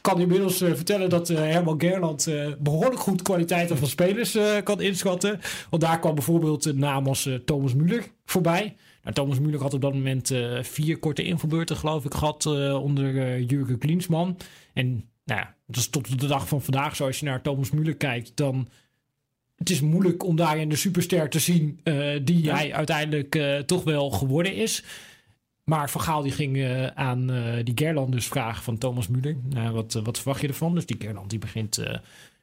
kan 0.00 0.20
inmiddels 0.20 0.56
vertellen 0.56 1.08
dat 1.08 1.28
Herman 1.28 1.80
Gerland 1.80 2.28
behoorlijk 2.58 3.00
goed 3.00 3.22
kwaliteiten 3.22 3.78
van 3.78 3.88
spelers 3.88 4.38
kan 4.64 4.80
inschatten. 4.80 5.40
Want 5.70 5.82
daar 5.82 5.98
kwam 5.98 6.14
bijvoorbeeld 6.14 6.64
een 6.64 6.78
naam 6.78 7.06
als 7.06 7.28
Thomas 7.44 7.74
Müller 7.74 8.04
voorbij. 8.24 8.76
Nou, 9.02 9.14
Thomas 9.14 9.38
Müller 9.38 9.60
had 9.60 9.74
op 9.74 9.80
dat 9.80 9.94
moment 9.94 10.32
vier 10.60 10.98
korte 10.98 11.22
invalbeurten, 11.22 11.76
geloof 11.76 12.04
ik, 12.04 12.14
gehad 12.14 12.46
onder 12.80 13.40
Jurgen 13.40 13.78
Klinsman. 13.78 14.36
En 14.72 15.08
nou 15.24 15.40
ja, 15.40 15.54
dus 15.66 15.88
tot 15.88 16.12
op 16.12 16.20
de 16.20 16.26
dag 16.26 16.48
van 16.48 16.62
vandaag, 16.62 16.96
zoals 16.96 17.18
je 17.18 17.26
naar 17.26 17.42
Thomas 17.42 17.70
Müller 17.70 17.96
kijkt, 17.96 18.36
dan 18.36 18.68
het 19.56 19.70
is 19.70 19.80
moeilijk 19.80 20.24
om 20.24 20.36
daarin 20.36 20.68
de 20.68 20.76
superster 20.76 21.28
te 21.28 21.38
zien 21.38 21.80
uh, 21.84 22.20
die 22.22 22.50
hij 22.50 22.74
uiteindelijk 22.74 23.34
uh, 23.34 23.58
toch 23.58 23.84
wel 23.84 24.10
geworden 24.10 24.54
is. 24.54 24.84
Maar 25.64 25.90
Van 25.90 26.00
Gaal 26.00 26.22
die 26.22 26.32
ging 26.32 26.56
uh, 26.56 26.86
aan 26.86 27.26
die 27.64 27.74
Gerland 27.74 28.12
dus 28.12 28.26
vragen 28.26 28.62
van 28.62 28.78
Thomas 28.78 29.08
Müller. 29.08 29.36
Nou, 29.48 29.74
wat, 29.74 29.92
wat 29.92 30.18
verwacht 30.18 30.40
je 30.40 30.48
ervan? 30.48 30.74
Dus 30.74 30.86
die 30.86 30.96
Gerland 30.98 31.30
die 31.30 31.38
begint 31.38 31.76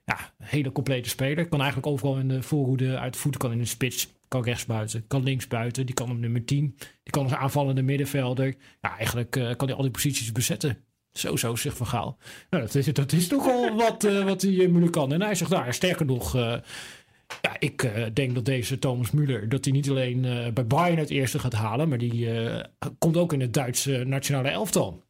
ja, 0.05 0.17
een 0.39 0.45
hele 0.47 0.71
complete 0.71 1.09
speler. 1.09 1.47
Kan 1.47 1.59
eigenlijk 1.59 1.91
overal 1.91 2.17
in 2.17 2.27
de 2.27 2.41
voorhoede 2.41 2.97
uit 2.99 3.15
voeten. 3.15 3.41
Kan 3.41 3.51
in 3.51 3.57
de 3.57 3.65
spits, 3.65 4.07
kan 4.27 4.43
rechtsbuiten, 4.43 5.07
kan 5.07 5.23
linksbuiten. 5.23 5.85
Die 5.85 5.95
kan 5.95 6.11
op 6.11 6.17
nummer 6.17 6.45
10. 6.45 6.75
Die 6.77 7.11
kan 7.11 7.23
als 7.23 7.33
aanvallende 7.33 7.81
middenvelder. 7.81 8.55
Ja, 8.81 8.97
eigenlijk 8.97 9.31
kan 9.31 9.67
hij 9.67 9.73
al 9.73 9.81
die 9.81 9.91
posities 9.91 10.31
bezetten. 10.31 10.77
Zo, 11.11 11.35
zo, 11.35 11.55
zegt 11.55 11.77
Van 11.77 11.87
Gaal. 11.87 12.17
Nou, 12.49 12.63
dat 12.63 12.75
is, 12.75 12.85
dat 12.85 13.11
is 13.11 13.27
toch 13.27 13.47
al 13.47 13.75
wat, 13.75 14.03
wat 14.03 14.41
hij 14.41 14.67
moeilijk 14.67 14.91
kan. 14.91 15.13
En 15.13 15.21
hij 15.21 15.35
zegt, 15.35 15.51
nou, 15.51 15.73
sterker 15.73 16.05
nog... 16.05 16.35
Ja, 17.41 17.55
ik 17.59 17.83
uh, 17.83 18.05
denk 18.13 18.35
dat 18.35 18.45
deze 18.45 18.79
Thomas 18.79 19.11
Müller, 19.11 19.47
dat 19.47 19.63
hij 19.63 19.73
niet 19.73 19.89
alleen 19.89 20.23
uh, 20.23 20.47
bij 20.47 20.67
Bayern 20.67 20.99
het 20.99 21.09
eerste 21.09 21.39
gaat 21.39 21.53
halen, 21.53 21.89
maar 21.89 21.97
die 21.97 22.13
uh, 22.13 22.59
komt 22.99 23.17
ook 23.17 23.33
in 23.33 23.41
het 23.41 23.53
Duitse 23.53 24.03
nationale 24.05 24.49
elftal. 24.49 25.03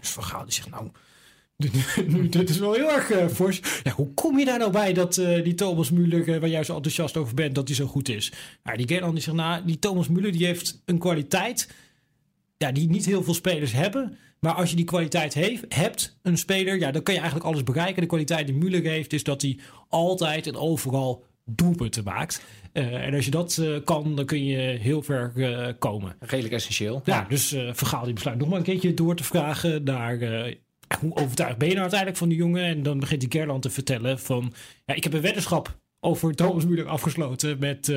Dus 0.00 0.10
Van 0.10 0.22
Gaal 0.22 0.44
die 0.44 0.52
zegt, 0.52 0.70
nou, 0.70 0.90
dit 2.30 2.50
is 2.50 2.58
wel 2.58 2.72
heel 2.72 2.92
erg 2.92 3.32
fors. 3.32 3.60
Ja, 3.82 3.92
hoe 3.92 4.14
kom 4.14 4.38
je 4.38 4.44
daar 4.44 4.58
nou 4.58 4.70
bij 4.70 4.92
dat 4.92 5.14
die 5.14 5.54
Thomas 5.54 5.92
Müller, 5.92 6.24
waar 6.24 6.48
jij 6.48 6.64
zo 6.64 6.74
enthousiast 6.74 7.16
over 7.16 7.34
bent, 7.34 7.54
dat 7.54 7.68
hij 7.68 7.76
zo 7.76 7.86
goed 7.86 8.08
is? 8.08 8.32
Nou, 8.62 8.76
die 8.76 8.88
Gerland 8.88 9.12
die 9.12 9.22
zegt, 9.22 9.36
nou, 9.36 9.64
die 9.64 9.78
Thomas 9.78 10.08
Müller 10.08 10.30
die 10.30 10.46
heeft 10.46 10.82
een 10.84 10.98
kwaliteit 10.98 11.68
ja, 12.56 12.72
die 12.72 12.88
niet 12.88 13.06
heel 13.06 13.22
veel 13.22 13.34
spelers 13.34 13.72
hebben. 13.72 14.18
Maar 14.44 14.54
als 14.54 14.70
je 14.70 14.76
die 14.76 14.84
kwaliteit 14.84 15.34
heeft, 15.34 15.64
hebt, 15.68 16.18
een 16.22 16.38
speler, 16.38 16.78
ja, 16.78 16.90
dan 16.90 17.02
kan 17.02 17.14
je 17.14 17.20
eigenlijk 17.20 17.50
alles 17.50 17.62
bereiken. 17.62 18.02
De 18.02 18.08
kwaliteit 18.08 18.46
die 18.46 18.56
Müller 18.56 18.82
heeft, 18.82 19.12
is 19.12 19.22
dat 19.22 19.42
hij 19.42 19.58
altijd 19.88 20.46
en 20.46 20.56
overal 20.56 21.24
doelpunten 21.44 22.04
maakt. 22.04 22.42
Uh, 22.72 23.06
en 23.06 23.14
als 23.14 23.24
je 23.24 23.30
dat 23.30 23.58
uh, 23.60 23.76
kan, 23.84 24.16
dan 24.16 24.24
kun 24.24 24.44
je 24.44 24.56
heel 24.56 25.02
ver 25.02 25.32
uh, 25.36 25.68
komen. 25.78 26.16
Redelijk 26.20 26.54
essentieel. 26.54 27.02
Ja, 27.04 27.26
dus 27.28 27.56
Vergaal 27.72 28.04
die 28.04 28.12
besluit 28.12 28.38
nog 28.38 28.48
maar 28.48 28.58
een 28.58 28.64
keertje 28.64 28.94
door 28.94 29.16
te 29.16 29.24
vragen 29.24 29.84
naar... 29.84 30.18
hoe 31.00 31.16
overtuigd 31.16 31.58
ben 31.58 31.68
je 31.68 31.74
nou 31.74 31.90
uiteindelijk 31.90 32.18
van 32.18 32.28
die 32.28 32.38
jongen? 32.38 32.64
En 32.64 32.82
dan 32.82 33.00
begint 33.00 33.20
die 33.20 33.30
Gerland 33.30 33.62
te 33.62 33.70
vertellen 33.70 34.18
van... 34.18 34.52
Ja, 34.86 34.94
ik 34.94 35.04
heb 35.04 35.12
een 35.12 35.20
weddenschap 35.20 35.78
over 36.00 36.34
Thomas 36.34 36.64
Müller 36.64 36.86
afgesloten 36.86 37.58
met 37.58 37.92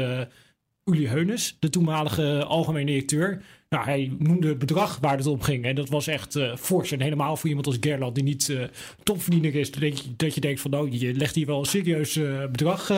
Uli 0.87 1.07
Heunes, 1.07 1.57
de 1.59 1.69
toenmalige 1.69 2.43
algemeen 2.43 2.85
directeur. 2.85 3.41
Nou, 3.69 3.85
hij 3.85 4.11
noemde 4.19 4.47
het 4.47 4.59
bedrag 4.59 4.97
waar 5.01 5.17
het 5.17 5.25
om 5.25 5.41
ging. 5.41 5.65
En 5.65 5.75
dat 5.75 5.89
was 5.89 6.07
echt 6.07 6.35
uh, 6.35 6.55
fors. 6.55 6.91
En 6.91 7.01
helemaal 7.01 7.37
voor 7.37 7.47
iemand 7.47 7.67
als 7.67 7.77
Gerland, 7.79 8.15
die 8.15 8.23
niet 8.23 8.47
uh, 8.47 8.63
topverdiener 9.03 9.55
is, 9.55 9.71
dat 10.15 10.33
je 10.33 10.41
denkt 10.41 10.61
van 10.61 10.71
nou, 10.71 10.91
je 10.91 11.13
legt 11.13 11.35
hier 11.35 11.45
wel 11.45 11.59
een 11.59 11.65
serieus 11.65 12.15
uh, 12.15 12.45
bedrag 12.45 12.89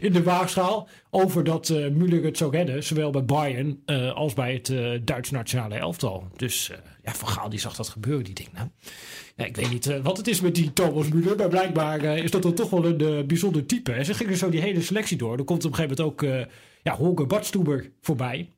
in 0.00 0.12
de 0.12 0.22
waagschaal. 0.22 0.88
Over 1.10 1.44
dat 1.44 1.68
uh, 1.68 1.86
Müller 1.86 2.22
het 2.22 2.36
zou 2.36 2.50
redden, 2.50 2.84
zowel 2.84 3.10
bij 3.10 3.24
Bayern 3.24 3.82
als 4.14 4.34
bij 4.34 4.52
het 4.52 4.72
Duitse 5.06 5.32
nationale 5.32 5.74
elftal. 5.74 6.28
Dus 6.36 6.70
ja, 7.04 7.14
Van 7.14 7.28
Gaal 7.28 7.48
die 7.48 7.60
zag 7.60 7.76
dat 7.76 7.88
gebeuren, 7.88 8.24
die 8.24 8.34
ding. 8.34 8.48
Nou. 8.52 8.68
Ik 9.48 9.56
weet 9.56 9.70
niet 9.70 10.00
wat 10.02 10.16
het 10.16 10.28
is 10.28 10.40
met 10.40 10.54
die 10.54 10.72
Thomas 10.72 11.06
Müller, 11.06 11.36
maar 11.36 11.48
blijkbaar 11.48 12.04
is 12.04 12.30
dat 12.30 12.42
dan 12.42 12.54
toch 12.54 12.70
wel 12.70 12.84
een 12.84 13.26
bijzonder 13.26 13.66
type. 13.66 13.92
En 13.92 14.04
ze 14.04 14.14
gingen 14.14 14.36
zo 14.36 14.50
die 14.50 14.60
hele 14.60 14.80
selectie 14.80 15.16
door. 15.16 15.36
Dan 15.36 15.46
komt 15.46 15.64
op 15.64 15.70
een 15.70 15.76
gegeven 15.76 16.04
moment 16.04 16.22
ook 16.22 16.46
ja, 16.82 16.96
Holger 16.96 17.26
Badstuber 17.26 17.90
voorbij. 18.00 18.48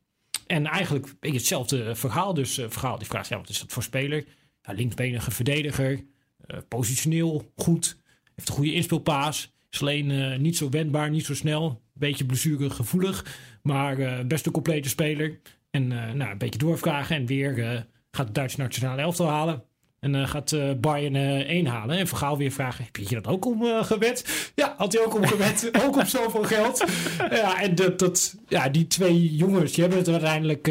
En 0.47 0.65
eigenlijk 0.65 1.07
hetzelfde 1.19 1.95
verhaal. 1.95 2.33
Dus 2.33 2.59
uh, 2.59 2.65
verhaal 2.69 2.97
die 2.97 3.07
vraagt, 3.07 3.27
ja, 3.27 3.37
wat 3.37 3.49
is 3.49 3.59
dat 3.59 3.71
voor 3.71 3.83
speler? 3.83 4.25
Ja, 4.61 4.73
linksbenige 4.73 5.31
verdediger, 5.31 5.91
uh, 5.91 6.57
positioneel 6.67 7.51
goed, 7.55 7.97
heeft 8.35 8.47
een 8.49 8.55
goede 8.55 8.73
inspeelpaas. 8.73 9.51
Is 9.69 9.81
alleen 9.81 10.09
uh, 10.09 10.37
niet 10.37 10.57
zo 10.57 10.69
wendbaar, 10.69 11.09
niet 11.09 11.25
zo 11.25 11.35
snel. 11.35 11.81
Beetje 11.93 12.25
blessuregevoelig, 12.25 13.39
maar 13.61 14.27
best 14.27 14.45
een 14.45 14.51
complete 14.51 14.89
speler. 14.89 15.39
En 15.69 15.87
nou, 15.87 16.31
een 16.31 16.37
beetje 16.37 16.59
doorvragen 16.59 17.15
en 17.15 17.25
weer 17.25 17.85
gaat 18.11 18.27
de 18.27 18.33
Duitse 18.33 18.59
nationale 18.59 19.01
elftal 19.01 19.27
halen. 19.27 19.63
En 20.01 20.13
uh, 20.13 20.27
gaat 20.27 20.51
uh, 20.51 20.71
Bayern 20.79 21.15
uh, 21.15 21.39
1 21.39 21.65
halen. 21.65 21.97
En 21.97 22.07
Vergaal 22.07 22.37
weer 22.37 22.51
vragen, 22.51 22.83
heb 22.83 22.95
je 22.95 23.15
dat 23.15 23.27
ook 23.27 23.45
om 23.45 23.83
gewet? 23.83 24.51
Ja, 24.55 24.73
had 24.77 24.93
hij 24.93 25.05
ook 25.05 25.15
om 25.15 25.27
gewet. 25.27 25.71
ook 25.85 25.95
om 25.95 26.05
zoveel 26.05 26.43
geld. 26.43 26.85
ja, 27.17 27.61
en 27.61 27.75
dat, 27.75 27.99
dat, 27.99 28.35
ja, 28.47 28.69
die 28.69 28.87
twee 28.87 29.35
jongens, 29.35 29.71
die 29.71 29.81
hebben 29.81 29.99
het 29.99 30.09
uiteindelijk 30.09 30.67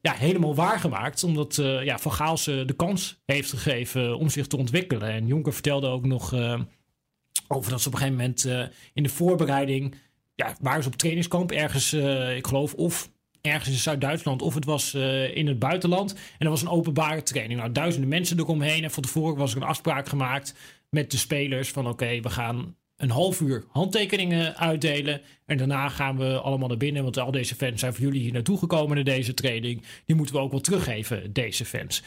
ja, 0.00 0.12
helemaal 0.12 0.54
waargemaakt. 0.54 1.24
Omdat 1.24 1.54
ja, 1.82 1.98
Van 1.98 2.12
Gaal 2.12 2.36
ze 2.36 2.62
de 2.66 2.76
kans 2.76 3.22
heeft 3.26 3.50
gegeven 3.50 4.18
om 4.18 4.28
zich 4.28 4.46
te 4.46 4.56
ontwikkelen. 4.56 5.08
En 5.08 5.26
Jonker 5.26 5.52
vertelde 5.52 5.86
ook 5.86 6.06
nog 6.06 6.34
over 7.48 7.70
dat 7.70 7.80
ze 7.80 7.88
op 7.88 7.94
een 7.94 8.00
gegeven 8.00 8.18
moment 8.18 8.44
in 8.94 9.02
de 9.02 9.08
voorbereiding... 9.08 9.94
Ja, 10.34 10.54
waren 10.60 10.82
ze 10.82 10.88
op 10.88 10.96
trainingskamp 10.96 11.52
ergens, 11.52 11.92
ik 12.36 12.46
geloof, 12.46 12.74
of 12.74 13.10
ergens 13.46 13.68
in 13.68 13.80
Zuid-Duitsland 13.80 14.42
of 14.42 14.54
het 14.54 14.64
was 14.64 14.94
uh, 14.94 15.36
in 15.36 15.46
het 15.46 15.58
buitenland. 15.58 16.12
En 16.12 16.20
dat 16.38 16.48
was 16.48 16.62
een 16.62 16.68
openbare 16.68 17.22
training. 17.22 17.60
Nou, 17.60 17.72
duizenden 17.72 18.08
mensen 18.08 18.38
eromheen. 18.38 18.84
En 18.84 18.90
van 18.90 19.02
tevoren 19.02 19.36
was 19.36 19.50
er 19.50 19.56
een 19.56 19.68
afspraak 19.68 20.08
gemaakt 20.08 20.54
met 20.90 21.10
de 21.10 21.16
spelers 21.16 21.70
van 21.70 21.88
oké, 21.88 22.20
we 22.20 22.30
gaan 22.30 22.76
een 22.96 23.10
half 23.10 23.40
uur 23.40 23.64
handtekeningen 23.68 24.56
uitdelen. 24.56 25.20
En 25.46 25.56
daarna 25.56 25.88
gaan 25.88 26.16
we 26.16 26.40
allemaal 26.40 26.68
naar 26.68 26.76
binnen. 26.76 27.02
Want 27.02 27.18
al 27.18 27.30
deze 27.30 27.54
fans 27.54 27.80
zijn 27.80 27.94
voor 27.94 28.04
jullie 28.04 28.20
hier 28.20 28.32
naartoe 28.32 28.58
gekomen 28.58 28.94
naar 28.94 29.04
deze 29.04 29.34
training. 29.34 29.82
Die 30.04 30.16
moeten 30.16 30.34
we 30.34 30.40
ook 30.40 30.50
wel 30.50 30.60
teruggeven, 30.60 31.32
deze 31.32 31.64
fans. 31.64 32.02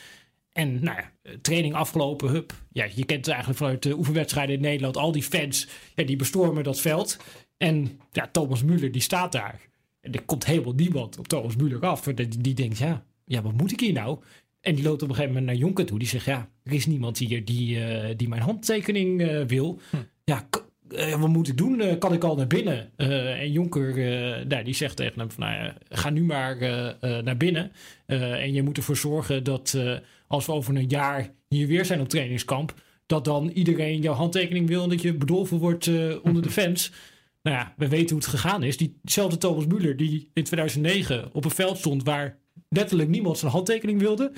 En 0.51 0.83
nou 0.83 0.97
ja, 0.97 1.31
training 1.41 1.73
afgelopen, 1.73 2.29
hup. 2.29 2.53
Ja, 2.71 2.87
je 2.95 3.05
kent 3.05 3.27
eigenlijk 3.27 3.59
vanuit 3.59 3.83
de 3.83 3.97
oefenwedstrijden 3.97 4.55
in 4.55 4.61
Nederland. 4.61 4.97
Al 4.97 5.11
die 5.11 5.23
fans, 5.23 5.67
ja, 5.95 6.03
die 6.03 6.15
bestormen 6.15 6.63
dat 6.63 6.79
veld. 6.79 7.17
En 7.57 7.99
ja, 8.11 8.29
Thomas 8.31 8.63
Müller, 8.63 8.91
die 8.91 9.01
staat 9.01 9.31
daar. 9.31 9.59
En 10.01 10.11
er 10.11 10.21
komt 10.21 10.45
helemaal 10.45 10.73
niemand 10.73 11.19
op 11.19 11.27
Thomas 11.27 11.55
Müller 11.55 11.79
af. 11.79 12.01
Die, 12.01 12.27
die 12.27 12.53
denkt, 12.53 12.77
ja, 12.77 13.05
ja, 13.25 13.41
wat 13.41 13.53
moet 13.53 13.71
ik 13.71 13.79
hier 13.79 13.93
nou? 13.93 14.19
En 14.61 14.75
die 14.75 14.83
loopt 14.83 15.01
op 15.01 15.09
een 15.09 15.15
gegeven 15.15 15.35
moment 15.35 15.51
naar 15.51 15.61
Jonker 15.61 15.85
toe. 15.85 15.99
Die 15.99 16.07
zegt, 16.07 16.25
ja, 16.25 16.49
er 16.63 16.73
is 16.73 16.85
niemand 16.85 17.17
hier 17.17 17.45
die, 17.45 17.77
uh, 17.77 18.05
die 18.15 18.29
mijn 18.29 18.41
handtekening 18.41 19.21
uh, 19.21 19.45
wil. 19.45 19.79
Hm. 19.89 19.97
Ja, 20.23 20.47
uh, 20.89 21.19
wat 21.19 21.29
moet 21.29 21.47
ik 21.47 21.57
doen? 21.57 21.97
kan 21.97 22.13
ik 22.13 22.23
al 22.23 22.35
naar 22.35 22.47
binnen? 22.47 22.97
en 22.97 23.51
Jonker, 23.51 23.95
nou, 24.47 24.63
die 24.63 24.73
zegt 24.73 24.95
tegen 24.95 25.19
hem 25.19 25.31
van, 25.31 25.43
nou 25.43 25.63
ja, 25.63 25.77
ga 25.89 26.09
nu 26.09 26.23
maar 26.23 26.57
naar 26.99 27.37
binnen. 27.37 27.71
en 28.05 28.53
je 28.53 28.63
moet 28.63 28.77
ervoor 28.77 28.97
zorgen 28.97 29.43
dat 29.43 29.77
als 30.27 30.45
we 30.45 30.51
over 30.51 30.75
een 30.75 30.87
jaar 30.87 31.29
hier 31.47 31.67
weer 31.67 31.85
zijn 31.85 32.01
op 32.01 32.09
trainingskamp... 32.09 32.73
dat 33.05 33.25
dan 33.25 33.49
iedereen 33.49 34.01
jouw 34.01 34.13
handtekening 34.13 34.67
wil 34.67 34.83
en 34.83 34.89
dat 34.89 35.01
je 35.01 35.13
bedolven 35.13 35.57
wordt 35.57 35.87
onder 36.21 36.41
de 36.41 36.51
fans... 36.61 36.91
Nou 37.41 37.57
ja, 37.57 37.73
we 37.77 37.87
weten 37.87 38.09
hoe 38.09 38.25
het 38.25 38.27
gegaan 38.27 38.63
is. 38.63 38.77
Diezelfde 38.77 39.37
Thomas 39.37 39.65
Müller 39.65 39.95
die 39.95 40.31
in 40.33 40.43
2009 40.43 41.33
op 41.33 41.45
een 41.45 41.51
veld 41.51 41.77
stond 41.77 42.03
waar 42.03 42.37
letterlijk 42.69 43.09
niemand 43.09 43.37
zijn 43.37 43.51
handtekening 43.51 43.99
wilde. 43.99 44.31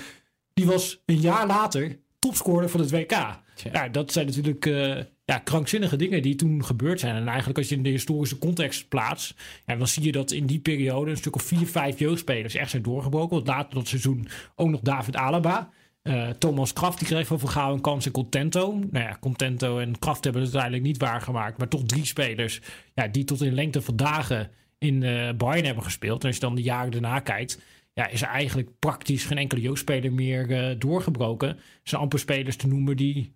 Die 0.54 0.66
was 0.66 1.02
een 1.06 1.20
jaar 1.20 1.46
later 1.46 1.98
topscorer 2.18 2.68
van 2.68 2.80
het 2.80 2.90
WK. 2.90 3.40
Ja, 3.72 3.88
dat 3.88 4.12
zijn 4.12 4.26
natuurlijk 4.26 4.66
eh, 4.66 4.96
ja, 5.24 5.38
krankzinnige 5.38 5.96
dingen 5.96 6.22
die 6.22 6.34
toen 6.34 6.64
gebeurd 6.64 7.00
zijn. 7.00 7.16
En 7.16 7.26
eigenlijk 7.28 7.58
als 7.58 7.68
je 7.68 7.74
in 7.74 7.82
de 7.82 7.88
historische 7.88 8.38
context 8.38 8.88
plaatst, 8.88 9.34
ja, 9.66 9.76
dan 9.76 9.86
zie 9.86 10.04
je 10.04 10.12
dat 10.12 10.30
in 10.30 10.46
die 10.46 10.58
periode 10.58 11.10
een 11.10 11.16
stuk 11.16 11.34
of 11.34 11.42
vier, 11.42 11.66
vijf 11.66 11.98
jeugdspelers 11.98 12.54
echt 12.54 12.70
zijn 12.70 12.82
doorgebroken. 12.82 13.34
Want 13.34 13.46
later 13.46 13.74
dat 13.74 13.88
seizoen 13.88 14.28
ook 14.54 14.68
nog 14.68 14.80
David 14.80 15.16
Alaba. 15.16 15.70
Eh, 16.02 16.28
Thomas 16.30 16.72
Kraft 16.72 16.98
die 16.98 17.08
kreeg 17.08 17.26
van 17.26 17.38
Vergaal 17.38 17.72
een 17.72 17.80
kans 17.80 18.06
en 18.06 18.12
Contento. 18.12 18.72
Nou 18.90 19.04
ja, 19.04 19.16
Contento 19.20 19.78
en 19.78 19.98
Kraft 19.98 20.24
hebben 20.24 20.42
het 20.42 20.54
uiteindelijk 20.54 20.92
niet 20.92 21.02
waargemaakt. 21.08 21.58
Maar 21.58 21.68
toch 21.68 21.82
drie 21.82 22.04
spelers 22.04 22.60
ja, 22.94 23.08
die 23.08 23.24
tot 23.24 23.42
in 23.42 23.54
lengte 23.54 23.82
van 23.82 23.96
dagen 23.96 24.50
in 24.78 25.02
eh 25.02 25.32
Bayern 25.36 25.64
hebben 25.64 25.84
gespeeld. 25.84 26.20
En 26.20 26.26
als 26.26 26.36
je 26.36 26.42
dan 26.42 26.54
de 26.54 26.62
jaren 26.62 26.90
daarna 26.90 27.20
kijkt, 27.20 27.60
ja, 27.94 28.08
is 28.08 28.22
er 28.22 28.28
eigenlijk 28.28 28.70
praktisch 28.78 29.24
geen 29.24 29.38
enkele 29.38 29.60
jeugdspeler 29.60 30.12
meer 30.12 30.50
eh, 30.50 30.78
doorgebroken. 30.78 31.48
Er 31.48 31.56
zijn 31.82 32.00
amper 32.00 32.18
spelers 32.18 32.56
te 32.56 32.66
noemen 32.66 32.96
die 32.96 33.34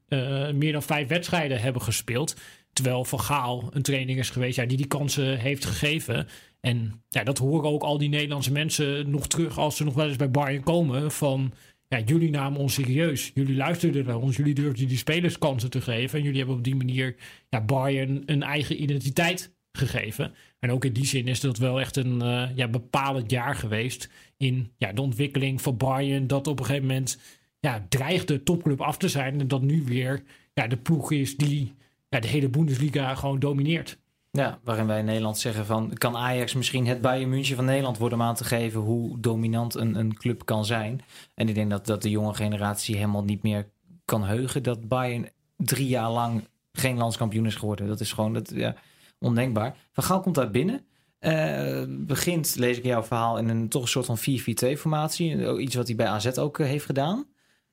meer 0.55 0.73
dan 0.73 0.83
vijf 0.83 1.09
wedstrijden 1.09 1.61
hebben 1.61 1.83
gespeeld. 1.83 2.37
Terwijl 2.73 3.05
Van 3.05 3.21
Gaal 3.21 3.69
een 3.71 3.83
training 3.83 4.19
is 4.19 4.31
geweest 4.31 4.57
ja, 4.57 4.67
die 4.67 4.77
die 4.77 4.87
kansen 4.87 5.39
heeft 5.39 5.65
gegeven. 5.65 6.29
En 6.61 7.03
ja, 7.09 7.25
dat 7.25 7.39
horen 7.39 7.71
ook 7.71 7.83
al 7.83 7.99
die 7.99 8.09
Nederlandse 8.09 8.53
mensen 8.53 9.11
nog 9.11 9.27
terug 9.27 9.59
als 9.59 9.77
ze 9.77 9.85
nog 9.85 9.95
wel 9.95 10.07
eens 10.07 10.17
bij 10.17 10.31
Bayern 10.31 10.63
komen. 10.63 11.11
Van 11.13 11.53
ja, 11.89 12.01
jullie 12.01 12.31
namen 12.31 12.61
ons 12.61 12.75
serieus. 12.75 13.31
Jullie 13.35 13.57
luisterden 13.57 14.05
naar 14.05 14.17
ons. 14.17 14.37
Jullie 14.37 14.55
durfden 14.55 14.89
die 14.89 14.97
spelers 14.97 15.39
kansen 15.39 15.71
te 15.71 15.81
geven. 15.81 16.19
En 16.19 16.25
jullie 16.25 16.39
hebben 16.39 16.57
op 16.57 16.65
die 16.65 16.77
manier 16.77 17.15
ja, 17.49 17.61
Bayern 17.61 18.23
een 18.27 18.43
eigen 18.43 18.83
identiteit 18.83 19.55
gegeven. 19.73 20.35
En 20.59 20.71
ook 20.71 20.85
in 20.85 20.93
die 20.93 21.07
zin 21.07 21.29
is 21.29 21.41
dat 21.41 21.59
wel 21.59 21.81
echt 21.81 21.97
een 21.97 22.23
eh, 22.23 22.49
ja, 22.55 22.69
bepalend 22.69 23.31
jaar 23.31 23.55
geweest 23.55 24.11
in 24.37 24.73
ja, 24.77 24.93
de 24.93 25.01
ontwikkeling 25.01 25.63
van 25.63 25.77
Bayern. 25.77 26.27
Dat 26.27 26.47
op 26.47 26.59
een 26.59 26.65
gegeven 26.65 26.87
moment 26.87 27.19
ja, 27.61 27.87
dreigde 27.89 28.43
topclub 28.43 28.81
af 28.81 28.97
te 28.97 29.09
zijn. 29.09 29.41
En 29.41 29.49
dat 29.49 29.63
nu 29.63 29.83
weer 29.85 30.23
ja, 30.55 30.67
de 30.67 30.77
ploeg 30.77 31.13
is 31.13 31.37
die 31.37 31.75
ja, 32.09 32.21
de 32.21 32.29
hele 32.29 32.49
Bundesliga 32.49 33.15
gewoon 33.15 33.39
domineert. 33.39 33.99
Ja, 34.37 34.59
waarin 34.65 34.87
wij 34.87 34.99
in 34.99 35.05
Nederland 35.05 35.39
zeggen 35.39 35.67
van... 35.67 35.93
kan 35.93 36.17
Ajax 36.17 36.55
misschien 36.55 36.87
het 36.87 37.01
Bayern 37.01 37.29
München 37.29 37.57
van 37.57 37.65
Nederland 37.65 37.99
worden... 37.99 38.21
om 38.21 38.25
aan 38.25 38.35
te 38.35 38.45
geven 38.45 38.81
hoe 38.81 39.21
dominant 39.21 39.75
een, 39.75 39.95
een 39.95 40.15
club 40.15 40.45
kan 40.45 40.65
zijn. 40.65 41.01
En 41.35 41.49
ik 41.49 41.55
denk 41.55 41.71
dat, 41.71 41.87
dat 41.87 42.03
de 42.03 42.11
jonge 42.11 42.35
generatie 42.35 42.97
helemaal 42.97 43.25
niet 43.25 43.43
meer 43.43 43.69
kan 44.05 44.25
heugen... 44.25 44.63
dat 44.63 44.89
Bayern 44.89 45.29
drie 45.57 45.89
jaar 45.89 46.11
lang 46.11 46.49
geen 46.73 46.97
landskampioen 46.97 47.47
is 47.47 47.55
geworden. 47.55 47.87
Dat 47.87 48.01
is 48.01 48.13
gewoon 48.13 48.33
dat, 48.33 48.51
ja, 48.55 48.75
ondenkbaar. 49.19 49.77
Van 49.93 50.05
Gaal 50.05 50.21
komt 50.21 50.35
daar 50.35 50.51
binnen. 50.51 50.87
Eh, 51.19 51.83
begint, 51.89 52.57
lees 52.57 52.79
ik 52.79 52.85
jouw 52.85 53.03
verhaal, 53.03 53.39
in 53.39 53.49
een 53.49 53.69
toch 53.69 53.83
een 53.83 53.89
soort 53.89 54.07
van 54.07 54.19
4-4-2-formatie. 54.19 55.59
Iets 55.59 55.75
wat 55.75 55.87
hij 55.87 55.97
bij 55.97 56.07
AZ 56.07 56.27
ook 56.27 56.59
eh, 56.59 56.67
heeft 56.67 56.85
gedaan. 56.85 57.27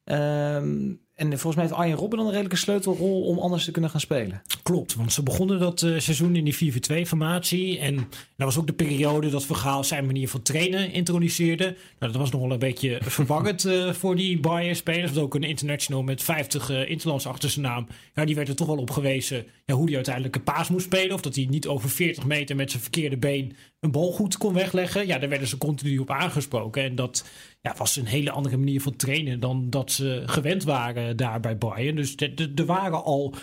Ehm, 0.04 0.94
en 1.16 1.28
volgens 1.28 1.56
mij 1.56 1.64
heeft 1.64 1.78
Arjen 1.78 1.98
Robben 1.98 2.18
dan 2.18 2.28
een 2.28 2.34
redelijke 2.34 2.64
sleutelrol... 2.64 3.22
om 3.22 3.40
anders 3.40 3.66
te 3.66 3.72
kunnen 3.72 3.90
gaan 3.90 4.00
spelen. 4.00 4.42
Klopt, 4.64 4.96
want 4.96 5.14
ze 5.14 5.24
begonnen 5.24 5.60
dat 5.60 5.82
eh, 5.82 6.00
seizoen 6.00 6.36
in 6.36 6.44
die 6.44 6.74
4-4-2-formatie. 6.74 7.80
En 7.80 7.96
dat 7.96 8.06
was 8.48 8.58
ook 8.58 8.68
de 8.68 8.74
periode 8.74 9.30
dat 9.30 9.46
Vergaal 9.46 9.84
zijn 9.84 10.06
manier 10.06 10.30
van 10.30 10.42
trainen 10.42 10.92
introduceerde. 10.92 11.76
Nou, 12.00 12.12
dat 12.12 12.22
was 12.22 12.32
nog 12.32 12.42
wel 12.42 12.52
een 12.52 12.60
beetje 12.60 13.00
verwarrend 13.18 13.66
eh, 13.66 13.94
voor 13.94 14.16
die 14.16 14.40
Bayern-spelers. 14.40 15.12
Want 15.12 15.26
ook 15.26 15.36
een 15.36 15.44
international 15.44 16.04
met 16.04 16.24
50 16.24 16.70
uh, 16.70 16.90
interlands 16.90 17.28
achter 17.28 17.50
zijn 17.50 17.66
naam. 17.66 17.88
Ja, 18.14 18.26
die 18.26 18.36
werd 18.36 18.48
er 18.48 18.56
toch 18.56 18.68
wel 18.68 18.78
op 18.78 18.92
gewezen 18.92 19.46
ja, 19.66 19.76
hoe 19.76 19.86
hij 19.86 19.96
uiteindelijk 19.96 20.36
een 20.36 20.44
paas 20.44 20.70
moest 20.70 20.86
spelen. 20.86 21.14
Of 21.14 21.22
dat 21.22 21.36
hij 21.36 21.48
niet 21.50 21.68
over 21.68 21.90
40 21.90 22.26
meter 22.26 22.56
met 22.56 22.72
zijn 22.72 22.82
verkeerde 22.82 23.18
been 23.18 23.56
een 23.80 23.92
bal 23.92 24.12
goed 24.12 24.38
kon 24.38 24.54
wegleggen. 24.54 25.08
Ja, 25.08 25.20
daar 25.20 25.30
werden 25.30 25.48
ze 25.48 25.58
continu 25.58 25.98
op 25.98 26.12
aangesproken. 26.12 26.84
En 26.84 26.96
dat 26.96 27.26
ja, 27.64 27.76
was 27.78 27.96
een 27.96 28.06
hele 28.06 28.32
andere 28.32 28.58
manier 28.58 28.82
van 28.82 28.96
trainen 28.96 29.40
dan 29.40 29.70
dat 29.70 29.92
ze 29.92 30.24
gewend 30.26 30.64
waren 30.64 31.18
daar 31.18 31.40
bij 31.40 31.58
Bayern. 31.58 31.96
Dus 31.96 32.16
er 32.56 32.66
waren 32.66 33.04
al 33.04 33.34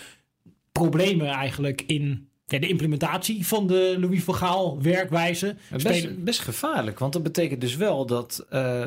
problemen 0.73 1.27
eigenlijk 1.27 1.83
in 1.87 2.29
ja, 2.47 2.59
de 2.59 2.69
implementatie 2.69 3.47
van 3.47 3.67
de 3.67 3.97
Louis 3.99 4.23
van 4.23 4.35
Gaal 4.35 4.83
werkwijze. 4.83 5.57
Best, 5.83 6.25
best 6.25 6.41
gevaarlijk, 6.41 6.99
want 6.99 7.13
dat 7.13 7.23
betekent 7.23 7.61
dus 7.61 7.77
wel 7.77 8.07
dat 8.07 8.47
uh, 8.53 8.87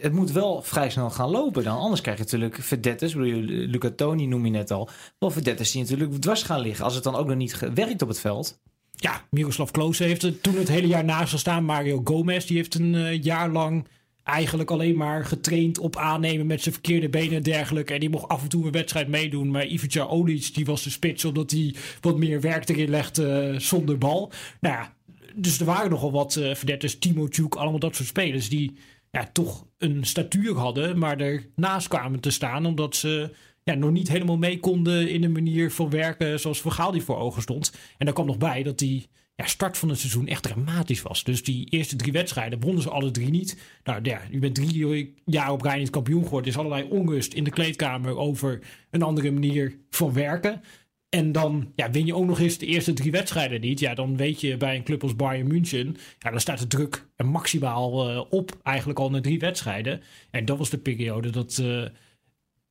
het 0.00 0.12
moet 0.12 0.32
wel 0.32 0.62
vrij 0.62 0.90
snel 0.90 1.10
gaan 1.10 1.30
lopen 1.30 1.64
dan. 1.64 1.78
Anders 1.78 2.00
krijg 2.00 2.16
je 2.16 2.24
natuurlijk 2.24 2.56
verdettes, 2.56 3.14
Luca 3.14 3.90
Toni 3.90 4.26
noem 4.26 4.44
je 4.44 4.50
net 4.50 4.70
al. 4.70 4.88
Wel 5.18 5.30
verdettes 5.30 5.70
die 5.70 5.82
natuurlijk 5.82 6.20
dwars 6.20 6.42
gaan 6.42 6.60
liggen 6.60 6.84
als 6.84 6.94
het 6.94 7.04
dan 7.04 7.14
ook 7.14 7.26
nog 7.26 7.36
niet 7.36 7.58
werkt 7.74 8.02
op 8.02 8.08
het 8.08 8.20
veld. 8.20 8.60
Ja, 8.92 9.24
Miroslav 9.30 9.70
Klose 9.70 10.04
heeft 10.04 10.22
het 10.22 10.42
toen 10.42 10.56
het 10.56 10.68
hele 10.68 10.86
jaar 10.86 11.04
naast 11.04 11.30
gestaan. 11.30 11.64
Mario 11.64 12.00
Gomez 12.04 12.44
die 12.44 12.56
heeft 12.56 12.74
een 12.74 12.94
uh, 12.94 13.22
jaar 13.22 13.50
lang 13.50 13.86
eigenlijk 14.28 14.70
alleen 14.70 14.96
maar 14.96 15.24
getraind 15.24 15.78
op 15.78 15.96
aannemen 15.96 16.46
met 16.46 16.62
zijn 16.62 16.74
verkeerde 16.74 17.08
benen 17.08 17.36
en 17.36 17.42
dergelijke. 17.42 17.94
En 17.94 18.00
die 18.00 18.10
mocht 18.10 18.28
af 18.28 18.42
en 18.42 18.48
toe 18.48 18.66
een 18.66 18.72
wedstrijd 18.72 19.08
meedoen. 19.08 19.50
Maar 19.50 19.66
Ivica 19.66 20.04
Olic, 20.04 20.54
die 20.54 20.64
was 20.64 20.82
de 20.82 20.90
spits 20.90 21.24
omdat 21.24 21.50
hij 21.50 21.74
wat 22.00 22.18
meer 22.18 22.40
werk 22.40 22.68
erin 22.68 22.90
legde 22.90 23.50
uh, 23.52 23.58
zonder 23.58 23.98
bal. 23.98 24.32
Nou 24.60 24.74
ja, 24.74 24.94
dus 25.34 25.60
er 25.60 25.66
waren 25.66 25.90
nogal 25.90 26.12
wat 26.12 26.36
uh, 26.36 26.54
verdetters, 26.54 26.98
Timo 26.98 27.28
Tjoek, 27.28 27.54
allemaal 27.54 27.78
dat 27.78 27.96
soort 27.96 28.08
spelers 28.08 28.48
die 28.48 28.76
ja, 29.10 29.30
toch 29.32 29.66
een 29.78 30.04
statuur 30.04 30.54
hadden, 30.54 30.98
maar 30.98 31.20
ernaast 31.20 31.88
kwamen 31.88 32.20
te 32.20 32.30
staan 32.30 32.66
omdat 32.66 32.96
ze 32.96 33.30
ja, 33.62 33.74
nog 33.74 33.90
niet 33.90 34.08
helemaal 34.08 34.36
mee 34.36 34.60
konden 34.60 35.08
in 35.08 35.20
de 35.20 35.28
manier 35.28 35.70
van 35.70 35.90
werken 35.90 36.40
zoals 36.40 36.60
Vergaal 36.60 36.92
die 36.92 37.02
voor 37.02 37.18
ogen 37.18 37.42
stond. 37.42 37.72
En 37.98 38.04
daar 38.04 38.14
kwam 38.14 38.26
nog 38.26 38.38
bij 38.38 38.62
dat 38.62 38.78
die 38.78 39.08
start 39.46 39.78
van 39.78 39.88
het 39.88 39.98
seizoen 39.98 40.26
echt 40.26 40.42
dramatisch 40.42 41.02
was. 41.02 41.24
Dus 41.24 41.42
die 41.42 41.66
eerste 41.66 41.96
drie 41.96 42.12
wedstrijden 42.12 42.60
wonnen 42.60 42.82
ze 42.82 42.90
alle 42.90 43.10
drie 43.10 43.30
niet. 43.30 43.58
Nou 43.84 44.00
ja, 44.02 44.20
je 44.30 44.38
bent 44.38 44.54
drie 44.54 45.14
jaar 45.24 45.52
op 45.52 45.62
rij 45.62 45.78
niet 45.78 45.90
kampioen 45.90 46.22
geworden. 46.22 46.52
Er 46.52 46.58
is 46.58 46.64
allerlei 46.64 46.90
onrust 46.90 47.34
in 47.34 47.44
de 47.44 47.50
kleedkamer 47.50 48.16
over 48.16 48.60
een 48.90 49.02
andere 49.02 49.30
manier 49.30 49.78
van 49.90 50.12
werken. 50.12 50.62
En 51.08 51.32
dan 51.32 51.72
ja, 51.74 51.90
win 51.90 52.06
je 52.06 52.14
ook 52.14 52.26
nog 52.26 52.40
eens 52.40 52.58
de 52.58 52.66
eerste 52.66 52.92
drie 52.92 53.10
wedstrijden 53.10 53.60
niet. 53.60 53.80
Ja, 53.80 53.94
dan 53.94 54.16
weet 54.16 54.40
je 54.40 54.56
bij 54.56 54.76
een 54.76 54.84
club 54.84 55.02
als 55.02 55.16
Bayern 55.16 55.46
München. 55.46 55.96
Ja, 56.18 56.30
dan 56.30 56.40
staat 56.40 56.58
de 56.58 56.66
druk 56.66 57.08
maximaal 57.24 58.10
uh, 58.10 58.24
op. 58.30 58.58
Eigenlijk 58.62 58.98
al 58.98 59.10
na 59.10 59.20
drie 59.20 59.38
wedstrijden. 59.38 60.02
En 60.30 60.44
dat 60.44 60.58
was 60.58 60.70
de 60.70 60.78
periode 60.78 61.30
dat 61.30 61.58
uh, 61.62 61.84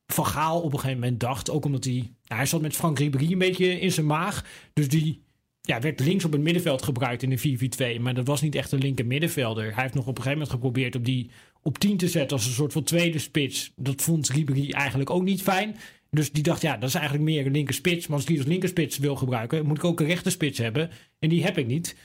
Van 0.05 0.25
Gaal 0.25 0.61
op 0.61 0.73
een 0.73 0.79
gegeven 0.79 0.99
moment 0.99 1.19
dacht. 1.19 1.49
Ook 1.49 1.65
omdat 1.65 1.83
hij. 1.83 1.93
Nou, 1.93 2.11
hij 2.39 2.45
zat 2.45 2.61
met 2.61 2.75
Frank 2.75 2.99
Ribéry 2.99 3.31
een 3.31 3.37
beetje 3.37 3.79
in 3.79 3.91
zijn 3.91 4.05
maag. 4.05 4.45
Dus 4.73 4.87
die 4.89 5.25
ja, 5.67 5.79
werd 5.79 5.99
links 5.99 6.25
op 6.25 6.31
het 6.31 6.41
middenveld 6.41 6.83
gebruikt 6.83 7.23
in 7.23 7.29
de 7.29 7.97
4-4-2. 7.97 8.01
Maar 8.01 8.13
dat 8.13 8.27
was 8.27 8.41
niet 8.41 8.55
echt 8.55 8.71
een 8.71 8.79
linker 8.79 9.05
middenvelder. 9.05 9.73
Hij 9.73 9.83
heeft 9.83 9.93
nog 9.93 10.07
op 10.07 10.17
een 10.17 10.23
gegeven 10.23 10.31
moment 10.31 10.49
geprobeerd 10.49 10.95
om 10.95 11.03
die 11.03 11.29
op 11.61 11.77
10 11.77 11.97
te 11.97 12.07
zetten 12.07 12.37
als 12.37 12.45
een 12.45 12.51
soort 12.51 12.73
van 12.73 12.83
tweede 12.83 13.19
spits. 13.19 13.73
Dat 13.75 14.01
vond 14.01 14.29
Ribéry 14.29 14.71
eigenlijk 14.71 15.09
ook 15.09 15.23
niet 15.23 15.41
fijn. 15.41 15.75
Dus 16.09 16.31
die 16.31 16.43
dacht, 16.43 16.61
ja, 16.61 16.77
dat 16.77 16.89
is 16.89 16.95
eigenlijk 16.95 17.25
meer 17.25 17.45
een 17.45 17.51
linker 17.51 17.73
spits. 17.73 18.07
Maar 18.07 18.15
als 18.15 18.25
ik 18.25 18.29
die 18.29 18.39
als 18.39 18.47
linker 18.47 18.69
spits 18.69 18.97
wil 18.97 19.15
gebruiken, 19.15 19.65
moet 19.65 19.77
ik 19.77 19.83
ook 19.83 19.99
een 19.99 20.05
rechter 20.05 20.31
spits 20.31 20.57
hebben. 20.57 20.89
En 21.19 21.29
die 21.29 21.43
heb 21.43 21.57
ik 21.57 21.67
niet. 21.67 21.95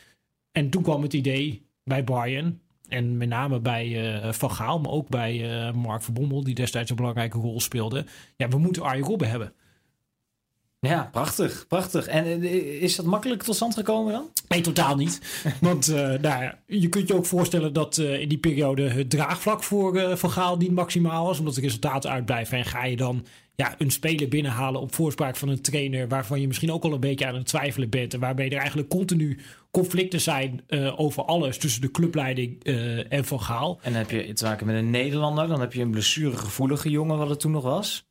En 0.52 0.70
toen 0.70 0.82
kwam 0.82 1.02
het 1.02 1.12
idee 1.12 1.66
bij 1.84 2.04
Bayern. 2.04 2.60
En 2.88 3.16
met 3.16 3.28
name 3.28 3.60
bij 3.60 4.14
uh, 4.24 4.32
Van 4.32 4.50
Gaal, 4.50 4.80
maar 4.80 4.90
ook 4.90 5.08
bij 5.08 5.66
uh, 5.66 5.72
Mark 5.72 6.02
Verbommel, 6.02 6.44
die 6.44 6.54
destijds 6.54 6.90
een 6.90 6.96
belangrijke 6.96 7.38
rol 7.38 7.60
speelde. 7.60 8.06
Ja, 8.36 8.48
we 8.48 8.58
moeten 8.58 8.82
Arjen 8.82 9.04
Robben 9.04 9.30
hebben. 9.30 9.52
Ja, 10.88 11.08
prachtig, 11.12 11.64
prachtig. 11.68 12.06
En 12.06 12.42
is 12.80 12.96
dat 12.96 13.06
makkelijk 13.06 13.42
tot 13.42 13.54
stand 13.54 13.74
gekomen 13.74 14.12
dan? 14.12 14.30
Nee, 14.48 14.60
totaal 14.60 14.96
niet. 14.96 15.20
Want 15.60 15.88
uh, 15.88 15.96
nou 15.96 16.20
ja, 16.20 16.58
je 16.66 16.88
kunt 16.88 17.08
je 17.08 17.14
ook 17.14 17.26
voorstellen 17.26 17.72
dat 17.72 17.96
uh, 17.96 18.20
in 18.20 18.28
die 18.28 18.38
periode 18.38 18.88
het 18.88 19.10
draagvlak 19.10 19.62
voor 19.62 19.96
uh, 19.96 20.16
Van 20.16 20.30
Gaal 20.30 20.56
niet 20.56 20.70
maximaal 20.70 21.26
was. 21.26 21.38
Omdat 21.38 21.54
de 21.54 21.60
resultaten 21.60 22.10
uitblijven. 22.10 22.58
En 22.58 22.64
ga 22.64 22.84
je 22.84 22.96
dan 22.96 23.26
ja, 23.54 23.74
een 23.78 23.90
speler 23.90 24.28
binnenhalen 24.28 24.80
op 24.80 24.94
voorspraak 24.94 25.36
van 25.36 25.48
een 25.48 25.62
trainer... 25.62 26.08
waarvan 26.08 26.40
je 26.40 26.46
misschien 26.46 26.72
ook 26.72 26.84
al 26.84 26.92
een 26.92 27.00
beetje 27.00 27.26
aan 27.26 27.34
het 27.34 27.46
twijfelen 27.46 27.90
bent... 27.90 28.14
en 28.14 28.20
waarbij 28.20 28.50
er 28.50 28.58
eigenlijk 28.58 28.88
continu 28.88 29.38
conflicten 29.70 30.20
zijn 30.20 30.64
over 30.96 31.24
alles... 31.24 31.58
tussen 31.58 31.80
de 31.80 31.90
clubleiding 31.90 32.64
en 33.08 33.24
Van 33.24 33.40
Gaal. 33.40 33.78
En 33.82 33.92
dan 33.92 34.00
heb 34.00 34.10
je 34.10 34.32
te 34.32 34.44
maken 34.44 34.66
met 34.66 34.76
een 34.76 34.90
Nederlander... 34.90 35.48
dan 35.48 35.60
heb 35.60 35.72
je 35.72 35.82
een 35.82 35.90
blessuregevoelige 35.90 36.90
jongen 36.90 37.18
wat 37.18 37.28
het 37.28 37.40
toen 37.40 37.52
nog 37.52 37.62
was... 37.62 38.10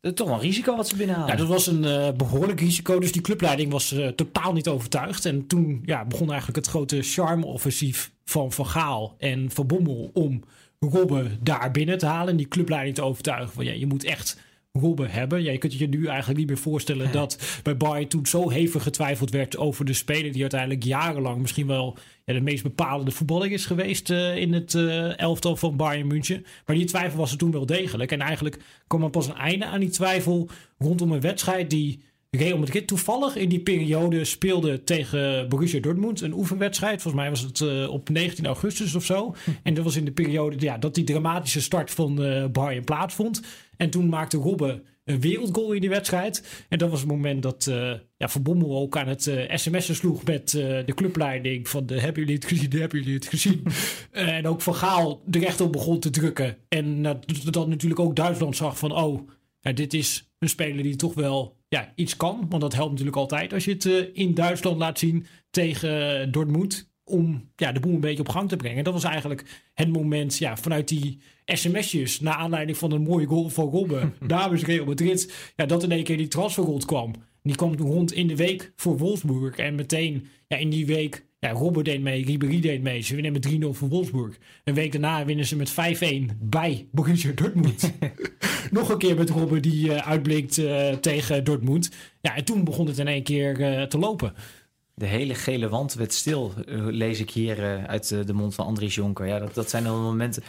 Toch 0.00 0.26
wel 0.26 0.36
een 0.36 0.42
risico 0.42 0.76
wat 0.76 0.88
ze 0.88 0.96
binnenhalen. 0.96 1.30
Ja, 1.30 1.36
dat 1.36 1.48
was 1.48 1.66
een 1.66 1.84
uh, 1.84 2.10
behoorlijk 2.16 2.60
risico. 2.60 2.98
Dus 2.98 3.12
die 3.12 3.22
clubleiding 3.22 3.72
was 3.72 3.92
uh, 3.92 4.08
totaal 4.08 4.52
niet 4.52 4.68
overtuigd. 4.68 5.24
En 5.24 5.46
toen 5.46 5.82
ja, 5.84 6.04
begon 6.04 6.28
eigenlijk 6.28 6.56
het 6.56 6.66
grote 6.66 7.02
charme-offensief 7.02 8.12
van 8.24 8.52
Van 8.52 8.66
Gaal 8.66 9.14
en 9.18 9.50
Van 9.50 9.66
Bommel... 9.66 10.10
om 10.12 10.42
Robben 10.78 11.38
daar 11.42 11.70
binnen 11.70 11.98
te 11.98 12.06
halen 12.06 12.30
en 12.30 12.36
die 12.36 12.48
clubleiding 12.48 12.94
te 12.94 13.02
overtuigen. 13.02 13.52
Van 13.52 13.64
ja, 13.64 13.72
je 13.72 13.86
moet 13.86 14.04
echt 14.04 14.38
Robben 14.80 15.10
hebben. 15.10 15.42
Ja, 15.42 15.52
je 15.52 15.58
kunt 15.58 15.78
je 15.78 15.88
nu 15.88 16.06
eigenlijk 16.06 16.38
niet 16.38 16.48
meer 16.48 16.58
voorstellen 16.58 17.06
ja. 17.06 17.12
dat 17.12 17.60
bij 17.62 17.76
Bayern 17.76 18.08
toen 18.08 18.26
zo 18.26 18.50
hevig 18.50 18.82
getwijfeld 18.82 19.30
werd 19.30 19.56
over 19.56 19.84
de 19.84 19.92
speler 19.92 20.32
die 20.32 20.40
uiteindelijk 20.40 20.82
jarenlang 20.82 21.40
misschien 21.40 21.66
wel 21.66 21.96
ja, 22.24 22.32
de 22.32 22.40
meest 22.40 22.62
bepalende 22.62 23.10
voetballer 23.10 23.52
is 23.52 23.66
geweest 23.66 24.10
uh, 24.10 24.36
in 24.36 24.52
het 24.52 24.74
uh, 24.74 25.18
elftal 25.18 25.56
van 25.56 25.76
Bayern 25.76 26.06
München. 26.06 26.44
Maar 26.66 26.76
die 26.76 26.84
twijfel 26.84 27.18
was 27.18 27.32
er 27.32 27.38
toen 27.38 27.52
wel 27.52 27.66
degelijk. 27.66 28.12
En 28.12 28.20
eigenlijk 28.20 28.58
kwam 28.86 29.02
er 29.02 29.10
pas 29.10 29.26
een 29.26 29.36
einde 29.36 29.64
aan 29.64 29.80
die 29.80 29.90
twijfel 29.90 30.48
rondom 30.78 31.12
een 31.12 31.20
wedstrijd 31.20 31.70
die 31.70 32.00
Real 32.30 32.58
Madrid 32.58 32.86
toevallig 32.86 33.36
in 33.36 33.48
die 33.48 33.60
periode 33.60 34.24
speelde 34.24 34.84
tegen 34.84 35.48
Borussia 35.48 35.80
Dortmund 35.80 36.20
een 36.20 36.32
oefenwedstrijd. 36.32 37.02
Volgens 37.02 37.22
mij 37.22 37.30
was 37.30 37.40
het 37.40 37.60
uh, 37.60 37.90
op 37.90 38.08
19 38.08 38.46
augustus 38.46 38.94
of 38.94 39.04
zo. 39.04 39.34
Hm. 39.44 39.50
En 39.62 39.74
dat 39.74 39.84
was 39.84 39.96
in 39.96 40.04
de 40.04 40.12
periode 40.12 40.56
ja, 40.58 40.78
dat 40.78 40.94
die 40.94 41.04
dramatische 41.04 41.60
start 41.60 41.90
van 41.90 42.22
uh, 42.24 42.46
Bayern 42.46 42.84
plaatsvond. 42.84 43.42
En 43.80 43.90
toen 43.90 44.08
maakte 44.08 44.36
Robben 44.36 44.82
een 45.04 45.20
wereldgoal 45.20 45.72
in 45.72 45.80
die 45.80 45.90
wedstrijd. 45.90 46.64
En 46.68 46.78
dat 46.78 46.90
was 46.90 47.00
het 47.00 47.08
moment 47.08 47.42
dat 47.42 47.66
uh, 47.68 47.92
ja, 48.16 48.28
Van 48.28 48.42
Bommel 48.42 48.78
ook 48.78 48.96
aan 48.96 49.08
het 49.08 49.26
uh, 49.26 49.56
sms'en 49.56 49.94
sloeg 49.94 50.24
met 50.24 50.52
uh, 50.52 50.62
de 50.86 50.94
clubleiding 50.94 51.68
van 51.68 51.86
de 51.86 52.00
hebben 52.00 52.20
jullie 52.20 52.34
het 52.34 52.44
gezien, 52.44 52.70
hebben 52.70 52.98
jullie 52.98 53.14
het 53.14 53.26
gezien. 53.26 53.64
en 54.10 54.46
ook 54.46 54.60
Van 54.60 54.74
Gaal 54.74 55.22
er 55.30 55.44
echt 55.44 55.60
op 55.60 55.72
begon 55.72 56.00
te 56.00 56.10
drukken. 56.10 56.56
En 56.68 57.02
dat 57.50 57.68
natuurlijk 57.68 58.00
ook 58.00 58.16
Duitsland 58.16 58.56
zag 58.56 58.78
van 58.78 58.92
oh, 58.92 59.28
ja, 59.60 59.72
dit 59.72 59.94
is 59.94 60.30
een 60.38 60.48
speler 60.48 60.82
die 60.82 60.96
toch 60.96 61.14
wel 61.14 61.56
ja, 61.68 61.92
iets 61.94 62.16
kan. 62.16 62.46
Want 62.48 62.62
dat 62.62 62.74
helpt 62.74 62.90
natuurlijk 62.90 63.16
altijd 63.16 63.52
als 63.52 63.64
je 63.64 63.72
het 63.72 63.84
in 64.12 64.34
Duitsland 64.34 64.78
laat 64.78 64.98
zien 64.98 65.26
tegen 65.50 66.32
Dortmund 66.32 66.89
om 67.10 67.50
ja, 67.56 67.72
de 67.72 67.80
boel 67.80 67.94
een 67.94 68.00
beetje 68.00 68.22
op 68.22 68.28
gang 68.28 68.48
te 68.48 68.56
brengen. 68.56 68.84
Dat 68.84 68.92
was 68.92 69.04
eigenlijk 69.04 69.44
het 69.74 69.92
moment 69.92 70.38
ja, 70.38 70.56
vanuit 70.56 70.88
die 70.88 71.18
sms'jes... 71.44 72.20
naar 72.20 72.34
aanleiding 72.34 72.78
van 72.78 72.92
een 72.92 73.02
mooie 73.02 73.26
goal 73.26 73.48
van 73.48 73.70
Robben 73.70 74.14
namens 74.26 74.64
Real 74.64 74.84
Madrid... 74.84 75.32
Ja, 75.56 75.66
dat 75.66 75.82
in 75.82 75.92
één 75.92 76.04
keer 76.04 76.16
die 76.16 76.28
transfergold 76.28 76.84
kwam. 76.84 77.14
Die 77.42 77.54
kwam 77.54 77.74
rond 77.74 78.12
in 78.12 78.26
de 78.26 78.36
week 78.36 78.72
voor 78.76 78.98
Wolfsburg. 78.98 79.56
En 79.56 79.74
meteen 79.74 80.26
ja, 80.48 80.56
in 80.56 80.70
die 80.70 80.86
week... 80.86 81.28
Ja, 81.38 81.50
Robben 81.50 81.84
deed 81.84 82.00
mee, 82.00 82.24
Ribéry 82.24 82.60
deed 82.60 82.82
mee. 82.82 83.00
Ze 83.00 83.14
winnen 83.14 83.32
met 83.32 83.48
3-0 83.48 83.66
voor 83.70 83.88
Wolfsburg. 83.88 84.38
Een 84.64 84.74
week 84.74 84.92
daarna 84.92 85.24
winnen 85.24 85.46
ze 85.46 85.56
met 85.56 85.72
5-1 85.72 85.74
bij 86.40 86.88
Borussia 86.92 87.32
Dortmund. 87.32 87.92
Nog 88.70 88.88
een 88.88 88.98
keer 88.98 89.16
met 89.16 89.30
Robben 89.30 89.62
die 89.62 89.86
uh, 89.86 89.96
uitblinkt 89.96 90.58
uh, 90.58 90.88
tegen 90.92 91.44
Dortmund. 91.44 91.90
Ja, 92.20 92.36
en 92.36 92.44
toen 92.44 92.64
begon 92.64 92.86
het 92.86 92.98
in 92.98 93.08
één 93.08 93.22
keer 93.22 93.60
uh, 93.60 93.82
te 93.82 93.98
lopen. 93.98 94.34
De 95.00 95.06
hele 95.06 95.34
gele 95.34 95.68
wand 95.68 95.94
werd 95.94 96.12
stil, 96.12 96.52
eh, 96.66 96.86
lees 96.86 97.20
ik 97.20 97.30
hier 97.30 97.58
uh, 97.58 97.84
uit 97.84 98.10
uh, 98.10 98.24
de 98.26 98.32
mond 98.32 98.54
van 98.54 98.66
Andries 98.66 98.94
Jonker. 98.94 99.26
Ja, 99.26 99.38
dat, 99.38 99.54
dat 99.54 99.70
zijn 99.70 99.84
dan 99.84 100.02
momenten. 100.02 100.42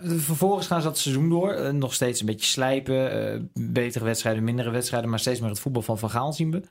vervolgens 0.00 0.66
gaan 0.66 0.80
ze 0.80 0.86
dat 0.86 0.98
seizoen 0.98 1.28
door. 1.28 1.74
nog 1.74 1.94
steeds 1.94 2.20
een 2.20 2.26
beetje 2.26 2.46
slijpen. 2.46 3.50
betere 3.54 4.04
wedstrijden, 4.04 4.44
mindere 4.44 4.70
wedstrijden. 4.70 5.10
Maar 5.10 5.18
steeds 5.18 5.40
meer 5.40 5.48
het 5.48 5.58
voetbal 5.58 5.82
van 5.82 5.98
Van 5.98 6.10
Gaal 6.10 6.32
zien 6.32 6.50
we. 6.50 6.62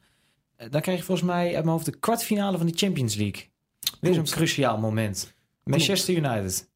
dan 0.70 0.82
krijg 0.82 0.98
je 0.98 1.04
volgens 1.04 1.28
mij 1.28 1.46
uit 1.46 1.54
mijn 1.54 1.68
hoofd 1.68 1.86
de 1.86 2.00
kwartfinale 2.00 2.58
van 2.58 2.68
de 2.68 2.74
Champions 2.76 3.16
League. 3.16 3.46
Weer 4.00 4.14
zo'n 4.14 4.24
cruciaal 4.24 4.78
moment. 4.78 5.34
Manchester 5.64 6.16
United. 6.16 6.70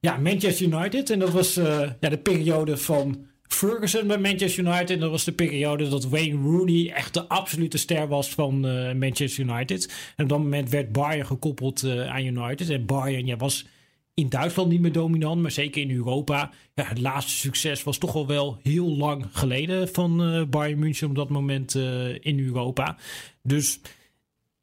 Ja, 0.00 0.16
Manchester 0.16 0.66
United. 0.66 1.10
En 1.10 1.18
dat 1.18 1.30
was 1.30 1.54
ja, 1.54 2.08
de 2.08 2.18
periode 2.22 2.76
van 2.76 3.26
Ferguson 3.54 4.06
bij 4.06 4.18
Manchester 4.18 4.64
United. 4.64 4.90
En 4.90 4.98
dat 4.98 5.10
was 5.10 5.24
de 5.24 5.32
periode 5.32 5.88
dat 5.88 6.08
Wayne 6.08 6.42
Rooney 6.42 6.92
echt 6.94 7.14
de 7.14 7.28
absolute 7.28 7.78
ster 7.78 8.08
was 8.08 8.28
van 8.28 8.66
uh, 8.66 8.92
Manchester 8.92 9.44
United. 9.44 10.12
En 10.16 10.22
op 10.22 10.30
dat 10.30 10.38
moment 10.38 10.70
werd 10.70 10.92
Bayern 10.92 11.26
gekoppeld 11.26 11.82
uh, 11.82 12.10
aan 12.10 12.24
United. 12.24 12.70
En 12.70 12.86
Bayern 12.86 13.26
ja, 13.26 13.36
was 13.36 13.66
in 14.14 14.28
Duitsland 14.28 14.70
niet 14.70 14.80
meer 14.80 14.92
dominant, 14.92 15.42
maar 15.42 15.50
zeker 15.50 15.82
in 15.82 15.90
Europa. 15.90 16.50
Ja, 16.74 16.84
het 16.84 17.00
laatste 17.00 17.32
succes 17.32 17.82
was 17.82 17.98
toch 17.98 18.14
al 18.14 18.26
wel 18.26 18.58
heel 18.62 18.96
lang 18.96 19.26
geleden 19.32 19.88
van 19.88 20.34
uh, 20.34 20.44
Bayern 20.44 20.78
München 20.78 21.08
op 21.08 21.14
dat 21.14 21.28
moment 21.28 21.74
in 22.20 22.40
Europa. 22.40 22.96
Dus 23.42 23.80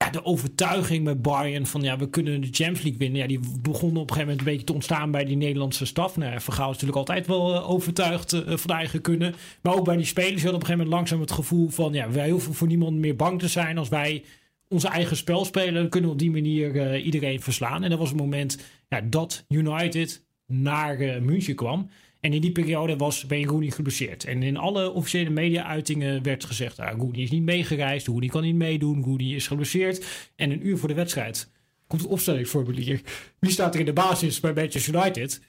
ja, 0.05 0.09
de 0.09 0.25
overtuiging 0.25 1.03
met 1.03 1.21
Bayern 1.21 1.65
van 1.65 1.81
ja, 1.81 1.97
we 1.97 2.09
kunnen 2.09 2.41
de 2.41 2.47
Champions 2.51 2.81
League 2.81 2.99
winnen. 2.99 3.19
Ja, 3.19 3.27
die 3.27 3.39
begon 3.61 3.89
op 3.89 3.95
een 3.95 3.99
gegeven 3.99 4.19
moment 4.19 4.39
een 4.39 4.45
beetje 4.45 4.63
te 4.63 4.73
ontstaan 4.73 5.11
bij 5.11 5.25
die 5.25 5.37
Nederlandse 5.37 5.85
staf. 5.85 6.17
Nou, 6.17 6.41
Vergaal 6.41 6.69
is 6.69 6.73
natuurlijk 6.73 6.97
altijd 6.97 7.27
wel 7.27 7.53
uh, 7.55 7.69
overtuigd 7.69 8.33
uh, 8.33 8.57
van 8.57 8.75
eigen 8.75 9.01
kunnen. 9.01 9.35
Maar 9.61 9.75
ook 9.75 9.85
bij 9.85 9.95
die 9.95 10.05
spelers 10.05 10.43
hadden 10.43 10.53
op 10.53 10.61
een 10.61 10.65
gegeven 10.65 10.77
moment 10.77 10.95
langzaam 10.95 11.19
het 11.19 11.31
gevoel 11.31 11.69
van 11.69 11.93
ja, 11.93 12.11
wij 12.11 12.29
hoeven 12.29 12.53
voor 12.53 12.67
niemand 12.67 12.97
meer 12.97 13.15
bang 13.15 13.39
te 13.39 13.47
zijn. 13.47 13.77
Als 13.77 13.89
wij 13.89 14.23
onze 14.67 14.87
eigen 14.87 15.17
spel 15.17 15.45
spelen, 15.45 15.89
kunnen 15.89 16.09
we 16.09 16.15
op 16.15 16.21
die 16.21 16.31
manier 16.31 16.75
uh, 16.75 17.05
iedereen 17.05 17.41
verslaan. 17.41 17.83
En 17.83 17.89
dat 17.89 17.99
was 17.99 18.09
het 18.09 18.17
moment 18.17 18.59
ja, 18.89 19.01
dat 19.01 19.45
United 19.47 20.23
naar 20.45 21.21
München 21.21 21.55
kwam. 21.55 21.89
En 22.19 22.33
in 22.33 22.41
die 22.41 22.51
periode 22.51 22.95
was 22.95 23.25
Ben 23.25 23.45
Rooney 23.45 23.69
geblesseerd. 23.69 24.23
En 24.25 24.43
in 24.43 24.57
alle 24.57 24.91
officiële 24.91 25.29
media-uitingen 25.29 26.23
werd 26.23 26.45
gezegd: 26.45 26.79
ah, 26.79 26.97
Rooney 26.97 27.21
is 27.21 27.31
niet 27.31 27.43
meegereisd, 27.43 28.07
Rooney 28.07 28.29
kan 28.29 28.43
niet 28.43 28.55
meedoen, 28.55 29.03
Rooney 29.03 29.27
is 29.27 29.47
geblesseerd. 29.47 30.05
En 30.35 30.51
een 30.51 30.67
uur 30.67 30.77
voor 30.77 30.87
de 30.87 30.93
wedstrijd 30.93 31.51
komt 31.87 32.01
het 32.01 32.11
opstellingsformulier. 32.11 33.01
Wie 33.39 33.51
staat 33.51 33.73
er 33.73 33.79
in 33.79 33.85
de 33.85 33.93
basis 33.93 34.39
bij 34.39 34.53
Manchester 34.53 34.95
United? 34.95 35.41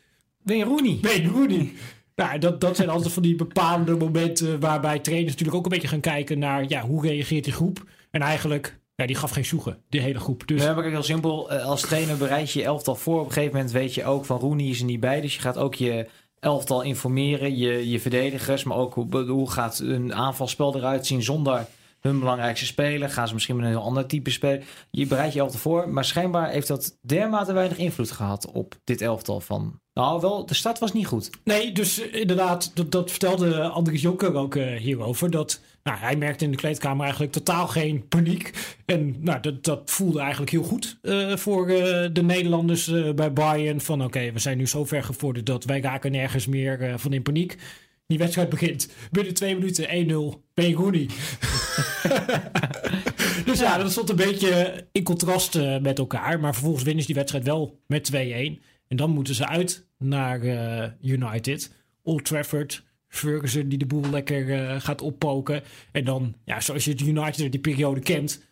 Ben 0.43 0.63
Rooney. 0.63 0.99
Ben 1.01 1.27
Rooney. 1.27 1.73
Nou, 2.17 2.39
dat, 2.39 2.61
dat 2.61 2.77
zijn 2.77 2.89
altijd 2.89 3.13
van 3.13 3.23
die 3.23 3.37
bepaalde 3.37 3.97
momenten 3.97 4.61
waarbij 4.61 4.99
trainers 4.99 5.31
natuurlijk 5.31 5.59
ook 5.59 5.65
een 5.65 5.71
beetje 5.71 5.89
gaan 5.89 6.01
kijken 6.01 6.39
naar 6.39 6.65
ja, 6.69 6.81
hoe 6.81 7.07
reageert 7.07 7.45
die 7.45 7.53
groep. 7.53 7.85
En 8.11 8.21
eigenlijk 8.21 8.79
ja, 8.95 9.07
die 9.07 9.17
gaf 9.17 9.31
geen 9.31 9.45
zoegen, 9.45 9.83
die 9.89 10.01
hele 10.01 10.19
groep. 10.19 10.47
Dus... 10.47 10.63
Ja, 10.63 10.75
maar 10.75 10.85
heel 10.85 11.03
simpel. 11.03 11.51
Eh, 11.51 11.65
als 11.65 11.81
trainer 11.81 12.17
bereid 12.17 12.51
je 12.51 12.59
je 12.59 12.65
elftal 12.65 12.95
voor. 12.95 13.21
Op 13.21 13.27
een 13.27 13.33
gegeven 13.33 13.55
moment 13.55 13.73
weet 13.73 13.95
je 13.95 14.05
ook 14.05 14.25
van 14.25 14.39
Rooney 14.39 14.67
is 14.67 14.79
er 14.79 14.85
niet 14.85 15.01
bij. 15.01 15.21
Dus 15.21 15.35
je 15.35 15.41
gaat 15.41 15.59
ook 15.59 15.75
je 15.75 16.09
elftal 16.41 16.83
informeren, 16.83 17.57
je, 17.57 17.91
je 17.91 18.01
verdedigers, 18.01 18.65
maar 18.65 18.77
ook 18.77 18.95
hoe, 18.95 19.17
hoe 19.27 19.51
gaat 19.51 19.79
een 19.79 20.15
aanvalspel 20.15 20.77
eruit 20.77 21.07
zien 21.07 21.23
zonder 21.23 21.67
hun 22.01 22.19
belangrijkste 22.19 22.67
speler? 22.67 23.11
Gaan 23.11 23.29
ze 23.29 23.35
misschien 23.35 23.57
met 23.57 23.65
een 23.65 23.71
heel 23.71 23.83
ander 23.83 24.07
type 24.07 24.31
spelen? 24.31 24.65
Je 24.91 25.07
bereidt 25.07 25.33
je 25.33 25.41
elftal 25.41 25.61
voor, 25.61 25.89
maar 25.89 26.05
schijnbaar 26.05 26.51
heeft 26.51 26.69
dat 26.69 26.99
dermate 27.03 27.53
weinig 27.53 27.79
invloed 27.79 28.11
gehad 28.11 28.51
op 28.51 28.75
dit 28.85 29.01
elftal 29.01 29.41
van 29.41 29.81
nou, 30.01 30.21
wel, 30.21 30.47
de 30.47 30.55
start 30.55 30.79
was 30.79 30.93
niet 30.93 31.07
goed. 31.07 31.31
Nee, 31.45 31.73
dus 31.73 31.99
inderdaad, 31.99 32.71
dat, 32.75 32.93
dat 32.93 33.11
vertelde 33.11 33.63
Andries 33.63 34.03
Jonker 34.03 34.35
ook 34.35 34.55
uh, 34.55 34.77
hierover. 34.77 35.31
Dat 35.31 35.61
nou, 35.83 35.99
hij 35.99 36.17
merkte 36.17 36.45
in 36.45 36.51
de 36.51 36.57
kleedkamer 36.57 37.03
eigenlijk 37.03 37.33
totaal 37.33 37.67
geen 37.67 38.09
paniek. 38.09 38.77
En 38.85 39.17
nou, 39.19 39.41
dat, 39.41 39.65
dat 39.65 39.91
voelde 39.91 40.21
eigenlijk 40.21 40.51
heel 40.51 40.63
goed 40.63 40.99
uh, 41.03 41.37
voor 41.37 41.71
uh, 41.71 41.77
de 42.13 42.23
Nederlanders 42.23 42.93
bij 43.15 43.33
Bayern. 43.33 43.81
Van 43.81 44.05
oké, 44.05 44.33
we 44.33 44.39
zijn 44.39 44.59
nu 44.59 44.67
zo 44.67 44.85
ver 44.85 45.03
gevorderd 45.03 45.47
dat 45.47 45.65
wij 45.65 45.81
raken 45.81 46.13
nergens 46.13 46.47
meer 46.47 46.99
van 46.99 47.13
in 47.13 47.23
paniek. 47.23 47.57
Die 48.07 48.19
wedstrijd 48.19 48.49
begint 48.49 48.89
binnen 49.11 49.35
twee 49.35 49.55
minuten 49.55 50.35
1-0. 50.35 50.39
Ben 50.55 50.73
Rooney. 50.73 51.07
dus 53.47 53.61
ja, 53.61 53.79
dat 53.79 53.91
stond 53.91 54.11
een 54.11 54.17
beetje 54.17 54.85
in 54.93 55.03
contrast 55.03 55.59
met 55.81 55.99
elkaar. 55.99 56.41
Maar 56.41 56.53
vervolgens 56.53 56.85
winnen 56.85 57.03
ze 57.03 57.07
die 57.07 57.17
wedstrijd 57.17 57.45
wel 57.45 57.81
met 57.87 58.11
2-1. 58.15 58.17
En 58.91 58.97
dan 58.97 59.11
moeten 59.11 59.35
ze 59.35 59.47
uit 59.47 59.89
naar 60.01 60.45
uh, 60.45 60.85
United. 61.03 61.75
Old 62.03 62.25
Trafford. 62.25 62.85
Ferguson 63.09 63.69
die 63.69 63.79
de 63.79 63.87
boel 63.87 64.11
lekker 64.11 64.49
uh, 64.49 64.81
gaat 64.81 65.01
oppoken. 65.01 65.63
En 65.93 66.05
dan, 66.05 66.35
ja, 66.45 66.61
zoals 66.61 66.85
je 66.85 66.91
het 66.91 67.01
United 67.01 67.53
die 67.53 67.61
periode 67.61 68.01
kent. 68.01 68.45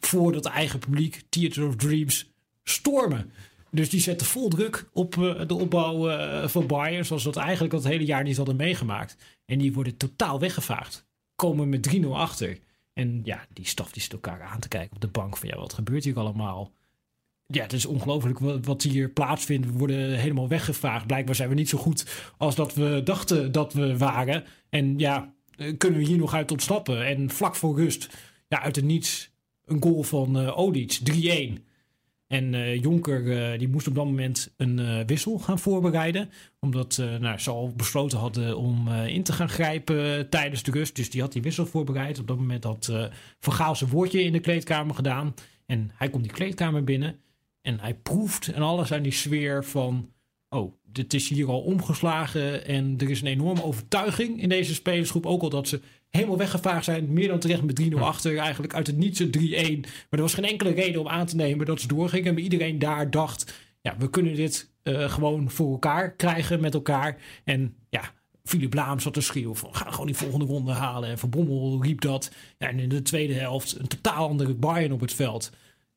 Voor 0.00 0.32
dat 0.32 0.44
eigen 0.44 0.78
publiek, 0.78 1.22
Theater 1.28 1.66
of 1.66 1.76
Dreams, 1.76 2.30
stormen. 2.62 3.32
Dus 3.70 3.90
die 3.90 4.00
zetten 4.00 4.26
vol 4.26 4.48
druk 4.48 4.88
op 4.92 5.16
uh, 5.16 5.46
de 5.46 5.54
opbouw 5.54 6.08
van 6.48 6.66
Bayern. 6.66 7.04
Zoals 7.04 7.22
dat 7.22 7.36
eigenlijk 7.36 7.74
het 7.74 7.84
hele 7.84 8.04
jaar 8.04 8.22
niet 8.22 8.36
hadden 8.36 8.56
meegemaakt. 8.56 9.16
En 9.44 9.58
die 9.58 9.72
worden 9.72 9.96
totaal 9.96 10.40
weggevaagd. 10.40 11.06
Komen 11.34 11.68
met 11.68 11.94
3-0 11.94 12.06
achter. 12.08 12.58
En 12.92 13.20
ja, 13.24 13.46
die 13.52 13.66
staf 13.66 13.92
die 13.92 14.02
zit 14.02 14.12
elkaar 14.12 14.42
aan 14.42 14.60
te 14.60 14.68
kijken 14.68 14.94
op 14.94 15.00
de 15.00 15.08
bank. 15.08 15.36
Van 15.36 15.48
ja, 15.48 15.56
wat 15.56 15.72
gebeurt 15.72 16.04
hier 16.04 16.18
allemaal? 16.18 16.72
Ja, 17.46 17.62
het 17.62 17.72
is 17.72 17.86
ongelooflijk 17.86 18.38
wat 18.64 18.82
hier 18.82 19.08
plaatsvindt. 19.08 19.66
We 19.66 19.72
worden 19.72 20.18
helemaal 20.18 20.48
weggevaagd. 20.48 21.06
Blijkbaar 21.06 21.34
zijn 21.34 21.48
we 21.48 21.54
niet 21.54 21.68
zo 21.68 21.78
goed 21.78 22.06
als 22.36 22.54
dat 22.54 22.74
we 22.74 23.00
dachten 23.04 23.52
dat 23.52 23.72
we 23.72 23.96
waren. 23.98 24.44
En 24.68 24.98
ja, 24.98 25.34
kunnen 25.78 25.98
we 25.98 26.06
hier 26.06 26.18
nog 26.18 26.34
uit 26.34 26.50
ontsnappen? 26.50 27.06
En 27.06 27.30
vlak 27.30 27.56
voor 27.56 27.76
rust, 27.76 28.08
ja, 28.48 28.62
uit 28.62 28.76
het 28.76 28.84
niets, 28.84 29.30
een 29.64 29.82
goal 29.82 30.02
van 30.02 30.40
uh, 30.40 30.58
Odic, 30.58 31.00
3-1. 31.58 31.62
En 32.26 32.52
uh, 32.52 32.82
Jonker 32.82 33.58
die 33.58 33.68
moest 33.68 33.86
op 33.86 33.94
dat 33.94 34.04
moment 34.04 34.54
een 34.56 35.06
wissel 35.06 35.38
gaan 35.38 35.58
voorbereiden. 35.58 36.30
Omdat 36.60 37.02
nou, 37.20 37.38
ze 37.38 37.50
al 37.50 37.72
besloten 37.76 38.18
hadden 38.18 38.56
om 38.58 38.88
in 38.88 39.22
te 39.22 39.32
gaan 39.32 39.48
grijpen 39.48 40.28
tijdens 40.30 40.62
de 40.62 40.70
rust. 40.70 40.96
Dus 40.96 41.10
die 41.10 41.20
had 41.20 41.32
die 41.32 41.42
wissel 41.42 41.66
voorbereid. 41.66 42.18
Op 42.18 42.26
dat 42.26 42.38
moment 42.38 42.64
had 42.64 42.92
Vergaal 43.40 43.76
zijn 43.76 43.90
woordje 43.90 44.22
in 44.22 44.32
de 44.32 44.40
kleedkamer 44.40 44.94
gedaan. 44.94 45.34
En 45.66 45.90
hij 45.94 46.10
komt 46.10 46.22
die 46.22 46.32
kleedkamer 46.32 46.84
binnen. 46.84 47.18
En 47.66 47.80
hij 47.80 47.94
proeft 47.94 48.52
en 48.52 48.62
alles 48.62 48.92
aan 48.92 49.02
die 49.02 49.12
sfeer 49.12 49.64
van... 49.64 50.12
oh, 50.48 50.72
dit 50.82 51.14
is 51.14 51.28
hier 51.28 51.48
al 51.48 51.60
omgeslagen 51.60 52.66
en 52.66 52.94
er 52.98 53.10
is 53.10 53.20
een 53.20 53.26
enorme 53.26 53.62
overtuiging 53.62 54.42
in 54.42 54.48
deze 54.48 54.74
spelersgroep. 54.74 55.26
Ook 55.26 55.42
al 55.42 55.48
dat 55.48 55.68
ze 55.68 55.80
helemaal 56.10 56.36
weggevaagd 56.36 56.84
zijn, 56.84 57.12
meer 57.12 57.28
dan 57.28 57.38
terecht 57.38 57.62
met 57.62 57.82
3-0 57.82 57.94
achter. 57.94 58.36
Eigenlijk 58.36 58.74
uit 58.74 58.86
het 58.86 58.96
niets 58.96 59.18
een 59.18 59.34
3-1. 59.38 59.80
Maar 59.80 60.06
er 60.10 60.20
was 60.20 60.34
geen 60.34 60.44
enkele 60.44 60.70
reden 60.70 61.00
om 61.00 61.08
aan 61.08 61.26
te 61.26 61.36
nemen 61.36 61.66
dat 61.66 61.80
ze 61.80 61.86
doorgingen. 61.86 62.34
Maar 62.34 62.42
iedereen 62.42 62.78
daar 62.78 63.10
dacht, 63.10 63.54
ja, 63.80 63.96
we 63.98 64.10
kunnen 64.10 64.34
dit 64.34 64.70
uh, 64.82 65.10
gewoon 65.10 65.50
voor 65.50 65.72
elkaar 65.72 66.12
krijgen 66.12 66.60
met 66.60 66.74
elkaar. 66.74 67.16
En 67.44 67.76
ja, 67.88 68.12
Philip 68.42 68.74
Laam 68.74 69.00
zat 69.00 69.14
te 69.14 69.20
schreeuwen 69.20 69.56
van 69.56 69.74
ga 69.74 69.90
gewoon 69.90 70.06
die 70.06 70.16
volgende 70.16 70.44
ronde 70.44 70.72
halen. 70.72 71.08
En 71.08 71.18
Van 71.18 71.30
Bommel 71.30 71.82
riep 71.82 72.00
dat. 72.00 72.30
Ja, 72.58 72.68
en 72.68 72.78
in 72.78 72.88
de 72.88 73.02
tweede 73.02 73.34
helft 73.34 73.78
een 73.78 73.88
totaal 73.88 74.28
andere 74.28 74.54
Bayern 74.54 74.92
op 74.92 75.00
het 75.00 75.14
veld 75.14 75.52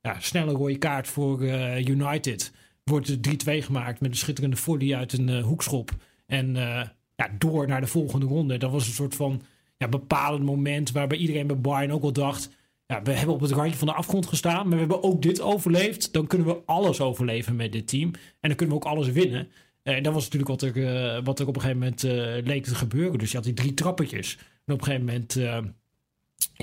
ja, 0.07 0.19
snelle 0.19 0.51
rode 0.51 0.77
kaart 0.77 1.07
voor 1.07 1.43
uh, 1.43 1.87
United. 1.87 2.51
Wordt 2.83 3.17
3-2 3.17 3.19
gemaakt 3.45 4.01
met 4.01 4.09
een 4.11 4.17
schitterende 4.17 4.55
volley 4.55 4.95
uit 4.95 5.13
een 5.13 5.27
uh, 5.27 5.43
hoekschop. 5.43 5.91
En 6.25 6.55
uh, 6.55 6.81
ja, 7.15 7.29
door 7.37 7.67
naar 7.67 7.81
de 7.81 7.87
volgende 7.87 8.25
ronde. 8.25 8.57
Dat 8.57 8.71
was 8.71 8.87
een 8.87 8.93
soort 8.93 9.15
van 9.15 9.41
ja, 9.77 9.87
bepalend 9.87 10.43
moment 10.43 10.91
waarbij 10.91 11.17
iedereen 11.17 11.47
bij 11.47 11.59
Bayern 11.59 11.91
ook 11.91 12.01
wel 12.01 12.13
dacht... 12.13 12.55
Ja, 12.85 13.01
we 13.01 13.11
hebben 13.11 13.35
op 13.35 13.41
het 13.41 13.51
randje 13.51 13.77
van 13.77 13.87
de 13.87 13.93
afgrond 13.93 14.25
gestaan, 14.25 14.61
maar 14.61 14.73
we 14.73 14.79
hebben 14.79 15.03
ook 15.03 15.21
dit 15.21 15.41
overleefd. 15.41 16.13
Dan 16.13 16.27
kunnen 16.27 16.47
we 16.47 16.61
alles 16.65 17.01
overleven 17.01 17.55
met 17.55 17.71
dit 17.71 17.87
team. 17.87 18.11
En 18.13 18.49
dan 18.49 18.55
kunnen 18.55 18.75
we 18.75 18.81
ook 18.81 18.91
alles 18.91 19.07
winnen. 19.07 19.47
En 19.83 20.03
dat 20.03 20.13
was 20.13 20.23
natuurlijk 20.23 20.49
wat 20.49 20.61
er, 20.61 21.23
wat 21.23 21.39
op 21.39 21.55
een 21.55 21.61
gegeven 21.61 21.77
moment 21.77 22.01
leek 22.47 22.63
te 22.63 22.75
gebeuren. 22.75 23.19
Dus 23.19 23.29
je 23.29 23.35
had 23.35 23.45
die 23.45 23.53
drie 23.53 23.73
trappetjes. 23.73 24.37
En 24.65 24.73
op 24.73 24.79
een 24.79 24.85
gegeven 24.85 25.05
moment, 25.05 25.33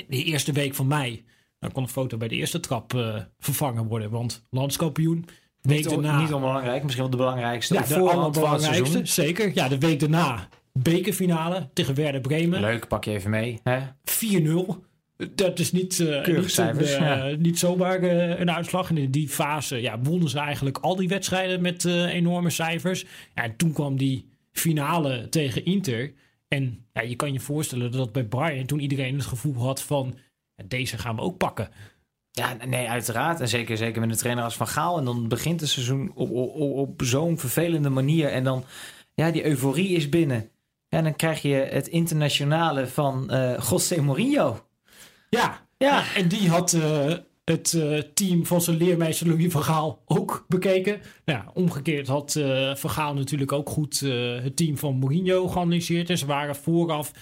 de 0.08 0.24
eerste 0.24 0.52
week 0.52 0.74
van 0.74 0.86
mei, 0.86 1.24
dan 1.64 1.72
kon 1.72 1.82
een 1.82 1.88
foto 1.88 2.16
bij 2.16 2.28
de 2.28 2.34
eerste 2.34 2.60
trap 2.60 2.92
vervangen 3.38 3.86
worden. 3.86 4.10
Want 4.10 4.46
landskampioen, 4.50 5.24
week 5.60 5.78
niet, 5.78 5.88
daarna... 5.88 6.20
Niet 6.20 6.32
onbelangrijk, 6.32 6.82
misschien 6.82 7.02
wel 7.02 7.12
de 7.12 7.16
belangrijkste. 7.16 7.74
Ja, 7.74 7.82
de 7.82 7.98
allerbelangrijkste, 7.98 9.06
zeker. 9.06 9.50
Ja, 9.54 9.68
de 9.68 9.78
week 9.78 10.00
daarna 10.00 10.48
bekerfinale 10.72 11.68
tegen 11.72 11.94
Werder 11.94 12.20
Bremen. 12.20 12.60
Leuk, 12.60 12.88
pak 12.88 13.04
je 13.04 13.10
even 13.10 13.30
mee. 13.30 13.60
4-0. 14.04 14.74
Dat 15.34 15.58
is 15.58 15.72
niet, 15.72 15.98
uh, 15.98 16.26
niet, 16.26 16.50
cijfers, 16.50 16.92
uh, 16.92 16.98
ja. 16.98 17.34
niet 17.38 17.58
zomaar 17.58 18.02
uh, 18.02 18.38
een 18.38 18.50
uitslag. 18.50 18.90
En 18.90 18.98
in 18.98 19.10
die 19.10 19.28
fase 19.28 19.80
ja, 19.80 20.00
wonnen 20.00 20.28
ze 20.28 20.38
eigenlijk 20.38 20.78
al 20.78 20.96
die 20.96 21.08
wedstrijden 21.08 21.60
met 21.60 21.84
enorme 21.84 22.50
cijfers. 22.50 23.04
Ja, 23.34 23.42
en 23.42 23.56
toen 23.56 23.72
kwam 23.72 23.96
die 23.96 24.28
finale 24.52 25.28
tegen 25.28 25.64
Inter. 25.64 26.12
En 26.48 26.86
ja, 26.92 27.02
je 27.02 27.16
kan 27.16 27.32
je 27.32 27.40
voorstellen 27.40 27.92
dat 27.92 28.12
bij 28.12 28.28
Bayern 28.28 28.66
toen 28.66 28.80
iedereen 28.80 29.14
het 29.14 29.26
gevoel 29.26 29.54
had 29.54 29.82
van... 29.82 30.14
deze 30.68 30.98
gaan 30.98 31.16
we 31.16 31.22
ook 31.22 31.36
pakken. 31.36 31.68
Ja, 32.30 32.56
nee, 32.66 32.88
uiteraard. 32.88 33.40
En 33.40 33.48
zeker, 33.48 33.76
zeker 33.76 34.00
met 34.00 34.10
een 34.10 34.16
trainer 34.16 34.44
als 34.44 34.56
Van 34.56 34.68
Gaal. 34.68 34.98
En 34.98 35.04
dan 35.04 35.28
begint 35.28 35.60
het 35.60 35.70
seizoen 35.70 36.12
op, 36.14 36.30
op, 36.30 36.54
op 36.76 37.02
zo'n 37.04 37.38
vervelende 37.38 37.90
manier. 37.90 38.28
En 38.28 38.44
dan, 38.44 38.64
ja, 39.14 39.30
die 39.30 39.46
euforie 39.46 39.96
is 39.96 40.08
binnen. 40.08 40.50
En 40.88 41.04
dan 41.04 41.16
krijg 41.16 41.42
je 41.42 41.54
het 41.54 41.88
internationale 41.88 42.86
van 42.86 43.30
José 43.70 44.00
Mourinho. 44.00 44.66
Ja, 45.30 45.66
ja. 45.78 46.14
en 46.14 46.28
die 46.28 46.48
had 46.48 46.72
uh, 46.72 47.14
het 47.44 47.72
uh, 47.72 47.98
team 48.14 48.46
van 48.46 48.60
zijn 48.60 48.76
leermeester 48.76 49.26
Louis 49.26 49.52
van 49.52 49.62
Gaal 49.62 50.02
ook 50.04 50.44
bekeken. 50.48 51.00
Nou, 51.24 51.38
ja, 51.38 51.50
omgekeerd 51.54 52.06
had 52.06 52.34
uh, 52.34 52.74
Van 52.74 52.90
Gaal 52.90 53.14
natuurlijk 53.14 53.52
ook 53.52 53.68
goed 53.68 54.00
het 54.42 54.56
team 54.56 54.78
van 54.78 54.96
Mourinho 54.96 55.48
geanalyseerd. 55.48 56.10
En 56.10 56.18
ze 56.18 56.26
waren 56.26 56.56
vooraf 56.56 57.12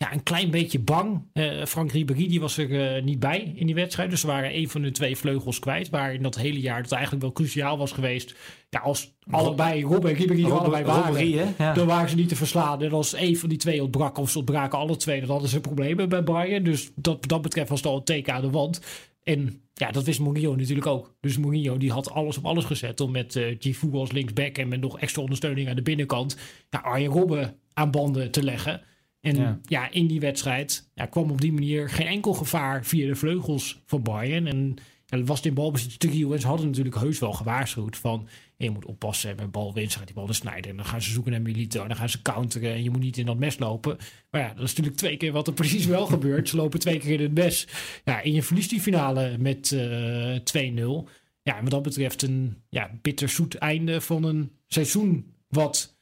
ja, 0.00 0.12
een 0.12 0.22
klein 0.22 0.50
beetje 0.50 0.78
bang. 0.78 1.22
Uh, 1.32 1.64
Frank 1.64 1.92
Ribéry 1.92 2.28
die 2.28 2.40
was 2.40 2.56
er 2.56 2.96
uh, 2.96 3.02
niet 3.02 3.18
bij 3.18 3.52
in 3.54 3.66
die 3.66 3.74
wedstrijd. 3.74 4.10
Dus 4.10 4.20
ze 4.20 4.26
waren 4.26 4.56
een 4.56 4.68
van 4.68 4.82
de 4.82 4.90
twee 4.90 5.16
vleugels 5.16 5.58
kwijt. 5.58 5.90
Waar 5.90 6.14
in 6.14 6.22
dat 6.22 6.36
hele 6.36 6.60
jaar 6.60 6.82
dat 6.82 6.92
eigenlijk 6.92 7.22
wel 7.22 7.32
cruciaal 7.32 7.78
was 7.78 7.92
geweest. 7.92 8.34
Ja, 8.70 8.80
als 8.80 9.14
allebei 9.30 9.82
Rob 9.82 10.04
en 10.04 10.14
Ribéry 10.14 10.44
er 10.44 10.58
allebei 10.58 10.84
waren, 10.84 11.04
Robberie, 11.04 11.40
ja. 11.58 11.72
dan 11.72 11.86
waren 11.86 12.08
ze 12.08 12.16
niet 12.16 12.28
te 12.28 12.36
verslaan. 12.36 12.82
En 12.82 12.92
als 12.92 13.16
een 13.16 13.36
van 13.36 13.48
die 13.48 13.58
twee 13.58 13.82
ontbrak 13.82 14.18
of 14.18 14.30
ze 14.30 14.38
ontbraken 14.38 14.78
alle 14.78 14.96
twee, 14.96 15.20
dan 15.20 15.30
hadden 15.30 15.48
ze 15.48 15.60
problemen 15.60 16.08
bij 16.08 16.24
Bayern. 16.24 16.64
Dus 16.64 16.90
dat, 16.94 17.28
dat 17.28 17.42
betreft 17.42 17.68
was 17.68 17.78
het 17.78 17.88
al 17.88 17.96
een 17.96 18.04
teken 18.04 18.34
aan 18.34 18.42
de 18.42 18.50
wand. 18.50 18.80
En 19.22 19.62
ja, 19.74 19.90
dat 19.90 20.04
wist 20.04 20.20
Mourinho 20.20 20.54
natuurlijk 20.54 20.86
ook. 20.86 21.14
Dus 21.20 21.38
Mourinho 21.38 21.76
die 21.76 21.92
had 21.92 22.10
alles 22.10 22.38
op 22.38 22.46
alles 22.46 22.64
gezet 22.64 23.00
om 23.00 23.10
met 23.10 23.34
uh, 23.34 23.56
Gifu 23.58 23.92
als 23.92 24.12
linksback 24.12 24.58
en 24.58 24.68
met 24.68 24.80
nog 24.80 24.98
extra 24.98 25.22
ondersteuning 25.22 25.68
aan 25.68 25.76
de 25.76 25.82
binnenkant 25.82 26.36
ja, 26.70 26.78
Arjen 26.78 27.12
Robben 27.12 27.56
aan 27.72 27.90
banden 27.90 28.30
te 28.30 28.42
leggen. 28.42 28.82
En 29.20 29.36
ja. 29.36 29.60
ja, 29.62 29.90
in 29.90 30.06
die 30.06 30.20
wedstrijd 30.20 30.90
ja, 30.94 31.06
kwam 31.06 31.30
op 31.30 31.40
die 31.40 31.52
manier 31.52 31.88
geen 31.88 32.06
enkel 32.06 32.34
gevaar 32.34 32.84
via 32.84 33.06
de 33.06 33.14
vleugels 33.14 33.82
van 33.86 34.02
Bayern. 34.02 34.46
En 34.46 34.76
ja, 35.10 35.16
dat 35.16 35.26
was 35.26 35.40
in 35.40 35.54
balbezit. 35.54 36.04
En 36.04 36.40
ze 36.40 36.46
hadden 36.46 36.66
natuurlijk 36.66 36.96
heus 36.96 37.18
wel 37.18 37.32
gewaarschuwd 37.32 37.96
van... 37.96 38.28
je 38.56 38.70
moet 38.70 38.84
oppassen 38.84 39.36
met 39.36 39.50
balwinst, 39.50 39.96
gaat 39.96 40.06
die 40.06 40.14
bal 40.14 40.26
de 40.26 40.32
snijden. 40.32 40.70
En 40.70 40.76
dan 40.76 40.86
gaan 40.86 41.02
ze 41.02 41.10
zoeken 41.10 41.32
naar 41.32 41.42
Milito 41.42 41.82
en 41.82 41.88
dan 41.88 41.96
gaan 41.96 42.08
ze 42.08 42.22
counteren. 42.22 42.72
En 42.72 42.82
je 42.82 42.90
moet 42.90 43.00
niet 43.00 43.18
in 43.18 43.26
dat 43.26 43.38
mes 43.38 43.58
lopen. 43.58 43.96
Maar 44.30 44.40
ja, 44.40 44.48
dat 44.48 44.62
is 44.62 44.68
natuurlijk 44.68 44.96
twee 44.96 45.16
keer 45.16 45.32
wat 45.32 45.46
er 45.46 45.52
precies 45.62 45.86
wel 45.86 46.06
gebeurt. 46.06 46.48
Ze 46.48 46.56
lopen 46.56 46.80
twee 46.80 46.98
keer 46.98 47.12
in 47.12 47.20
het 47.20 47.34
mes. 47.34 47.68
Ja, 48.04 48.22
en 48.22 48.32
je 48.32 48.42
verliest 48.42 48.70
die 48.70 48.80
finale 48.80 49.38
met 49.38 49.70
uh, 49.70 50.36
2-0. 50.36 51.08
Ja, 51.42 51.56
en 51.56 51.62
wat 51.62 51.70
dat 51.70 51.82
betreft 51.82 52.22
een 52.22 52.56
ja, 52.68 52.98
bitterzoet 53.02 53.54
einde 53.54 54.00
van 54.00 54.24
een 54.24 54.52
seizoen... 54.66 55.34
wat 55.48 55.98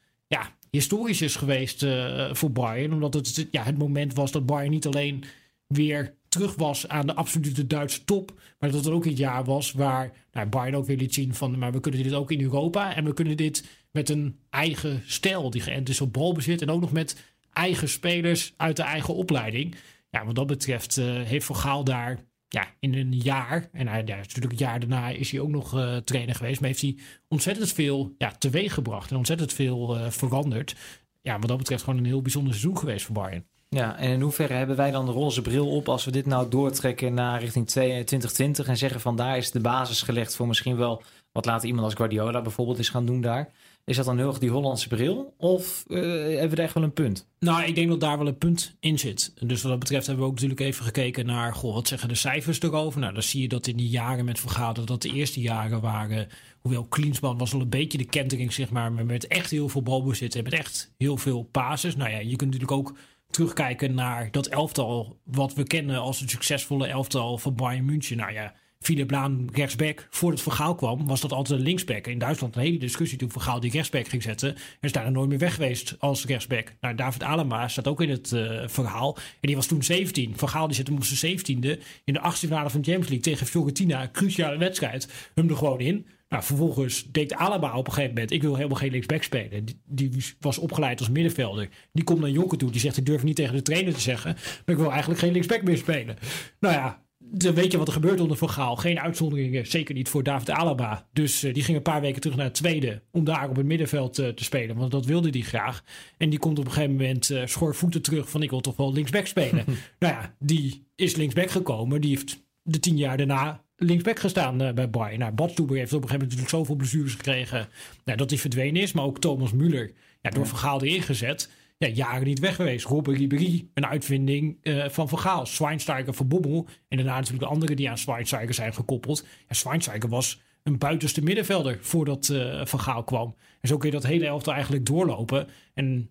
historisch 0.69 1.21
is 1.21 1.35
geweest 1.35 1.83
uh, 1.83 2.33
voor 2.33 2.51
Bayern. 2.51 2.93
Omdat 2.93 3.13
het 3.13 3.47
ja, 3.51 3.63
het 3.63 3.77
moment 3.77 4.13
was 4.13 4.31
dat 4.31 4.45
Bayern 4.45 4.71
niet 4.71 4.85
alleen 4.85 5.23
weer 5.67 6.17
terug 6.29 6.55
was 6.55 6.87
aan 6.87 7.07
de 7.07 7.15
absolute 7.15 7.67
Duitse 7.67 8.03
top. 8.03 8.33
Maar 8.59 8.71
dat 8.71 8.85
het 8.85 8.93
ook 8.93 9.05
het 9.05 9.17
jaar 9.17 9.43
was 9.43 9.71
waar 9.71 10.11
nou, 10.31 10.47
Bayern 10.47 10.75
ook 10.75 10.85
weer 10.85 10.97
liet 10.97 11.13
zien 11.13 11.33
van... 11.33 11.57
maar 11.57 11.71
we 11.71 11.79
kunnen 11.79 12.03
dit 12.03 12.13
ook 12.13 12.31
in 12.31 12.41
Europa. 12.41 12.95
En 12.95 13.05
we 13.05 13.13
kunnen 13.13 13.37
dit 13.37 13.65
met 13.91 14.09
een 14.09 14.39
eigen 14.49 15.03
stijl 15.05 15.49
die 15.49 15.61
geënt 15.61 15.89
is 15.89 16.01
op 16.01 16.13
balbezit. 16.13 16.61
En 16.61 16.69
ook 16.69 16.81
nog 16.81 16.91
met 16.91 17.15
eigen 17.53 17.89
spelers 17.89 18.53
uit 18.57 18.75
de 18.75 18.83
eigen 18.83 19.15
opleiding. 19.15 19.75
Ja, 20.09 20.25
wat 20.25 20.35
dat 20.35 20.47
betreft 20.47 20.97
uh, 20.97 21.21
heeft 21.21 21.45
Van 21.45 21.55
Gaal 21.55 21.83
daar 21.83 22.19
ja, 22.49 22.67
in 22.79 22.93
een 22.93 23.13
jaar, 23.13 23.69
en 23.71 23.85
ja, 23.85 24.15
natuurlijk 24.15 24.51
het 24.51 24.59
jaar 24.59 24.79
daarna 24.79 25.09
is 25.09 25.31
hij 25.31 25.39
ook 25.39 25.49
nog 25.49 25.75
uh, 25.75 25.97
trainer 25.97 26.35
geweest, 26.35 26.59
maar 26.59 26.69
heeft 26.69 26.81
hij 26.81 26.97
ontzettend 27.27 27.71
veel 27.71 28.15
ja, 28.17 28.31
teweeg 28.31 28.73
gebracht 28.73 29.11
en 29.11 29.17
ontzettend 29.17 29.53
veel 29.53 29.97
uh, 29.97 30.09
veranderd. 30.09 30.75
Ja, 31.21 31.39
wat 31.39 31.47
dat 31.47 31.57
betreft 31.57 31.83
gewoon 31.83 31.99
een 31.99 32.05
heel 32.05 32.21
bijzonder 32.21 32.53
seizoen 32.53 32.77
geweest 32.77 33.05
voor 33.05 33.15
Bayern. 33.15 33.45
Ja, 33.69 33.97
en 33.97 34.11
in 34.11 34.21
hoeverre 34.21 34.53
hebben 34.53 34.75
wij 34.75 34.91
dan 34.91 35.05
de 35.05 35.11
roze 35.11 35.41
bril 35.41 35.69
op 35.75 35.89
als 35.89 36.05
we 36.05 36.11
dit 36.11 36.25
nou 36.25 36.49
doortrekken 36.49 37.13
naar 37.13 37.39
richting 37.39 37.67
2020 37.67 38.67
en 38.67 38.77
zeggen 38.77 39.01
van 39.01 39.15
daar 39.15 39.37
is 39.37 39.51
de 39.51 39.59
basis 39.59 40.01
gelegd 40.01 40.35
voor 40.35 40.47
misschien 40.47 40.77
wel 40.77 41.03
wat 41.31 41.45
later 41.45 41.67
iemand 41.67 41.85
als 41.85 41.93
Guardiola 41.93 42.41
bijvoorbeeld 42.41 42.79
is 42.79 42.89
gaan 42.89 43.05
doen 43.05 43.21
daar. 43.21 43.51
Is 43.89 43.95
dat 43.95 44.05
dan 44.05 44.17
heel 44.17 44.27
erg 44.27 44.39
die 44.39 44.49
Hollandse 44.49 44.87
bril? 44.87 45.33
Of 45.37 45.85
uh, 45.87 46.01
hebben 46.01 46.49
we 46.49 46.55
er 46.55 46.63
echt 46.63 46.73
wel 46.73 46.83
een 46.83 46.93
punt? 46.93 47.27
Nou, 47.39 47.63
ik 47.63 47.75
denk 47.75 47.89
dat 47.89 47.99
daar 47.99 48.17
wel 48.17 48.27
een 48.27 48.37
punt 48.37 48.75
in 48.79 48.99
zit. 48.99 49.33
Dus 49.39 49.61
wat 49.61 49.71
dat 49.71 49.79
betreft 49.79 50.05
hebben 50.05 50.23
we 50.23 50.29
ook 50.29 50.35
natuurlijk 50.35 50.61
even 50.61 50.85
gekeken 50.85 51.25
naar... 51.25 51.53
Goh, 51.53 51.73
wat 51.73 51.87
zeggen 51.87 52.09
de 52.09 52.15
cijfers 52.15 52.61
erover? 52.61 52.99
Nou, 52.99 53.13
dan 53.13 53.23
zie 53.23 53.41
je 53.41 53.47
dat 53.47 53.67
in 53.67 53.77
die 53.77 53.89
jaren 53.89 54.25
met 54.25 54.39
Vergader... 54.39 54.85
dat 54.85 55.01
de 55.01 55.13
eerste 55.13 55.41
jaren 55.41 55.81
waren... 55.81 56.27
Hoewel 56.59 56.85
Klinsman 56.85 57.37
was 57.37 57.51
wel 57.51 57.61
een 57.61 57.69
beetje 57.69 57.97
de 57.97 58.05
kentering, 58.05 58.53
zeg 58.53 58.69
maar... 58.69 58.91
maar 58.91 59.05
met 59.05 59.27
echt 59.27 59.51
heel 59.51 59.69
veel 59.69 59.83
balbezit 59.83 60.35
en 60.35 60.43
met 60.43 60.53
echt 60.53 60.93
heel 60.97 61.17
veel 61.17 61.43
pases. 61.43 61.95
Nou 61.95 62.11
ja, 62.11 62.19
je 62.19 62.35
kunt 62.35 62.51
natuurlijk 62.51 62.71
ook 62.79 62.97
terugkijken 63.29 63.93
naar 63.93 64.31
dat 64.31 64.47
elftal... 64.47 65.19
wat 65.23 65.53
we 65.53 65.63
kennen 65.63 65.99
als 65.99 66.19
het 66.19 66.29
succesvolle 66.29 66.87
elftal 66.87 67.37
van 67.37 67.55
Bayern 67.55 67.85
München. 67.85 68.17
Nou 68.17 68.33
ja... 68.33 68.53
Philip 68.79 69.11
Laan 69.11 69.49
rechtsback. 69.53 70.07
Voordat 70.09 70.41
Vergaal 70.41 70.75
kwam, 70.75 71.07
was 71.07 71.21
dat 71.21 71.31
altijd 71.31 71.59
een 71.59 71.65
linksback. 71.65 72.07
In 72.07 72.17
Duitsland 72.17 72.55
een 72.55 72.61
hele 72.61 72.77
discussie 72.77 73.17
toen 73.17 73.31
Vergaal 73.31 73.59
die 73.59 73.71
rechtsback 73.71 74.07
ging 74.07 74.23
zetten. 74.23 74.55
En 74.55 74.61
is 74.81 74.91
daar 74.91 75.11
nooit 75.11 75.29
meer 75.29 75.37
weg 75.37 75.53
geweest 75.53 75.95
als 75.99 76.25
rechtsback. 76.25 76.73
Nou, 76.81 76.95
David 76.95 77.23
Alema 77.23 77.67
staat 77.67 77.87
ook 77.87 78.01
in 78.01 78.09
het 78.09 78.31
uh, 78.31 78.67
verhaal. 78.67 79.15
En 79.15 79.47
die 79.47 79.55
was 79.55 79.67
toen 79.67 79.83
17. 79.83 80.37
Vergaal 80.37 80.67
die 80.67 80.75
zette 80.75 80.91
hem 80.91 80.99
op 80.99 81.05
zijn 81.05 81.39
17e 81.39 81.81
in 82.05 82.13
de 82.13 82.19
achtste 82.19 82.47
finale 82.47 82.69
van 82.69 82.81
de 82.81 82.91
Champions 82.91 83.09
League 83.09 83.33
tegen 83.33 83.47
Fiorentina. 83.47 84.09
Cruciale 84.11 84.57
wedstrijd. 84.57 85.29
Hem 85.33 85.49
er 85.49 85.57
gewoon 85.57 85.79
in. 85.79 86.05
Nou, 86.29 86.43
vervolgens 86.43 87.11
deed 87.11 87.33
Alaba 87.33 87.77
op 87.77 87.87
een 87.87 87.93
gegeven 87.93 88.13
moment... 88.13 88.31
ik 88.31 88.41
wil 88.41 88.55
helemaal 88.55 88.77
geen 88.77 88.91
linksback 88.91 89.23
spelen. 89.23 89.65
Die, 89.65 89.79
die, 89.85 90.25
was 90.39 90.57
opgeleid 90.57 90.99
als 90.99 91.09
middenvelder. 91.09 91.69
Die 91.91 92.03
komt 92.03 92.19
naar 92.19 92.29
Jonker 92.29 92.57
toe. 92.57 92.71
Die 92.71 92.81
zegt, 92.81 92.97
ik 92.97 93.05
durf 93.05 93.23
niet 93.23 93.35
tegen 93.35 93.55
de 93.55 93.61
trainer 93.61 93.93
te 93.93 93.99
zeggen... 93.99 94.33
maar 94.33 94.75
ik 94.75 94.81
wil 94.81 94.91
eigenlijk 94.91 95.19
geen 95.19 95.31
linksback 95.31 95.63
meer 95.63 95.77
spelen. 95.77 96.17
Nou 96.59 96.73
ja, 96.73 97.03
dan 97.19 97.53
weet 97.53 97.71
je 97.71 97.77
wat 97.77 97.87
er 97.87 97.93
gebeurt 97.93 98.19
onder 98.19 98.37
Van 98.37 98.49
Gaal. 98.49 98.75
Geen 98.75 98.99
uitzonderingen, 98.99 99.67
zeker 99.67 99.95
niet 99.95 100.09
voor 100.09 100.23
David 100.23 100.49
Alaba. 100.49 101.07
Dus 101.13 101.43
uh, 101.43 101.53
die 101.53 101.63
ging 101.63 101.77
een 101.77 101.83
paar 101.83 102.01
weken 102.01 102.21
terug 102.21 102.35
naar 102.35 102.45
het 102.45 102.53
tweede... 102.53 103.01
om 103.11 103.23
daar 103.23 103.49
op 103.49 103.55
het 103.55 103.65
middenveld 103.65 104.19
uh, 104.19 104.27
te 104.27 104.43
spelen. 104.43 104.75
Want 104.75 104.91
dat 104.91 105.05
wilde 105.05 105.29
hij 105.29 105.41
graag. 105.41 105.83
En 106.17 106.29
die 106.29 106.39
komt 106.39 106.59
op 106.59 106.65
een 106.65 106.71
gegeven 106.71 106.95
moment 106.95 107.29
uh, 107.29 107.45
schoorvoeten 107.45 108.01
terug... 108.01 108.29
van 108.29 108.43
ik 108.43 108.49
wil 108.49 108.61
toch 108.61 108.75
wel 108.75 108.93
linksback 108.93 109.25
spelen. 109.25 109.65
nou 109.99 110.13
ja, 110.13 110.35
die 110.39 110.87
is 110.95 111.15
linksback 111.15 111.51
gekomen. 111.51 112.01
Die 112.01 112.09
heeft 112.09 112.43
de 112.61 112.79
tien 112.79 112.97
jaar 112.97 113.17
daarna 113.17 113.63
linksback 113.75 114.19
gestaan 114.19 114.57
bij 114.57 114.89
Bayern. 114.89 115.19
Nou, 115.19 115.33
Badstuber 115.33 115.77
heeft 115.77 115.93
op 115.93 116.01
een 116.01 116.07
gegeven 116.07 116.27
moment 116.27 116.39
natuurlijk 116.39 116.49
zoveel 116.49 116.75
blessures 116.75 117.13
gekregen... 117.13 117.67
Nou, 118.05 118.17
dat 118.17 118.29
hij 118.29 118.39
verdwenen 118.39 118.81
is. 118.81 118.93
Maar 118.93 119.05
ook 119.05 119.19
Thomas 119.19 119.53
Müller, 119.53 119.93
ja, 120.21 120.29
door 120.29 120.47
Van 120.47 120.57
Gaal 120.57 120.83
ingezet 120.83 121.49
ja, 121.79 121.87
jaren 121.87 122.27
niet 122.27 122.39
weg 122.39 122.55
geweest. 122.55 122.85
Robben 122.85 123.15
Ribéry, 123.15 123.69
een 123.73 123.85
uitvinding 123.85 124.57
uh, 124.61 124.89
van 124.89 125.09
Van 125.09 125.19
Gaal. 125.19 125.45
Schweinsteiger 125.45 126.13
van 126.13 126.27
Bobbel. 126.27 126.67
En 126.87 126.97
daarna 126.97 127.15
natuurlijk 127.15 127.43
de 127.43 127.49
anderen 127.49 127.75
die 127.75 127.89
aan 127.89 127.97
Schweinsteiger 127.97 128.53
zijn 128.53 128.73
gekoppeld. 128.73 129.25
Ja, 129.47 129.53
Schweinsteiger 129.53 130.09
was 130.09 130.41
een 130.63 130.77
buitenste 130.77 131.23
middenvelder 131.23 131.77
voordat 131.81 132.29
uh, 132.29 132.65
Van 132.65 132.79
Gaal 132.79 133.03
kwam. 133.03 133.35
En 133.61 133.67
zo 133.67 133.77
kun 133.77 133.89
je 133.89 133.95
dat 133.95 134.05
hele 134.05 134.25
elftal 134.25 134.53
eigenlijk 134.53 134.85
doorlopen. 134.85 135.47
En 135.73 136.09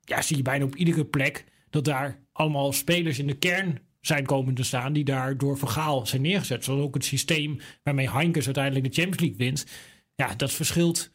ja, 0.00 0.22
zie 0.22 0.36
je 0.36 0.42
bijna 0.42 0.64
op 0.64 0.76
iedere 0.76 1.04
plek 1.04 1.44
dat 1.70 1.84
daar 1.84 2.24
allemaal 2.32 2.72
spelers 2.72 3.18
in 3.18 3.26
de 3.26 3.38
kern 3.38 3.78
zijn 4.00 4.26
komen 4.26 4.54
te 4.54 4.62
staan 4.62 4.92
die 4.92 5.04
daar 5.04 5.38
door 5.38 5.58
Van 5.58 5.68
Gaal 5.68 6.06
zijn 6.06 6.22
neergezet. 6.22 6.64
Zoals 6.64 6.80
ook 6.80 6.94
het 6.94 7.04
systeem 7.04 7.60
waarmee 7.82 8.10
Heinkes 8.10 8.44
uiteindelijk 8.44 8.84
de 8.84 9.00
Champions 9.00 9.20
League 9.20 9.38
wint. 9.38 9.66
Ja, 10.14 10.34
dat 10.34 10.52
verschilt 10.52 11.14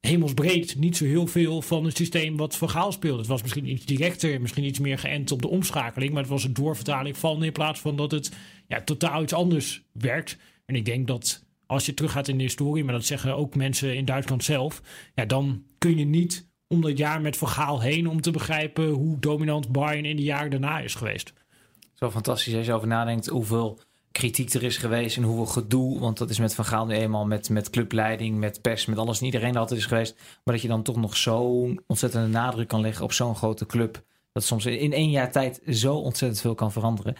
hemelsbreed 0.00 0.76
niet 0.76 0.96
zo 0.96 1.04
heel 1.04 1.26
veel 1.26 1.62
van 1.62 1.84
het 1.84 1.96
systeem 1.96 2.36
wat 2.36 2.56
Van 2.56 2.70
Gaal 2.70 2.92
speelde. 2.92 3.18
Het 3.18 3.26
was 3.26 3.42
misschien 3.42 3.68
iets 3.68 3.84
directer, 3.84 4.40
misschien 4.40 4.64
iets 4.64 4.78
meer 4.78 4.98
geënt 4.98 5.32
op 5.32 5.42
de 5.42 5.48
omschakeling, 5.48 6.12
maar 6.12 6.22
het 6.22 6.30
was 6.30 6.44
een 6.44 6.54
doorvertaling 6.54 7.16
van 7.16 7.44
in 7.44 7.52
plaats 7.52 7.80
van 7.80 7.96
dat 7.96 8.10
het 8.10 8.32
ja, 8.66 8.82
totaal 8.82 9.22
iets 9.22 9.32
anders 9.32 9.82
werkt. 9.92 10.36
En 10.64 10.74
ik 10.74 10.84
denk 10.84 11.06
dat 11.06 11.44
als 11.66 11.86
je 11.86 11.94
teruggaat 11.94 12.28
in 12.28 12.36
de 12.36 12.42
historie, 12.42 12.84
maar 12.84 12.94
dat 12.94 13.04
zeggen 13.04 13.36
ook 13.36 13.54
mensen 13.54 13.96
in 13.96 14.04
Duitsland 14.04 14.44
zelf, 14.44 14.82
ja, 15.14 15.24
dan 15.24 15.64
kun 15.78 15.98
je 15.98 16.04
niet 16.04 16.48
om 16.66 16.80
dat 16.80 16.98
jaar 16.98 17.20
met 17.20 17.36
Vergaal 17.36 17.80
heen 17.80 18.08
om 18.08 18.20
te 18.20 18.30
begrijpen 18.30 18.88
hoe 18.88 19.18
dominant 19.18 19.72
Bayern 19.72 20.04
in 20.04 20.16
de 20.16 20.22
jaren 20.22 20.50
daarna 20.50 20.78
is 20.78 20.94
geweest. 20.94 21.32
Zo 21.94 22.10
fantastisch 22.10 22.54
als 22.54 22.66
je 22.66 22.72
over 22.72 22.88
nadenkt 22.88 23.26
hoeveel 23.26 23.80
kritiek 24.12 24.52
er 24.52 24.62
is 24.62 24.76
geweest 24.76 25.16
en 25.16 25.22
hoeveel 25.22 25.46
gedoe. 25.46 26.00
Want 26.00 26.18
dat 26.18 26.30
is 26.30 26.38
met 26.38 26.54
Van 26.54 26.64
Gaal 26.64 26.86
nu 26.86 26.94
eenmaal 26.94 27.26
met, 27.26 27.48
met 27.48 27.70
clubleiding, 27.70 28.38
met 28.38 28.62
pers, 28.62 28.86
met 28.86 28.98
alles. 28.98 29.18
En 29.18 29.24
iedereen 29.24 29.56
altijd 29.56 29.80
is 29.80 29.86
geweest. 29.86 30.14
Maar 30.44 30.54
dat 30.54 30.62
je 30.62 30.68
dan 30.68 30.82
toch 30.82 30.96
nog 30.96 31.16
zo'n 31.16 31.80
ontzettende 31.86 32.28
nadruk 32.28 32.68
kan 32.68 32.80
leggen 32.80 33.04
op 33.04 33.12
zo'n 33.12 33.36
grote 33.36 33.66
club. 33.66 34.02
Dat 34.32 34.44
soms 34.44 34.66
in 34.66 34.92
één 34.92 35.10
jaar 35.10 35.32
tijd 35.32 35.60
zo 35.68 35.94
ontzettend 35.94 36.40
veel 36.40 36.54
kan 36.54 36.72
veranderen. 36.72 37.14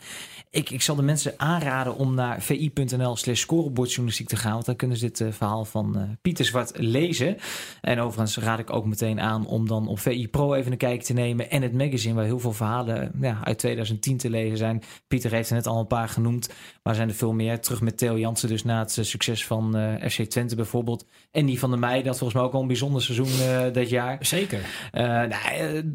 Ik, 0.50 0.70
ik 0.70 0.82
zal 0.82 0.96
de 0.96 1.02
mensen 1.02 1.34
aanraden 1.36 1.96
om 1.96 2.14
naar 2.14 2.42
vi.nl 2.42 3.16
slash 3.16 3.40
scorebordjournalistiek 3.40 4.28
te 4.28 4.36
gaan. 4.36 4.52
Want 4.52 4.64
dan 4.64 4.76
kunnen 4.76 4.96
ze 4.96 5.06
dit 5.06 5.20
uh, 5.20 5.32
verhaal 5.32 5.64
van 5.64 5.96
uh, 5.96 6.02
Pieter 6.22 6.44
Zwart 6.44 6.72
lezen. 6.76 7.36
En 7.80 8.00
overigens 8.00 8.36
raad 8.36 8.58
ik 8.58 8.72
ook 8.72 8.86
meteen 8.86 9.20
aan 9.20 9.46
om 9.46 9.66
dan 9.66 9.88
op 9.88 9.98
VI 9.98 10.28
Pro 10.28 10.54
even 10.54 10.72
een 10.72 10.78
kijkje 10.78 11.06
te 11.06 11.12
nemen. 11.12 11.50
En 11.50 11.62
het 11.62 11.72
magazine 11.72 12.14
waar 12.14 12.24
heel 12.24 12.38
veel 12.38 12.52
verhalen 12.52 13.12
ja, 13.20 13.40
uit 13.44 13.58
2010 13.58 14.16
te 14.16 14.30
lezen 14.30 14.56
zijn. 14.56 14.82
Pieter 15.08 15.32
heeft 15.32 15.48
er 15.48 15.56
net 15.56 15.66
al 15.66 15.78
een 15.78 15.86
paar 15.86 16.08
genoemd. 16.08 16.50
Maar 16.90 16.98
zijn 16.98 17.10
er 17.10 17.18
veel 17.18 17.32
meer. 17.32 17.60
Terug 17.60 17.80
met 17.80 17.98
Theo 17.98 18.18
Jansen 18.18 18.48
dus 18.48 18.64
na 18.64 18.78
het 18.78 18.96
uh, 18.96 19.04
succes 19.04 19.46
van 19.46 19.76
FC 20.10 20.22
Twente 20.22 20.56
bijvoorbeeld. 20.56 21.06
En 21.30 21.46
die 21.46 21.58
van 21.58 21.70
de 21.70 21.76
Meij, 21.76 22.02
dat 22.02 22.18
volgens 22.18 22.38
mij 22.38 22.48
ook 22.48 22.54
al 22.54 22.60
een 22.60 22.66
bijzonder 22.66 23.02
seizoen 23.02 23.72
dit 23.72 23.88
jaar. 23.88 24.18
Zeker. 24.20 24.90
nou, 24.92 25.32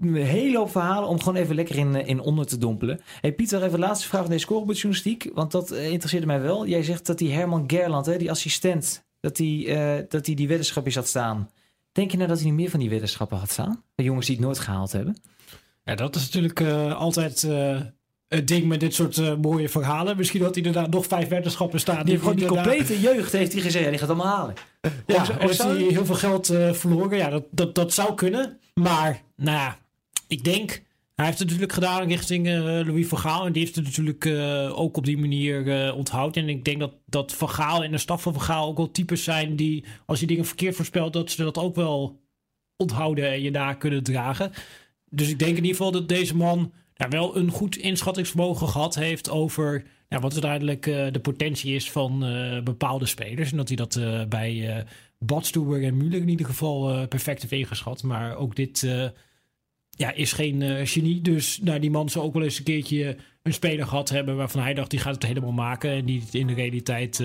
een 0.01 0.15
hele 0.15 0.57
hoop 0.57 0.71
verhalen 0.71 1.09
om 1.09 1.19
gewoon 1.19 1.35
even 1.35 1.55
lekker 1.55 1.77
in, 1.77 1.95
in 1.95 2.19
onder 2.19 2.45
te 2.45 2.57
dompelen. 2.57 2.99
Hey 3.21 3.33
Pieter, 3.33 3.63
even 3.63 3.79
laatste 3.79 4.07
vraag 4.07 4.21
van 4.21 4.29
deze 4.29 4.43
scorebordjournalistiek. 4.43 5.29
Want 5.33 5.51
dat 5.51 5.71
uh, 5.71 5.89
interesseerde 5.89 6.25
mij 6.25 6.41
wel. 6.41 6.67
Jij 6.67 6.83
zegt 6.83 7.05
dat 7.05 7.17
die 7.17 7.33
Herman 7.33 7.63
Gerland, 7.67 8.05
hè, 8.05 8.17
die 8.17 8.31
assistent, 8.31 9.05
dat 9.19 9.39
uh, 9.39 9.97
dat 10.09 10.25
die, 10.25 10.35
die 10.35 10.47
weddenschapjes 10.47 10.95
had 10.95 11.07
staan. 11.07 11.49
Denk 11.91 12.11
je 12.11 12.17
nou 12.17 12.29
dat 12.29 12.37
hij 12.37 12.47
niet 12.47 12.55
meer 12.55 12.69
van 12.69 12.79
die 12.79 12.89
weddenschappen 12.89 13.37
had 13.37 13.51
staan? 13.51 13.83
De 13.95 14.03
jongens 14.03 14.25
die 14.25 14.35
het 14.35 14.45
nooit 14.45 14.59
gehaald 14.59 14.91
hebben? 14.91 15.17
Ja, 15.83 15.95
dat 15.95 16.15
is 16.15 16.23
natuurlijk 16.23 16.59
uh, 16.59 16.95
altijd 16.95 17.43
het 18.28 18.47
ding 18.47 18.65
met 18.65 18.80
dit 18.80 18.93
soort 18.93 19.41
mooie 19.41 19.69
verhalen. 19.69 20.17
Misschien 20.17 20.41
had 20.41 20.55
hij 20.55 20.63
inderdaad 20.63 20.91
nog 20.91 21.05
vijf 21.05 21.28
weddenschappen 21.28 21.80
staan. 21.80 21.95
Die, 21.95 22.05
die 22.05 22.17
gewoon 22.19 22.36
die 22.36 22.45
complete 22.45 22.99
jeugd 22.99 23.32
heeft 23.32 23.53
hij 23.53 23.61
gezegd. 23.61 23.84
Ja, 23.84 23.89
die 23.89 23.99
gaat 23.99 24.09
allemaal 24.09 24.36
halen. 24.36 24.53
Ja, 25.05 25.21
of, 25.21 25.30
of 25.30 25.57
hij 25.57 25.76
heel 25.78 26.05
veel 26.05 26.15
geld 26.15 26.45
verloren. 26.71 27.17
Ja, 27.17 27.30
dat, 27.30 27.43
dat, 27.51 27.76
dat 27.76 27.93
zou 27.93 28.13
kunnen. 28.13 28.59
Maar, 28.73 29.21
nou 29.36 29.57
ja, 29.57 29.78
ik 30.28 30.43
denk... 30.43 30.84
Hij 31.15 31.26
heeft 31.26 31.39
het 31.39 31.47
natuurlijk 31.47 31.73
gedaan 31.73 32.07
richting 32.07 32.47
uh, 32.47 32.63
Louis 32.63 33.07
van 33.07 33.17
Gaal. 33.17 33.45
En 33.45 33.51
die 33.51 33.63
heeft 33.63 33.76
het 33.76 33.86
natuurlijk 33.86 34.26
ook 34.78 34.97
op 34.97 35.05
die 35.05 35.17
manier 35.17 35.93
onthouden. 35.93 36.43
En 36.43 36.49
ik 36.49 36.65
denk 36.65 36.80
dat, 36.80 36.93
dat 37.05 37.34
Van 37.34 37.49
Gaal 37.49 37.84
en 37.84 37.91
de 37.91 37.97
staf 37.97 38.21
van 38.21 38.34
Van 38.34 38.41
Gaal 38.41 38.67
ook 38.67 38.78
wel 38.78 38.91
types 38.91 39.23
zijn 39.23 39.55
die... 39.55 39.86
als 40.05 40.19
je 40.19 40.26
dingen 40.26 40.45
verkeerd 40.45 40.76
voorspelt, 40.76 41.13
dat 41.13 41.32
ze 41.32 41.43
dat 41.43 41.57
ook 41.57 41.76
wel 41.76 42.19
onthouden 42.78 43.32
en 43.32 43.41
je 43.41 43.51
daar 43.51 43.78
kunnen 43.78 44.03
dragen. 44.03 44.51
Dus 45.09 45.30
ik 45.30 45.39
denk 45.39 45.51
in 45.51 45.63
ieder 45.63 45.76
geval 45.76 45.91
dat 45.91 46.09
deze 46.09 46.36
man 46.36 46.71
ja, 46.95 47.09
wel 47.09 47.37
een 47.37 47.51
goed 47.51 47.77
inschattingsvermogen 47.77 48.67
gehad 48.67 48.95
heeft 48.95 49.29
over... 49.29 49.83
Ja, 50.09 50.19
wat 50.19 50.31
uiteindelijk 50.31 50.83
de 50.83 51.19
potentie 51.21 51.75
is 51.75 51.91
van 51.91 52.19
bepaalde 52.63 53.05
spelers. 53.05 53.51
En 53.51 53.57
dat 53.57 53.67
hij 53.67 53.77
dat 53.77 53.99
bij 54.29 54.85
Badstuber 55.19 55.83
en 55.83 55.95
Müller 55.95 56.21
in 56.21 56.29
ieder 56.29 56.45
geval 56.45 57.07
perfect 57.07 57.41
heeft 57.41 57.53
ingeschat. 57.53 58.03
Maar 58.03 58.35
ook 58.35 58.55
dit 58.55 58.87
ja, 59.89 60.11
is 60.11 60.33
geen 60.33 60.87
genie. 60.87 61.21
Dus 61.21 61.59
nou, 61.61 61.79
die 61.79 61.91
man 61.91 62.09
zou 62.09 62.25
ook 62.25 62.33
wel 62.33 62.43
eens 62.43 62.57
een 62.57 62.63
keertje 62.63 63.17
een 63.43 63.53
speler 63.53 63.87
gehad 63.87 64.09
hebben 64.09 64.35
waarvan 64.35 64.61
hij 64.61 64.73
dacht 64.73 64.89
die 64.89 64.99
gaat 64.99 65.13
het 65.13 65.25
helemaal 65.25 65.51
maken. 65.51 65.89
En 65.89 66.05
die 66.05 66.19
het 66.19 66.33
in 66.33 66.47
de 66.47 66.53
realiteit 66.53 67.19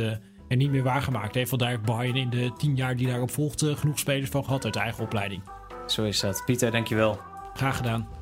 er 0.49 0.57
niet 0.57 0.71
meer 0.71 0.83
waargemaakt 0.83 1.35
heeft. 1.35 1.51
Want 1.51 1.63
daar 1.63 1.71
heeft 1.71 1.85
Bayern 1.85 2.17
in 2.17 2.31
de 2.31 2.53
tien 2.59 2.77
jaar 2.77 2.97
die 2.97 3.07
daarop 3.07 3.31
volgde 3.31 3.77
genoeg 3.77 3.99
spelers 3.99 4.31
van 4.31 4.45
gehad 4.45 4.65
uit 4.65 4.77
eigen 4.77 5.05
opleiding. 5.05 5.43
Zo 5.87 6.05
is 6.05 6.21
dat. 6.21 6.43
Pieter, 6.47 6.71
dankjewel. 6.71 7.19
Graag 7.55 7.77
gedaan. 7.77 8.20